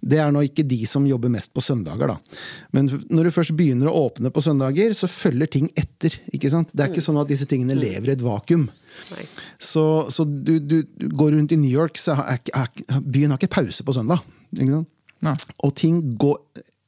Det 0.01 0.21
er 0.23 0.33
nå 0.35 0.43
ikke 0.47 0.67
de 0.69 0.81
som 0.89 1.07
jobber 1.09 1.33
mest 1.33 1.53
på 1.55 1.65
søndager, 1.65 2.15
da. 2.15 2.39
Men 2.77 2.91
når 3.09 3.29
du 3.29 3.35
først 3.35 3.55
begynner 3.59 3.91
å 3.91 4.07
åpne 4.07 4.33
på 4.35 4.45
søndager, 4.45 4.95
så 4.97 5.11
følger 5.11 5.51
ting 5.53 5.69
etter. 5.79 6.19
ikke 6.33 6.53
sant? 6.53 6.73
Det 6.73 6.85
er 6.85 6.93
ikke 6.93 7.05
sånn 7.05 7.21
at 7.21 7.31
disse 7.31 7.49
tingene 7.51 7.79
lever 7.79 8.13
i 8.13 8.17
et 8.17 8.25
vakuum. 8.25 8.69
Nei. 9.13 9.27
Så, 9.63 9.85
så 10.15 10.27
du, 10.27 10.57
du, 10.59 10.81
du 10.83 11.07
går 11.15 11.37
rundt 11.37 11.55
i 11.55 11.61
New 11.61 11.71
York, 11.71 12.01
så 12.01 12.17
er, 12.25 12.41
er, 12.55 12.73
byen 13.05 13.35
har 13.35 13.41
ikke 13.41 13.57
pause 13.61 13.87
på 13.87 13.95
søndag. 13.97 14.25
Ikke 14.57 14.73
sant? 14.81 14.91
Nei. 15.25 15.35
Og 15.67 15.73
ting 15.75 16.03
går 16.21 16.39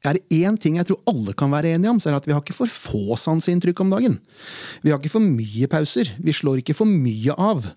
er 0.07 0.17
det 0.17 0.33
én 0.33 0.57
ting 0.57 0.79
jeg 0.79 0.89
tror 0.89 1.01
alle 1.11 1.35
kan 1.37 1.51
være 1.53 1.75
enige 1.75 1.93
om, 1.93 1.99
så 2.01 2.09
er 2.09 2.15
det 2.15 2.23
at 2.23 2.29
vi 2.31 2.33
har 2.33 2.41
ikke 2.41 2.57
for 2.57 2.73
få 2.73 3.19
sanseinntrykk 3.21 3.83
om 3.85 3.91
dagen. 3.93 4.17
Vi 4.81 4.93
har 4.93 5.01
ikke 5.01 5.13
for 5.13 5.25
mye 5.25 5.69
pauser. 5.69 6.15
Vi 6.17 6.33
slår 6.33 6.63
ikke 6.63 6.77
for 6.79 6.89
mye 6.89 7.37
av. 7.37 7.69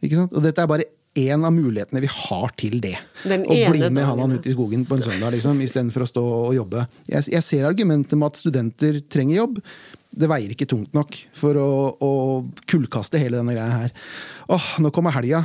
Ikke 0.00 0.22
sant? 0.22 0.32
Og 0.32 0.44
dette 0.46 0.64
er 0.64 0.70
bare 0.70 0.88
én 1.18 1.44
av 1.44 1.52
mulighetene 1.54 2.02
vi 2.04 2.10
har 2.12 2.54
til 2.60 2.78
det. 2.84 2.94
Den 3.24 3.44
Å 3.48 3.58
bli 3.72 3.90
med 3.90 4.06
han 4.08 4.34
ut 4.36 4.46
i 4.46 4.54
skogen 4.54 4.84
på 4.88 4.98
en 4.98 5.04
søndag, 5.04 5.34
liksom, 5.34 5.60
istedenfor 5.64 6.06
å 6.06 6.10
stå 6.10 6.24
og 6.24 6.56
jobbe. 6.56 6.86
Jeg, 7.10 7.28
jeg 7.34 7.46
ser 7.46 7.68
argumentet 7.68 8.18
med 8.18 8.30
at 8.30 8.40
studenter 8.40 9.00
trenger 9.10 9.42
jobb. 9.42 9.62
Det 10.18 10.30
veier 10.30 10.54
ikke 10.54 10.68
tungt 10.70 10.94
nok 10.96 11.16
for 11.36 11.58
å, 11.60 11.70
å 12.00 12.12
kullkaste 12.70 13.20
hele 13.20 13.40
denne 13.40 13.56
greia 13.56 13.82
her. 13.84 13.96
Åh, 14.54 14.70
nå 14.82 14.92
kommer 14.94 15.14
helga. 15.16 15.44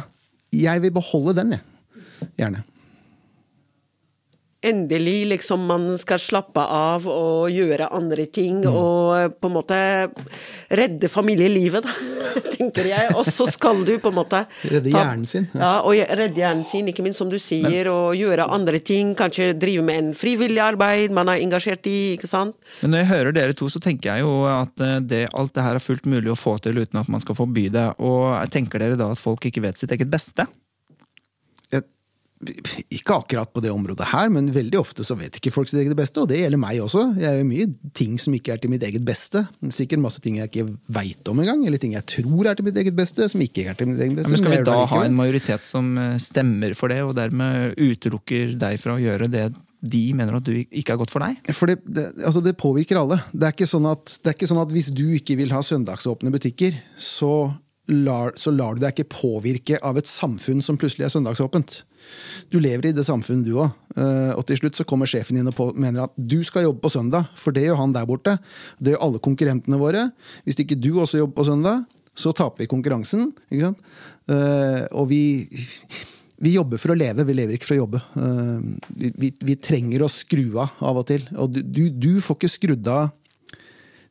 Jeg 0.54 0.84
vil 0.84 0.94
beholde 0.96 1.36
den, 1.42 1.58
jeg. 1.58 1.66
Gjerne. 2.40 2.64
Endelig 4.66 5.28
liksom 5.34 5.66
man 5.70 5.90
skal 6.02 6.20
slappe 6.22 6.64
av 6.64 7.08
og 7.12 7.50
gjøre 7.54 7.90
andre 7.94 8.26
ting 8.32 8.62
Mm. 8.64 8.76
og 8.80 9.34
på 9.42 9.50
en 9.50 9.54
måte 9.56 9.78
redde 10.72 11.10
familielivet, 11.12 11.84
da, 11.84 11.94
tenker 12.56 12.88
jeg. 12.88 13.10
Og 13.18 13.26
så 13.28 13.48
skal 13.52 13.84
du 13.88 13.96
på 14.02 14.12
en 14.12 14.18
måte 14.20 14.44
Redde 14.72 14.92
hjernen 14.94 15.26
sin, 15.28 15.48
ja. 15.54 15.60
Ja, 15.64 15.72
og 15.84 15.98
redde 16.20 16.40
hjernen 16.40 16.66
sin, 16.68 16.88
ikke 16.92 17.04
minst 17.06 17.20
som 17.22 17.32
du 17.32 17.38
sier, 17.42 17.90
og 17.92 18.16
gjøre 18.18 18.48
andre 18.54 18.80
ting. 18.84 19.14
Kanskje 19.20 19.52
drive 19.60 19.84
med 19.86 20.00
en 20.02 20.12
frivillig 20.18 20.62
arbeid 20.64 21.14
man 21.16 21.32
er 21.34 21.42
engasjert 21.44 21.86
i, 21.90 21.98
ikke 22.18 22.30
sant. 22.30 22.56
Men 22.82 22.94
når 22.96 23.04
jeg 23.04 23.12
hører 23.14 23.38
dere 23.40 23.58
to, 23.58 23.70
så 23.74 23.82
tenker 23.84 24.14
jeg 24.14 24.26
jo 24.26 24.34
at 24.50 24.84
eh, 24.84 25.00
det, 25.04 25.24
alt 25.34 25.54
det 25.58 25.66
her 25.66 25.80
er 25.80 25.84
fullt 25.84 26.08
mulig 26.10 26.32
å 26.34 26.40
få 26.40 26.58
til 26.64 26.80
uten 26.82 27.02
at 27.02 27.10
man 27.12 27.24
skal 27.24 27.38
forby 27.38 27.68
det. 27.74 27.90
Og 28.04 28.36
tenker 28.54 28.80
dere 28.84 29.00
da 29.00 29.12
at 29.14 29.22
folk 29.22 29.46
ikke 29.50 29.64
vet 29.66 29.82
sitt 29.82 29.92
eget 29.96 30.12
beste? 30.14 30.48
Ikke 32.94 33.18
akkurat 33.18 33.52
på 33.54 33.64
det 33.64 33.72
området 33.74 34.08
her, 34.12 34.30
men 34.34 34.52
veldig 34.54 34.80
ofte 34.80 35.06
så 35.08 35.18
vet 35.20 35.40
ikke 35.40 35.54
folk 35.54 35.70
sitt 35.72 35.82
eget 35.82 35.96
beste, 35.98 36.22
og 36.24 36.30
det 36.32 36.42
gjelder 36.42 36.62
meg 36.62 36.82
også. 36.84 37.06
Jeg 37.22 37.40
gjør 37.40 37.50
mye 37.50 37.68
ting 37.98 38.16
som 38.22 38.38
ikke 38.38 38.56
er 38.56 38.62
til 38.64 38.74
mitt 38.74 38.86
eget 38.88 39.06
beste. 39.08 39.46
Sikkert 39.74 40.04
masse 40.04 40.24
ting 40.24 40.40
jeg 40.40 40.52
ikke 40.52 40.68
veit 40.94 41.32
om 41.32 41.44
engang, 41.44 41.66
eller 41.68 41.82
ting 41.82 41.98
jeg 41.98 42.08
tror 42.10 42.50
er 42.52 42.60
til 42.60 42.68
mitt 42.70 42.80
eget 42.80 42.98
beste, 42.98 43.28
som 43.32 43.44
ikke 43.44 43.68
er 43.72 43.80
til 43.80 43.92
mitt 43.92 44.02
eget 44.02 44.14
Ja, 44.14 44.22
beste. 44.22 44.36
men 44.36 44.44
skal 44.44 44.58
vi 44.58 44.64
da 44.72 44.80
ha 44.94 45.04
en 45.08 45.20
majoritet 45.20 45.70
som 45.70 45.94
eh, 45.98 46.18
stemmer 46.24 46.76
for 46.80 46.94
det, 46.94 47.02
og 47.06 47.16
dermed 47.20 47.78
utelukker 47.80 48.58
deg 48.60 48.82
fra 48.82 48.98
å 48.98 49.04
gjøre 49.04 49.32
det 49.32 49.48
de 49.84 50.04
mener 50.16 50.38
at 50.38 50.46
du 50.48 50.54
ikke 50.56 50.94
er 50.96 51.00
godt 51.02 51.12
for 51.12 51.26
deg? 51.26 51.52
For 51.52 51.68
det, 51.68 51.82
det, 51.84 52.06
altså 52.24 52.40
det 52.44 52.56
påvirker 52.60 53.02
alle. 53.02 53.20
Det 53.36 53.50
er, 53.50 53.68
sånn 53.68 53.88
at, 53.90 54.16
det 54.24 54.32
er, 54.32 54.38
ikke 54.38 54.48
sånn 54.48 54.62
at, 54.64 54.72
hvis 54.72 54.90
du 54.96 55.06
ikke 55.18 55.36
vil 55.40 55.52
ha 55.52 55.60
søndagsåpne 55.66 56.32
butikker, 56.34 56.78
så 56.96 57.34
lar, 57.92 58.32
så 58.40 58.52
lar 58.54 58.76
du 58.76 58.84
deg 58.84 58.94
ikke 58.94 59.12
påvirke 59.12 59.80
av 59.84 59.98
et 60.00 60.08
samfunn 60.08 60.64
som 60.64 60.78
plutselig 60.80 61.08
er 61.08 61.14
søndagsåpent. 61.14 61.82
Du 62.52 62.60
lever 62.62 62.90
i 62.90 62.94
det 62.96 63.06
samfunnet, 63.08 63.48
du 63.48 63.58
òg. 63.60 63.74
Eh, 63.98 64.32
og 64.36 64.46
til 64.48 64.60
slutt 64.60 64.80
så 64.80 64.86
kommer 64.88 65.10
sjefen 65.10 65.40
din 65.40 65.50
og 65.52 65.76
mener 65.80 66.06
at 66.06 66.16
du 66.16 66.40
skal 66.48 66.68
jobbe 66.68 66.84
på 66.84 66.94
søndag, 66.96 67.30
for 67.40 67.56
det 67.56 67.66
gjør 67.68 67.82
han 67.82 67.96
der 67.96 68.08
borte. 68.08 68.38
Det 68.80 68.94
gjør 68.94 69.06
alle 69.08 69.24
konkurrentene 69.24 69.80
våre. 69.82 70.08
Hvis 70.48 70.60
ikke 70.64 70.80
du 70.80 70.94
også 70.96 71.22
jobber 71.22 71.42
på 71.42 71.48
søndag, 71.52 71.84
så 72.16 72.34
taper 72.36 72.64
vi 72.64 72.72
konkurransen. 72.72 73.32
ikke 73.50 73.72
sant? 73.72 73.94
Uh, 74.30 74.86
og 74.96 75.10
vi, 75.10 75.42
vi 76.40 76.54
jobber 76.54 76.80
for 76.80 76.94
å 76.94 76.96
leve, 76.96 77.26
vi 77.28 77.36
lever 77.36 77.58
ikke 77.58 77.68
for 77.68 77.76
å 77.76 77.82
jobbe. 77.82 78.00
Vi, 78.94 79.10
vi, 79.18 79.32
vi, 79.42 79.56
trenger 79.60 80.06
å 80.06 80.12
skru 80.12 80.60
av 80.62 80.78
av 80.80 81.02
og 81.02 81.08
til. 81.10 81.26
Og 81.34 81.50
du, 81.52 81.60
du, 81.66 81.82
du 81.90 82.12
får 82.24 82.38
ikke 82.38 82.54
skrudd 82.54 82.92
av 82.94 83.10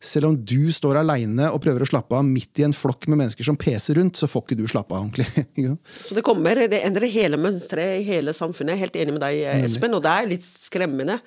selv 0.02 0.32
om 0.32 0.36
du 0.36 0.66
står 0.74 0.98
aleine 0.98 1.46
og 1.54 1.60
prøver 1.62 1.84
å 1.84 1.88
slappe 1.88 2.16
av 2.18 2.24
midt 2.26 2.58
i 2.58 2.64
en 2.66 2.74
flokk 2.74 3.06
med 3.06 3.20
mennesker 3.20 3.46
som 3.46 3.58
peser 3.58 3.96
rundt, 4.00 4.18
så 4.18 4.28
får 4.30 4.44
ikke 4.44 4.58
du 4.58 4.64
slappe 4.70 4.96
av 4.96 5.04
ordentlig. 5.04 5.28
så 6.06 6.16
det 6.16 6.24
kommer, 6.26 6.64
det 6.70 6.82
endrer 6.82 7.12
hele 7.12 7.38
mønsteret 7.40 8.00
i 8.00 8.06
hele 8.08 8.34
samfunnet. 8.36 8.74
Jeg 8.74 8.80
er 8.80 8.84
helt 8.86 8.98
enig 9.04 9.16
med 9.16 9.22
deg, 9.22 9.42
Espen. 9.62 9.94
Og 9.94 10.02
det 10.02 10.14
er 10.14 10.30
litt 10.32 10.46
skremmende 10.46 11.20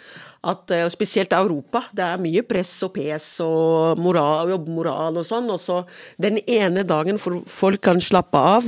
at 0.45 0.73
spesielt 0.93 1.33
Europa, 1.33 1.85
det 1.95 2.03
er 2.05 2.21
mye 2.21 2.43
press 2.45 2.73
og 2.85 2.93
pes 2.97 3.29
og 3.45 4.01
moral, 4.03 4.51
jobbmoral 4.53 5.21
og 5.21 5.27
sånn. 5.27 5.47
Og 5.55 5.61
så 5.61 5.79
den 6.21 6.41
ene 6.43 6.83
dagen 6.87 7.21
folk 7.21 7.81
kan 7.85 8.03
slappe 8.03 8.43
av, 8.59 8.67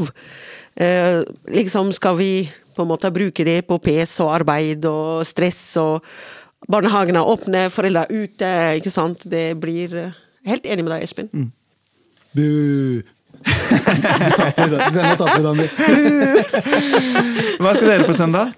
eh, 0.79 1.19
liksom 1.51 1.91
skal 1.93 2.17
vi 2.17 2.31
på 2.77 2.85
en 2.85 2.91
måte 2.91 3.13
bruke 3.13 3.45
det 3.45 3.63
på 3.67 3.79
pes 3.81 4.19
og 4.23 4.33
arbeid 4.37 4.85
og 4.85 5.25
stress 5.27 5.61
og 5.81 6.05
Barnehagene 6.65 7.21
er 7.21 7.29
åpne, 7.29 7.67
foreldre 7.73 8.07
er 8.07 8.23
ute, 8.25 8.49
ikke 8.79 8.93
sant. 8.93 9.27
Det 9.29 9.51
blir 9.61 9.93
eh, 9.93 10.15
Helt 10.47 10.63
enig 10.63 10.85
med 10.85 10.93
deg, 10.95 11.03
Espen. 11.03 11.27
Mm. 11.35 11.49
Bu! 12.37 13.03
Denne 13.43 15.15
taper 15.19 15.33
vi, 15.33 15.43
Dani. 15.43 15.65
Hva 17.59 17.73
skal 17.75 17.89
dere 17.89 18.07
på 18.07 18.15
søndag? 18.15 18.53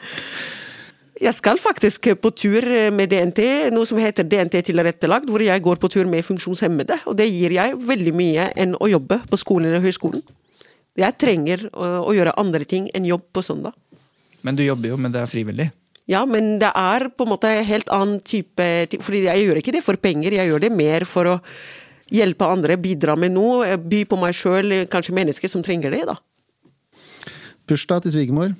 Jeg 1.19 1.35
skal 1.35 1.57
faktisk 1.59 2.11
på 2.21 2.31
tur 2.31 2.63
med 2.95 3.09
DNT, 3.11 3.41
noe 3.73 3.89
som 3.89 3.99
heter 3.99 4.23
DNT 4.23 4.61
tilrettelagt, 4.69 5.27
hvor 5.27 5.41
jeg 5.43 5.65
går 5.65 5.81
på 5.81 5.89
tur 5.91 6.07
med 6.07 6.23
funksjonshemmede. 6.23 7.01
Og 7.09 7.17
det 7.19 7.27
gir 7.27 7.57
jeg 7.57 7.75
veldig 7.89 8.13
mye 8.15 8.45
enn 8.55 8.77
å 8.79 8.87
jobbe 8.87 9.19
på 9.27 9.41
skolen 9.41 9.67
eller 9.71 9.83
høyskolen. 9.83 10.23
Jeg 10.99 11.17
trenger 11.19 11.65
å 11.73 12.13
gjøre 12.15 12.37
andre 12.39 12.69
ting 12.69 12.87
enn 12.95 13.07
jobb 13.07 13.25
på 13.35 13.43
søndag. 13.43 13.75
Men 14.45 14.55
du 14.55 14.63
jobber 14.63 14.93
jo, 14.93 15.01
men 15.01 15.11
det 15.11 15.25
er 15.25 15.31
frivillig? 15.31 15.67
Ja, 16.09 16.23
men 16.25 16.57
det 16.61 16.71
er 16.73 17.05
på 17.13 17.25
en 17.25 17.33
måte 17.35 17.51
helt 17.67 17.91
annen 17.93 18.17
type 18.25 18.65
fordi 19.05 19.27
jeg 19.27 19.45
gjør 19.45 19.59
ikke 19.61 19.75
det 19.75 19.83
for 19.85 19.99
penger, 20.01 20.33
jeg 20.33 20.49
gjør 20.49 20.63
det 20.63 20.71
mer 20.73 21.05
for 21.05 21.35
å 21.35 21.35
hjelpe 22.09 22.47
andre, 22.49 22.79
bidra 22.81 23.13
med 23.19 23.35
noe, 23.35 23.75
by 23.77 24.01
på 24.09 24.17
meg 24.17 24.33
sjøl, 24.33 24.73
kanskje 24.89 25.13
mennesker 25.13 25.51
som 25.51 25.61
trenger 25.65 25.93
det, 25.93 26.01
da. 26.09 26.17
Bursdag 27.69 28.01
til 28.01 28.15
svigermor, 28.15 28.55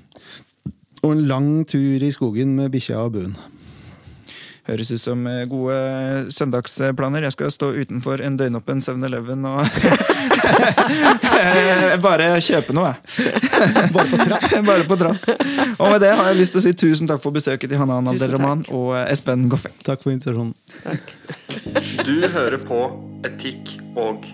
og 1.02 1.16
en 1.16 1.26
lang 1.26 1.50
tur 1.66 2.06
i 2.06 2.12
skogen 2.14 2.54
med 2.60 2.70
bikkja 2.76 3.02
og 3.08 3.16
buen. 3.18 3.34
Høres 4.70 4.92
ut 4.94 5.02
som 5.02 5.24
eh, 5.26 5.48
gode 5.50 6.30
søndagsplaner. 6.36 7.24
Jeg 7.26 7.34
skal 7.34 7.50
stå 7.54 7.72
utenfor 7.74 8.22
en 8.22 8.36
døgnåpen 8.38 8.84
7-Eleven 8.86 9.48
og 9.50 9.66
bare 12.06 12.28
kjøpe 12.46 12.76
noe, 12.78 12.92
Bare 13.96 14.06
på 14.12 14.20
trass. 14.22 14.46
Bare 14.70 14.86
på 14.86 14.98
trass. 15.00 15.26
Og 15.80 15.90
med 15.90 16.00
det 16.04 16.12
har 16.14 16.30
jeg 16.30 16.40
lyst 16.42 16.56
til 16.56 16.62
å 16.62 16.66
si 16.68 16.76
tusen 16.78 17.10
takk 17.10 17.24
for 17.24 17.36
besøket 17.36 17.72
til 17.72 17.82
Hanan 17.82 18.12
Abdelrahman 18.12 18.66
og 18.70 18.94
Espen 19.08 19.48
Goffeng. 19.52 19.76
Takk 19.88 20.06
for 20.06 20.14
invitasjonen. 20.14 20.54
Takk. 20.86 21.16
Du 22.06 22.16
hører 22.30 22.60
på 22.62 22.84
Etikk 23.28 23.78
og 23.98 24.28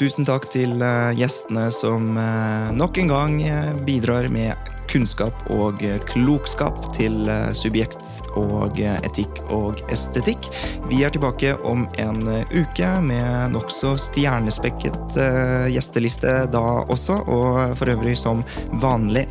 Tusen 0.00 0.24
takk 0.24 0.46
til 0.48 0.80
eh, 0.80 1.10
gjestene 1.12 1.66
som 1.76 2.14
eh, 2.16 2.70
nok 2.72 2.96
en 3.02 3.10
gang 3.12 3.34
eh, 3.44 3.72
bidrar 3.84 4.30
med 4.32 4.56
kunnskap 4.90 5.36
og 5.54 5.82
klokskap 6.10 6.90
til 6.96 7.30
subjekt 7.56 8.02
og 8.38 8.78
etikk 8.80 9.40
og 9.54 9.80
estetikk. 9.92 10.50
Vi 10.90 11.02
er 11.06 11.14
tilbake 11.14 11.54
om 11.66 11.86
en 12.02 12.22
uke 12.50 12.90
med 13.06 13.54
nokså 13.54 13.96
stjernespekket 14.08 15.18
gjesteliste 15.72 16.36
da 16.52 16.64
også, 16.90 17.20
og 17.30 17.76
for 17.78 17.92
øvrig 17.94 18.16
som 18.18 18.44
vanlig. 18.82 19.26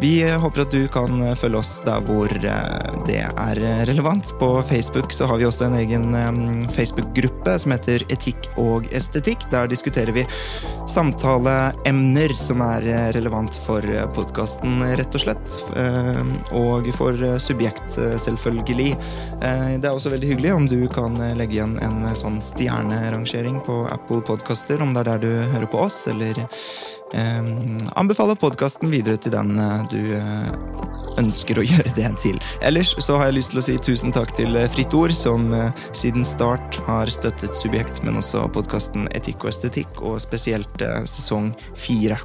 Vi 0.00 0.22
håper 0.30 0.62
at 0.62 0.70
du 0.70 0.84
kan 0.94 1.22
følge 1.40 1.58
oss 1.58 1.72
der 1.82 2.02
hvor 2.06 2.30
eh, 2.30 2.98
det 3.08 3.18
er 3.26 3.60
relevant. 3.88 4.30
På 4.38 4.62
Facebook 4.68 5.10
så 5.12 5.26
har 5.26 5.40
vi 5.40 5.46
også 5.48 5.66
en 5.66 5.74
egen 5.80 6.14
eh, 6.14 6.68
Facebook-gruppe 6.76 7.56
som 7.58 7.74
heter 7.74 8.04
Etikk 8.06 8.46
og 8.62 8.86
estetikk. 8.94 9.42
Der 9.50 9.66
diskuterer 9.70 10.14
vi 10.14 10.22
samtaleemner 10.86 12.34
som 12.38 12.62
er 12.62 12.86
eh, 12.86 13.08
relevant 13.18 13.58
for 13.66 13.82
podkasten, 14.14 14.78
rett 14.98 15.16
og 15.16 15.22
slett. 15.22 15.58
Og 16.58 16.88
for 16.96 17.24
subjekt, 17.42 17.98
selvfølgelig. 18.24 18.90
Det 19.40 19.86
er 19.86 19.90
også 19.92 20.12
veldig 20.12 20.32
hyggelig 20.32 20.52
om 20.54 20.68
du 20.70 20.80
kan 20.92 21.16
legge 21.38 21.58
igjen 21.58 21.76
en 21.84 22.02
sånn 22.18 22.40
stjernerangering 22.44 23.60
på 23.66 23.80
Apple 23.92 24.22
Podkaster, 24.26 24.82
om 24.82 24.94
det 24.94 25.04
er 25.04 25.12
der 25.12 25.24
du 25.24 25.52
hører 25.54 25.68
på 25.70 25.82
oss, 25.86 26.04
eller 26.10 26.42
anbefale 27.96 28.36
podkasten 28.36 28.90
videre 28.90 29.16
til 29.16 29.32
den 29.32 29.58
eh, 29.58 29.84
du 29.92 30.00
eh, 30.16 31.18
ønsker 31.18 31.60
å 31.60 31.66
gjøre 31.72 31.94
det 31.96 32.10
til. 32.22 32.40
Ellers 32.62 32.94
så 33.04 33.18
har 33.18 33.30
jeg 33.30 33.38
lyst 33.40 33.54
til 33.54 33.62
å 33.62 33.66
si 33.68 33.78
tusen 33.82 34.14
takk 34.14 34.34
til 34.38 34.56
eh, 34.56 34.68
Fritt 34.72 34.94
Ord, 34.96 35.14
som 35.16 35.50
eh, 35.54 35.86
siden 35.96 36.26
start 36.26 36.80
har 36.88 37.10
støttet 37.12 37.56
Subjekt, 37.58 38.02
men 38.06 38.20
også 38.20 38.46
podkasten 38.54 39.08
Etikk 39.16 39.46
og 39.46 39.54
estetikk, 39.54 40.02
og 40.02 40.20
spesielt 40.24 40.84
eh, 40.84 41.00
sesong 41.08 41.52
fire. 41.78 42.20